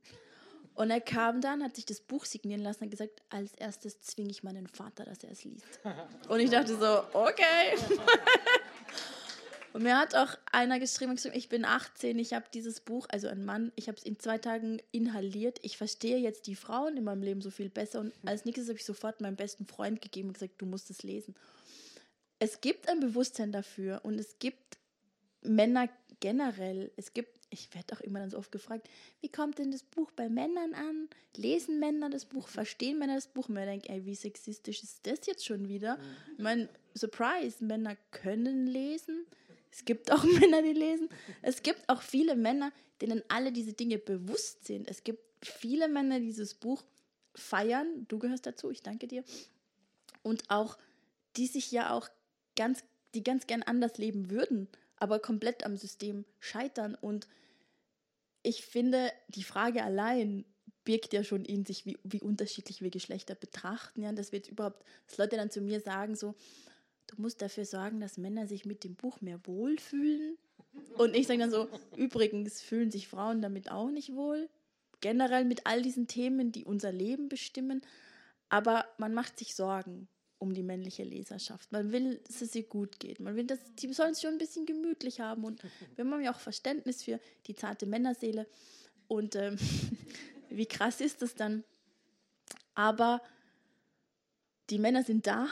[0.74, 4.30] Und er kam dann, hat sich das Buch signieren lassen und gesagt, als erstes zwinge
[4.30, 5.80] ich meinen Vater, dass er es liest.
[6.28, 7.78] Und ich dachte so, okay.
[9.76, 13.44] Und mir hat auch einer geschrieben, ich bin 18, ich habe dieses Buch, also ein
[13.44, 15.60] Mann, ich habe es in zwei Tagen inhaliert.
[15.64, 18.00] Ich verstehe jetzt die Frauen in meinem Leben so viel besser.
[18.00, 21.04] Und als nächstes habe ich sofort meinem besten Freund gegeben und gesagt, du musst es
[21.04, 21.36] lesen.
[22.40, 24.78] Es gibt ein Bewusstsein dafür und es gibt
[25.46, 25.90] Männer
[26.20, 28.90] generell, es gibt ich werde auch immer dann so oft gefragt,
[29.22, 31.10] wie kommt denn das Buch bei Männern an?
[31.36, 32.48] Lesen Männer das Buch?
[32.48, 33.48] Verstehen Männer das Buch?
[33.48, 35.98] Und man denkt, ey, wie sexistisch ist das jetzt schon wieder?
[36.34, 39.26] Ich meine, Surprise, Männer können lesen.
[39.72, 41.10] Es gibt auch Männer, die lesen.
[41.42, 44.90] Es gibt auch viele Männer, denen alle diese Dinge bewusst sind.
[44.90, 46.84] Es gibt viele Männer, die dieses Buch
[47.34, 48.06] feiern.
[48.08, 49.24] Du gehörst dazu, ich danke dir.
[50.24, 50.78] Und auch,
[51.38, 52.10] die sich ja auch
[52.56, 54.68] ganz, die ganz gern anders leben würden,
[54.98, 57.28] aber komplett am System scheitern und
[58.46, 60.46] ich finde, die Frage allein
[60.84, 64.04] birgt ja schon in sich, wie, wie unterschiedlich wir Geschlechter betrachten.
[64.04, 66.36] Ja, dass wir jetzt überhaupt, dass Leute dann zu mir sagen, so,
[67.08, 70.38] du musst dafür sorgen, dass Männer sich mit dem Buch mehr wohlfühlen.
[70.98, 71.68] Und ich sage dann so,
[71.98, 74.48] übrigens fühlen sich Frauen damit auch nicht wohl.
[75.02, 77.82] Generell mit all diesen Themen, die unser Leben bestimmen.
[78.50, 80.08] Aber man macht sich Sorgen
[80.46, 81.72] um die männliche Leserschaft.
[81.72, 83.20] Man will, dass es ihr gut geht.
[83.20, 85.44] Man will, dass die sollen es schon ein bisschen gemütlich haben.
[85.44, 85.62] Und
[85.96, 88.48] wir haben ja auch Verständnis für die zarte Männerseele.
[89.08, 89.58] Und ähm,
[90.50, 91.64] wie krass ist das dann?
[92.76, 93.22] Aber
[94.70, 95.48] die Männer sind da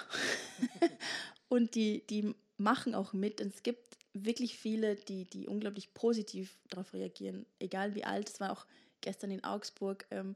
[1.50, 3.42] und die, die machen auch mit.
[3.42, 8.30] Und es gibt wirklich viele, die, die unglaublich positiv darauf reagieren, egal wie alt.
[8.30, 8.68] Es war auch
[9.02, 10.36] gestern in Augsburg ähm,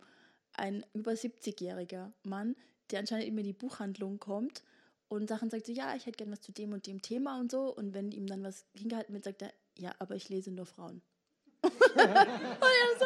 [0.54, 2.56] ein über 70-jähriger Mann,
[2.92, 4.64] der anscheinend immer in die Buchhandlung kommt
[5.10, 7.50] und Sachen sagt so, ja, ich hätte gern was zu dem und dem Thema und
[7.52, 7.74] so.
[7.74, 11.02] Und wenn ihm dann was hingehalten wird, sagt er, ja, aber ich lese nur Frauen.
[11.64, 13.06] so.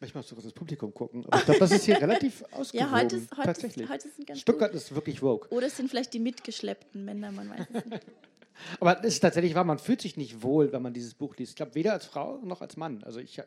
[0.00, 1.24] Manchmal musst du kurz ins Publikum gucken.
[1.26, 2.92] Aber ich glaube, das ist hier relativ ausgewogen.
[2.92, 3.84] Ja, heute ist, heute tatsächlich.
[3.86, 4.80] Ist, heute ist ganz Stuttgart gut.
[4.80, 5.48] ist wirklich woke.
[5.52, 8.06] Oder es sind vielleicht die mitgeschleppten Männer, man weiß es nicht.
[8.80, 11.50] Aber es ist tatsächlich wahr, man fühlt sich nicht wohl, wenn man dieses Buch liest.
[11.50, 13.02] Ich glaube, weder als Frau noch als Mann.
[13.02, 13.42] Also ich,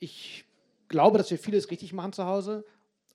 [0.00, 0.44] ich
[0.88, 2.64] glaube, dass wir vieles richtig machen zu Hause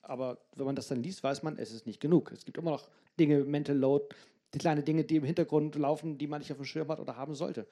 [0.08, 2.32] aber wenn man das dann liest, weiß man, es ist nicht genug.
[2.32, 4.06] Es gibt immer noch Dinge, Mental Load,
[4.52, 7.16] die kleine Dinge, die im Hintergrund laufen, die man nicht auf dem Schirm hat oder
[7.16, 7.66] haben sollte.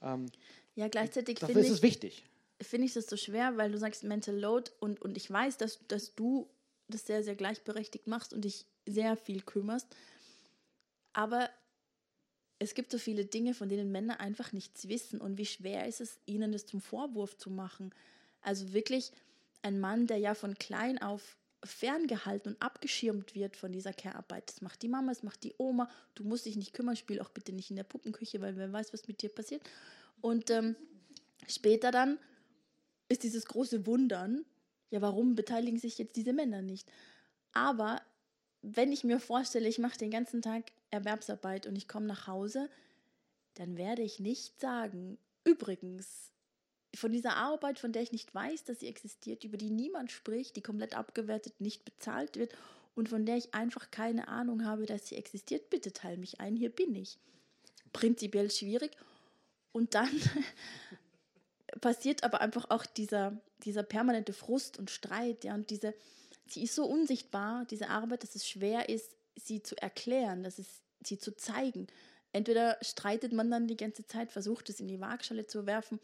[0.00, 0.26] Ähm,
[0.74, 2.24] ja, gleichzeitig finde ich, es wichtig.
[2.60, 5.80] Finde ich das so schwer, weil du sagst Mental Load und, und ich weiß, dass,
[5.88, 6.48] dass du
[6.88, 9.88] das sehr, sehr gleichberechtigt machst und dich sehr viel kümmerst.
[11.12, 11.50] Aber
[12.58, 16.00] es gibt so viele Dinge, von denen Männer einfach nichts wissen und wie schwer ist
[16.00, 17.92] es, ihnen das zum Vorwurf zu machen.
[18.40, 19.12] Also wirklich
[19.62, 24.48] ein Mann, der ja von klein auf ferngehalten und abgeschirmt wird von dieser Care-Arbeit.
[24.48, 25.88] Das macht die Mama, das macht die Oma.
[26.14, 28.92] Du musst dich nicht kümmern, spiel auch bitte nicht in der Puppenküche, weil wer weiß,
[28.92, 29.62] was mit dir passiert.
[30.20, 30.76] Und ähm,
[31.46, 32.18] später dann
[33.08, 34.44] ist dieses große Wundern,
[34.90, 36.90] ja, warum beteiligen sich jetzt diese Männer nicht?
[37.52, 38.02] Aber
[38.62, 42.68] wenn ich mir vorstelle, ich mache den ganzen Tag Erwerbsarbeit und ich komme nach Hause,
[43.54, 46.31] dann werde ich nicht sagen, übrigens,
[46.94, 50.56] von dieser Arbeit, von der ich nicht weiß, dass sie existiert, über die niemand spricht,
[50.56, 52.54] die komplett abgewertet, nicht bezahlt wird
[52.94, 56.56] und von der ich einfach keine Ahnung habe, dass sie existiert, bitte teil mich ein,
[56.56, 57.18] hier bin ich.
[57.92, 58.92] Prinzipiell schwierig.
[59.72, 60.10] Und dann
[61.80, 65.94] passiert aber einfach auch dieser, dieser permanente Frust und Streit, ja, und diese,
[66.46, 70.82] sie ist so unsichtbar, diese Arbeit, dass es schwer ist, sie zu erklären, dass es
[71.02, 71.86] sie zu zeigen.
[72.32, 75.98] Entweder streitet man dann die ganze Zeit, versucht es in die Waagschale zu werfen,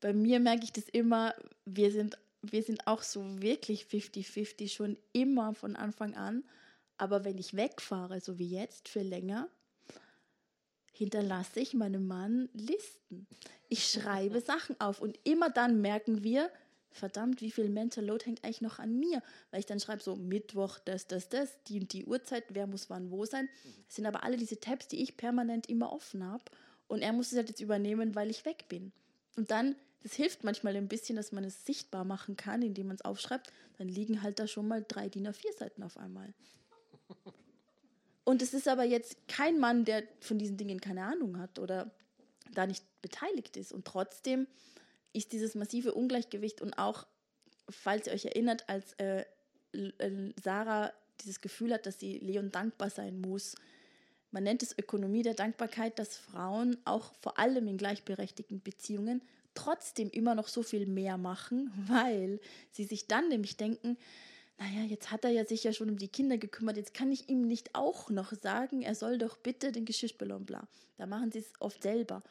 [0.00, 4.96] bei mir merke ich das immer, wir sind, wir sind auch so wirklich 50-50 schon
[5.12, 6.44] immer von Anfang an.
[6.98, 9.48] Aber wenn ich wegfahre, so wie jetzt, für länger,
[10.92, 13.26] hinterlasse ich meinem Mann Listen.
[13.68, 16.50] Ich schreibe Sachen auf und immer dann merken wir,
[16.90, 19.22] verdammt, wie viel Mental Load hängt eigentlich noch an mir?
[19.50, 22.88] Weil ich dann schreibe so Mittwoch, das, das, das, die und die Uhrzeit, wer muss
[22.88, 23.48] wann wo sein.
[23.86, 26.44] Das sind aber alle diese Tabs, die ich permanent immer offen habe.
[26.88, 28.92] Und er muss es halt jetzt übernehmen, weil ich weg bin.
[29.36, 29.76] Und dann
[30.06, 33.52] Das hilft manchmal ein bisschen, dass man es sichtbar machen kann, indem man es aufschreibt.
[33.76, 36.32] Dann liegen halt da schon mal drei DIN A4 Seiten auf einmal.
[38.22, 41.90] Und es ist aber jetzt kein Mann, der von diesen Dingen keine Ahnung hat oder
[42.52, 43.72] da nicht beteiligt ist.
[43.72, 44.46] Und trotzdem
[45.12, 47.04] ist dieses massive Ungleichgewicht und auch,
[47.68, 49.24] falls ihr euch erinnert, als äh,
[49.72, 53.56] äh, Sarah dieses Gefühl hat, dass sie Leon dankbar sein muss.
[54.30, 59.20] Man nennt es Ökonomie der Dankbarkeit, dass Frauen auch vor allem in gleichberechtigten Beziehungen
[59.56, 63.96] trotzdem immer noch so viel mehr machen, weil sie sich dann nämlich denken,
[64.58, 67.28] naja, jetzt hat er ja sich ja schon um die Kinder gekümmert, jetzt kann ich
[67.28, 70.66] ihm nicht auch noch sagen, er soll doch bitte den Geschirrspüler bla.
[70.96, 72.22] Da machen sie es oft selber.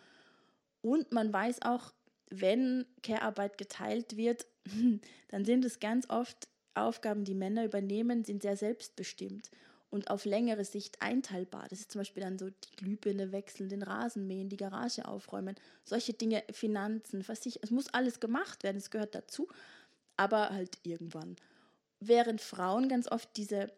[0.82, 1.94] Und man weiß auch,
[2.30, 4.48] wenn Care-Arbeit geteilt wird,
[5.28, 9.50] dann sind es ganz oft Aufgaben, die Männer übernehmen, sind sehr selbstbestimmt
[9.90, 11.68] und auf längere Sicht einteilbar.
[11.70, 15.56] Das ist zum Beispiel dann so die Glühbirne wechseln, den Rasen mähen, die Garage aufräumen,
[15.84, 17.64] solche Dinge, Finanzen, Versicherung.
[17.64, 19.48] Es muss alles gemacht werden, es gehört dazu,
[20.18, 21.36] aber halt irgendwann.
[22.00, 23.72] Während Frauen ganz oft diese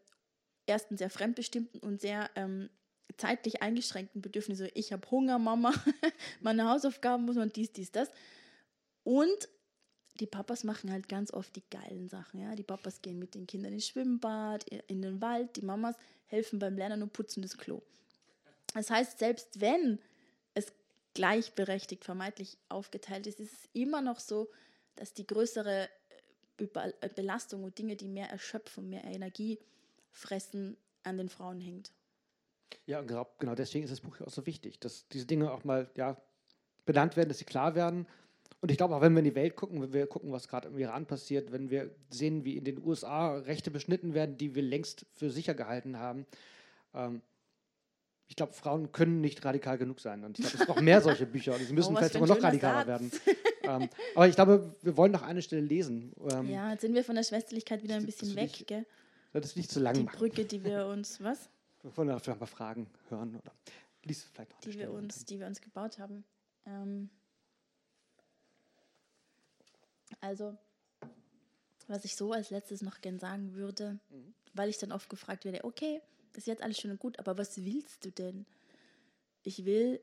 [0.66, 2.70] ersten sehr fremdbestimmten und sehr ähm,
[3.18, 5.74] zeitlich eingeschränkten Bedürfnisse, ich habe Hunger, Mama,
[6.42, 8.10] meine Hausaufgaben muss man dies, dies, das.
[9.04, 9.50] Und
[10.20, 12.42] die Papas machen halt ganz oft die geilen Sachen.
[12.42, 12.56] Ja?
[12.56, 15.96] Die Papas gehen mit den Kindern ins Schwimmbad, in den Wald, die Mamas
[16.28, 17.82] helfen beim Lernen und putzen das Klo.
[18.74, 20.00] Das heißt, selbst wenn
[20.54, 20.74] es
[21.14, 24.50] gleichberechtigt vermeintlich aufgeteilt ist, ist es immer noch so,
[24.96, 25.88] dass die größere
[26.60, 29.60] äh, äh, Belastung und Dinge, die mehr erschöpfen, mehr Energie
[30.12, 31.92] fressen, an den Frauen hängt.
[32.86, 36.22] Ja, genau, deswegen ist das Buch auch so wichtig, dass diese Dinge auch mal ja,
[36.86, 38.06] benannt werden, dass sie klar werden
[38.62, 40.70] und ich glaube, auch wenn wir in die Welt gucken, wenn wir gucken, was gerade
[40.70, 44.64] im Iran passiert, wenn wir sehen, wie in den USA Rechte beschnitten werden, die wir
[44.64, 46.26] längst für sicher gehalten haben,
[46.94, 47.22] ähm,
[48.30, 50.24] ich glaube, Frauen können nicht radikal genug sein.
[50.26, 51.54] Und ich glaube, es braucht mehr solche Bücher.
[51.56, 52.88] Und sie müssen oh, vielleicht sogar noch radikaler Satz.
[52.88, 53.12] werden.
[53.64, 56.12] ähm, aber ich glaube, wir wollen noch eine Stelle lesen.
[56.30, 58.86] Ähm, ja, jetzt sind wir von der Schwesterlichkeit wieder ein bisschen weg, nicht, gell?
[59.32, 60.18] Das ist nicht zu lang Die machen.
[60.18, 61.50] Brücke, die wir uns, was?
[61.84, 63.36] Wir wollen vielleicht mal Fragen hören.
[63.36, 63.54] Oder
[64.04, 66.26] lies vielleicht noch die wir uns, Die wir uns gebaut haben.
[66.66, 67.10] Ähm,
[70.22, 70.58] also,
[71.88, 74.34] was ich so als letztes noch gern sagen würde, mhm.
[74.54, 76.02] weil ich dann oft gefragt werde, okay,
[76.34, 78.46] das ist jetzt alles schön und gut, aber was willst du denn?
[79.44, 80.00] Ich will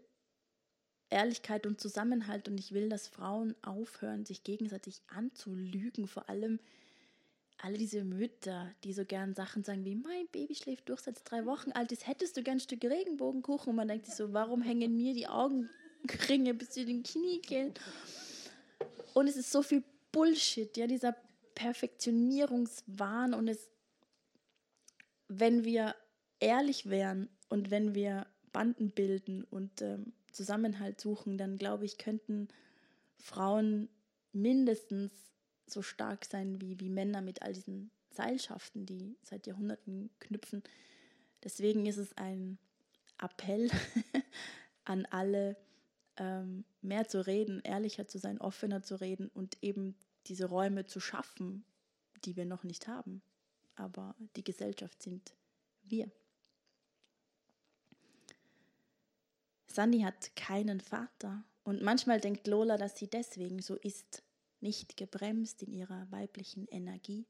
[1.10, 6.58] Ehrlichkeit und Zusammenhalt und ich will, dass Frauen aufhören, sich gegenseitig anzulügen, vor allem
[7.58, 11.46] alle diese Mütter, die so gern Sachen sagen wie, mein Baby schläft durch, seit drei
[11.46, 13.70] Wochen alt ist, hättest du gern ein Stück Regenbogenkuchen?
[13.70, 17.72] Und man denkt sich so, warum hängen mir die Augenringe bis zu den Kniekehlen?
[19.14, 21.16] Und es ist so viel Bullshit, ja, dieser
[21.56, 23.68] Perfektionierungswahn und es,
[25.28, 25.96] wenn wir
[26.38, 32.48] ehrlich wären und wenn wir Banden bilden und ähm, Zusammenhalt suchen, dann glaube ich, könnten
[33.18, 33.88] Frauen
[34.32, 35.12] mindestens
[35.66, 40.62] so stark sein wie, wie Männer mit all diesen Seilschaften, die seit Jahrhunderten knüpfen.
[41.42, 42.58] Deswegen ist es ein
[43.18, 43.68] Appell
[44.84, 45.56] an alle,
[46.16, 49.96] ähm, mehr zu reden, ehrlicher zu sein, offener zu reden und eben
[50.26, 51.64] diese Räume zu schaffen,
[52.24, 53.22] die wir noch nicht haben.
[53.76, 55.34] Aber die Gesellschaft sind
[55.82, 56.10] wir.
[59.66, 64.22] Sandy hat keinen Vater und manchmal denkt Lola, dass sie deswegen so ist,
[64.60, 67.26] nicht gebremst in ihrer weiblichen Energie.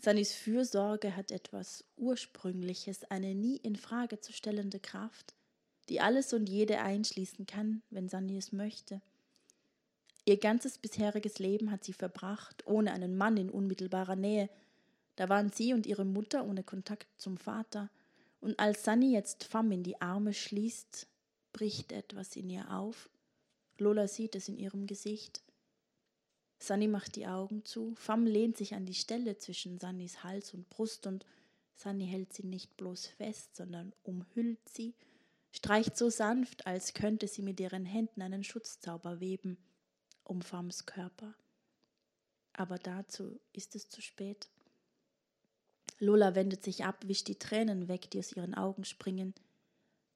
[0.00, 5.36] Sannys Fürsorge hat etwas Ursprüngliches, eine nie in Frage zu stellende Kraft,
[5.88, 9.00] die alles und jede einschließen kann, wenn Sandy es möchte.
[10.24, 14.48] Ihr ganzes bisheriges Leben hat sie verbracht, ohne einen Mann in unmittelbarer Nähe.
[15.16, 17.90] Da waren sie und ihre Mutter ohne Kontakt zum Vater.
[18.40, 21.08] Und als Sunny jetzt Fam in die Arme schließt,
[21.52, 23.10] bricht etwas in ihr auf.
[23.78, 25.42] Lola sieht es in ihrem Gesicht.
[26.60, 27.94] Sunny macht die Augen zu.
[27.96, 31.26] Fam lehnt sich an die Stelle zwischen Sunnys Hals und Brust und
[31.74, 34.94] Sunny hält sie nicht bloß fest, sondern umhüllt sie,
[35.50, 39.56] streicht so sanft, als könnte sie mit ihren Händen einen Schutzzauber weben
[40.24, 41.34] um Fams Körper.
[42.52, 44.48] Aber dazu ist es zu spät.
[45.98, 49.34] Lola wendet sich ab, wischt die Tränen weg, die aus ihren Augen springen,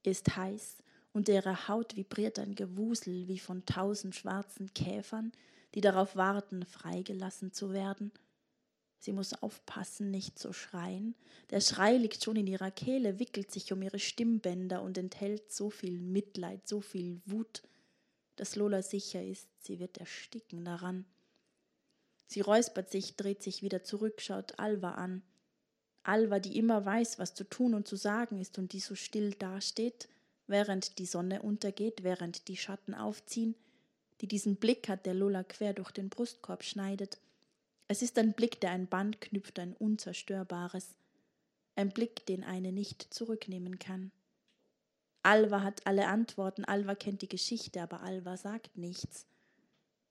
[0.02, 0.78] ist heiß,
[1.12, 5.32] und ihre Haut vibriert ein Gewusel wie von tausend schwarzen Käfern,
[5.74, 8.12] die darauf warten, freigelassen zu werden.
[8.98, 11.14] Sie muss aufpassen, nicht zu schreien.
[11.50, 15.70] Der Schrei liegt schon in ihrer Kehle, wickelt sich um ihre Stimmbänder und enthält so
[15.70, 17.62] viel Mitleid, so viel Wut,
[18.36, 21.04] dass Lola sicher ist, sie wird ersticken daran.
[22.26, 25.22] Sie räuspert sich, dreht sich wieder zurück, schaut Alva an.
[26.02, 29.32] Alva, die immer weiß, was zu tun und zu sagen ist und die so still
[29.32, 30.08] dasteht,
[30.46, 33.56] während die Sonne untergeht, während die Schatten aufziehen,
[34.20, 37.18] die diesen Blick hat, der Lola quer durch den Brustkorb schneidet.
[37.88, 40.94] Es ist ein Blick, der ein Band knüpft, ein unzerstörbares.
[41.74, 44.10] Ein Blick, den eine nicht zurücknehmen kann.
[45.26, 49.26] Alva hat alle Antworten, Alva kennt die Geschichte, aber Alva sagt nichts,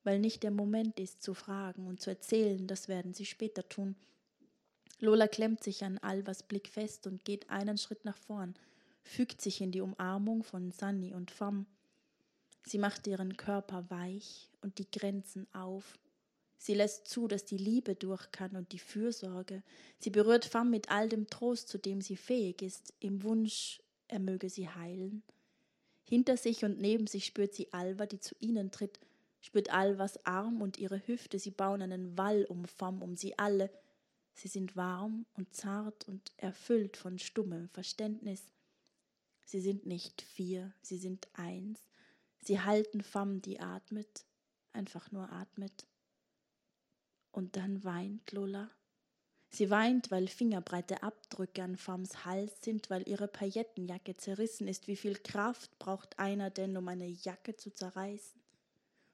[0.03, 3.95] weil nicht der Moment ist zu fragen und zu erzählen, das werden sie später tun.
[4.99, 8.55] Lola klemmt sich an Alvas Blick fest und geht einen Schritt nach vorn,
[9.03, 11.65] fügt sich in die Umarmung von Sunny und Fam.
[12.65, 15.97] Sie macht ihren Körper weich und die Grenzen auf.
[16.57, 19.63] Sie lässt zu, dass die Liebe durch kann und die Fürsorge.
[19.97, 24.19] Sie berührt Fam mit all dem Trost, zu dem sie fähig ist, im Wunsch, er
[24.19, 25.23] möge sie heilen.
[26.03, 28.99] Hinter sich und neben sich spürt sie Alva, die zu ihnen tritt,
[29.41, 33.71] spürt Alvas Arm und ihre Hüfte, sie bauen einen Wall um Fam, um sie alle.
[34.33, 38.43] Sie sind warm und zart und erfüllt von stummem Verständnis.
[39.45, 41.79] Sie sind nicht vier, sie sind eins.
[42.39, 44.25] Sie halten Fam, die atmet,
[44.73, 45.87] einfach nur atmet.
[47.31, 48.69] Und dann weint Lola.
[49.55, 54.89] Sie weint, weil fingerbreite Abdrücke an Fams Hals sind, weil ihre Paillettenjacke zerrissen ist.
[54.89, 58.41] Wie viel Kraft braucht einer denn, um eine Jacke zu zerreißen?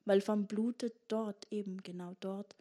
[0.05, 2.55] Weil Fam blutet dort, eben genau dort.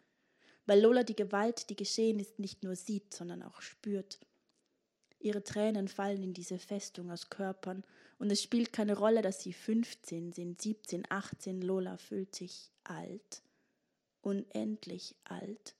[0.67, 4.19] Weil Lola die Gewalt, die geschehen ist, nicht nur sieht, sondern auch spürt.
[5.19, 7.83] Ihre Tränen fallen in diese Festung aus Körpern,
[8.19, 11.63] und es spielt keine Rolle, dass sie 15 sind, 17, 18.
[11.63, 13.41] Lola fühlt sich alt
[14.21, 15.75] unendlich alt.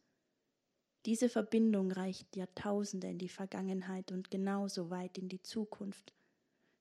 [1.05, 6.13] Diese Verbindung reicht Jahrtausende in die Vergangenheit und genauso weit in die Zukunft.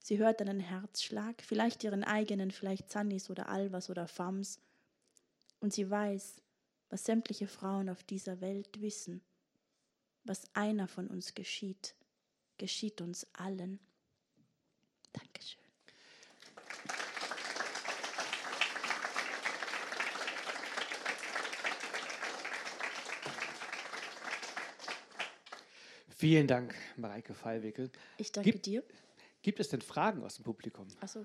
[0.03, 4.59] Sie hört einen Herzschlag, vielleicht ihren eigenen, vielleicht Sannys oder Alvas oder Fams,
[5.61, 6.41] und sie weiß,
[6.89, 9.23] was sämtliche Frauen auf dieser Welt wissen.
[10.25, 11.95] Was einer von uns geschieht,
[12.59, 13.79] geschieht uns allen.
[15.13, 15.70] Dankeschön.
[26.21, 27.91] Vielen Dank, Mareike Fallwickel.
[28.19, 28.85] Ich danke Gibt, dir.
[29.41, 30.87] Gibt es denn Fragen aus dem Publikum?
[31.01, 31.25] Achso.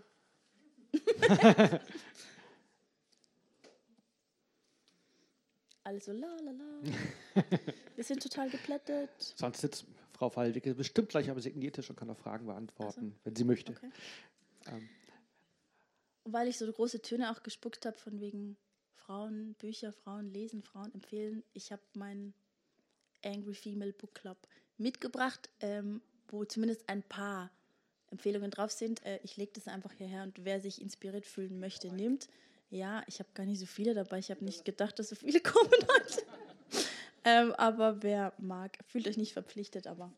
[5.83, 6.79] also la la la.
[7.95, 9.09] Wir sind total geplättet.
[9.19, 13.25] Sonst sitzt Frau Fallwickel bestimmt gleich am Signiertisch und kann noch Fragen beantworten, so.
[13.25, 13.73] wenn sie möchte.
[13.73, 13.91] Okay.
[14.67, 14.87] Ähm,
[16.23, 18.55] weil ich so große Töne auch gespuckt habe von wegen
[18.93, 22.33] Frauen, Bücher, Frauen lesen, Frauen empfehlen, ich habe meinen
[23.25, 24.37] Angry Female Book Club
[24.77, 27.51] mitgebracht, ähm, wo zumindest ein paar
[28.11, 29.05] Empfehlungen drauf sind.
[29.05, 32.27] Äh, ich lege das einfach hierher und wer sich inspiriert fühlen möchte, nimmt.
[32.69, 34.19] Ja, ich habe gar nicht so viele dabei.
[34.19, 36.23] Ich habe nicht gedacht, dass so viele kommen heute.
[37.23, 40.11] ähm, aber wer mag, fühlt euch nicht verpflichtet, aber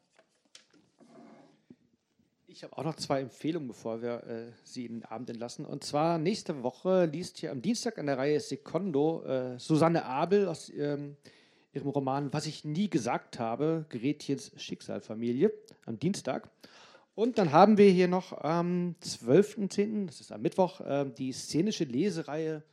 [2.47, 5.65] Ich habe auch noch zwei Empfehlungen, bevor wir äh, Sie in den Abend entlassen.
[5.65, 10.47] Und zwar nächste Woche liest hier am Dienstag an der Reihe Secondo äh, Susanne Abel
[10.47, 11.17] aus ähm,
[11.77, 15.51] ihrem Roman Was ich nie gesagt habe, Gretchens Schicksalfamilie,
[15.85, 16.49] am Dienstag.
[17.15, 21.83] Und dann haben wir hier noch am 12.10., das ist am Mittwoch, äh, die szenische
[21.83, 22.63] Lesereihe,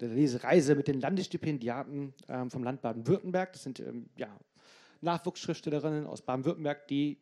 [0.00, 3.52] der Lesereise mit den Landesstipendiaten ähm, vom Land Baden-Württemberg.
[3.52, 4.28] Das sind ähm, ja,
[5.00, 7.18] Nachwuchsschriftstellerinnen aus Baden-Württemberg, die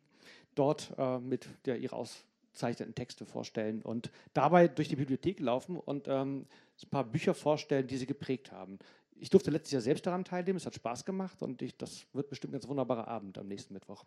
[0.55, 6.07] dort äh, mit der, ihre auszeichneten Texte vorstellen und dabei durch die Bibliothek laufen und
[6.07, 6.45] ähm,
[6.83, 8.79] ein paar Bücher vorstellen, die sie geprägt haben.
[9.19, 12.29] Ich durfte letztes Jahr selbst daran teilnehmen, es hat Spaß gemacht und ich, das wird
[12.29, 14.03] bestimmt ein ganz wunderbarer Abend am nächsten Mittwoch.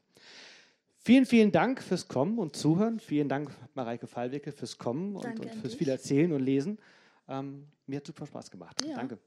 [0.98, 3.00] Vielen, vielen Dank fürs Kommen und Zuhören.
[3.00, 6.78] Vielen Dank, Mareike Fallwicke, fürs Kommen und, und fürs viel Erzählen und Lesen.
[7.28, 8.76] Ähm, mir hat super Spaß gemacht.
[8.84, 8.96] Ja.
[8.96, 9.18] Danke.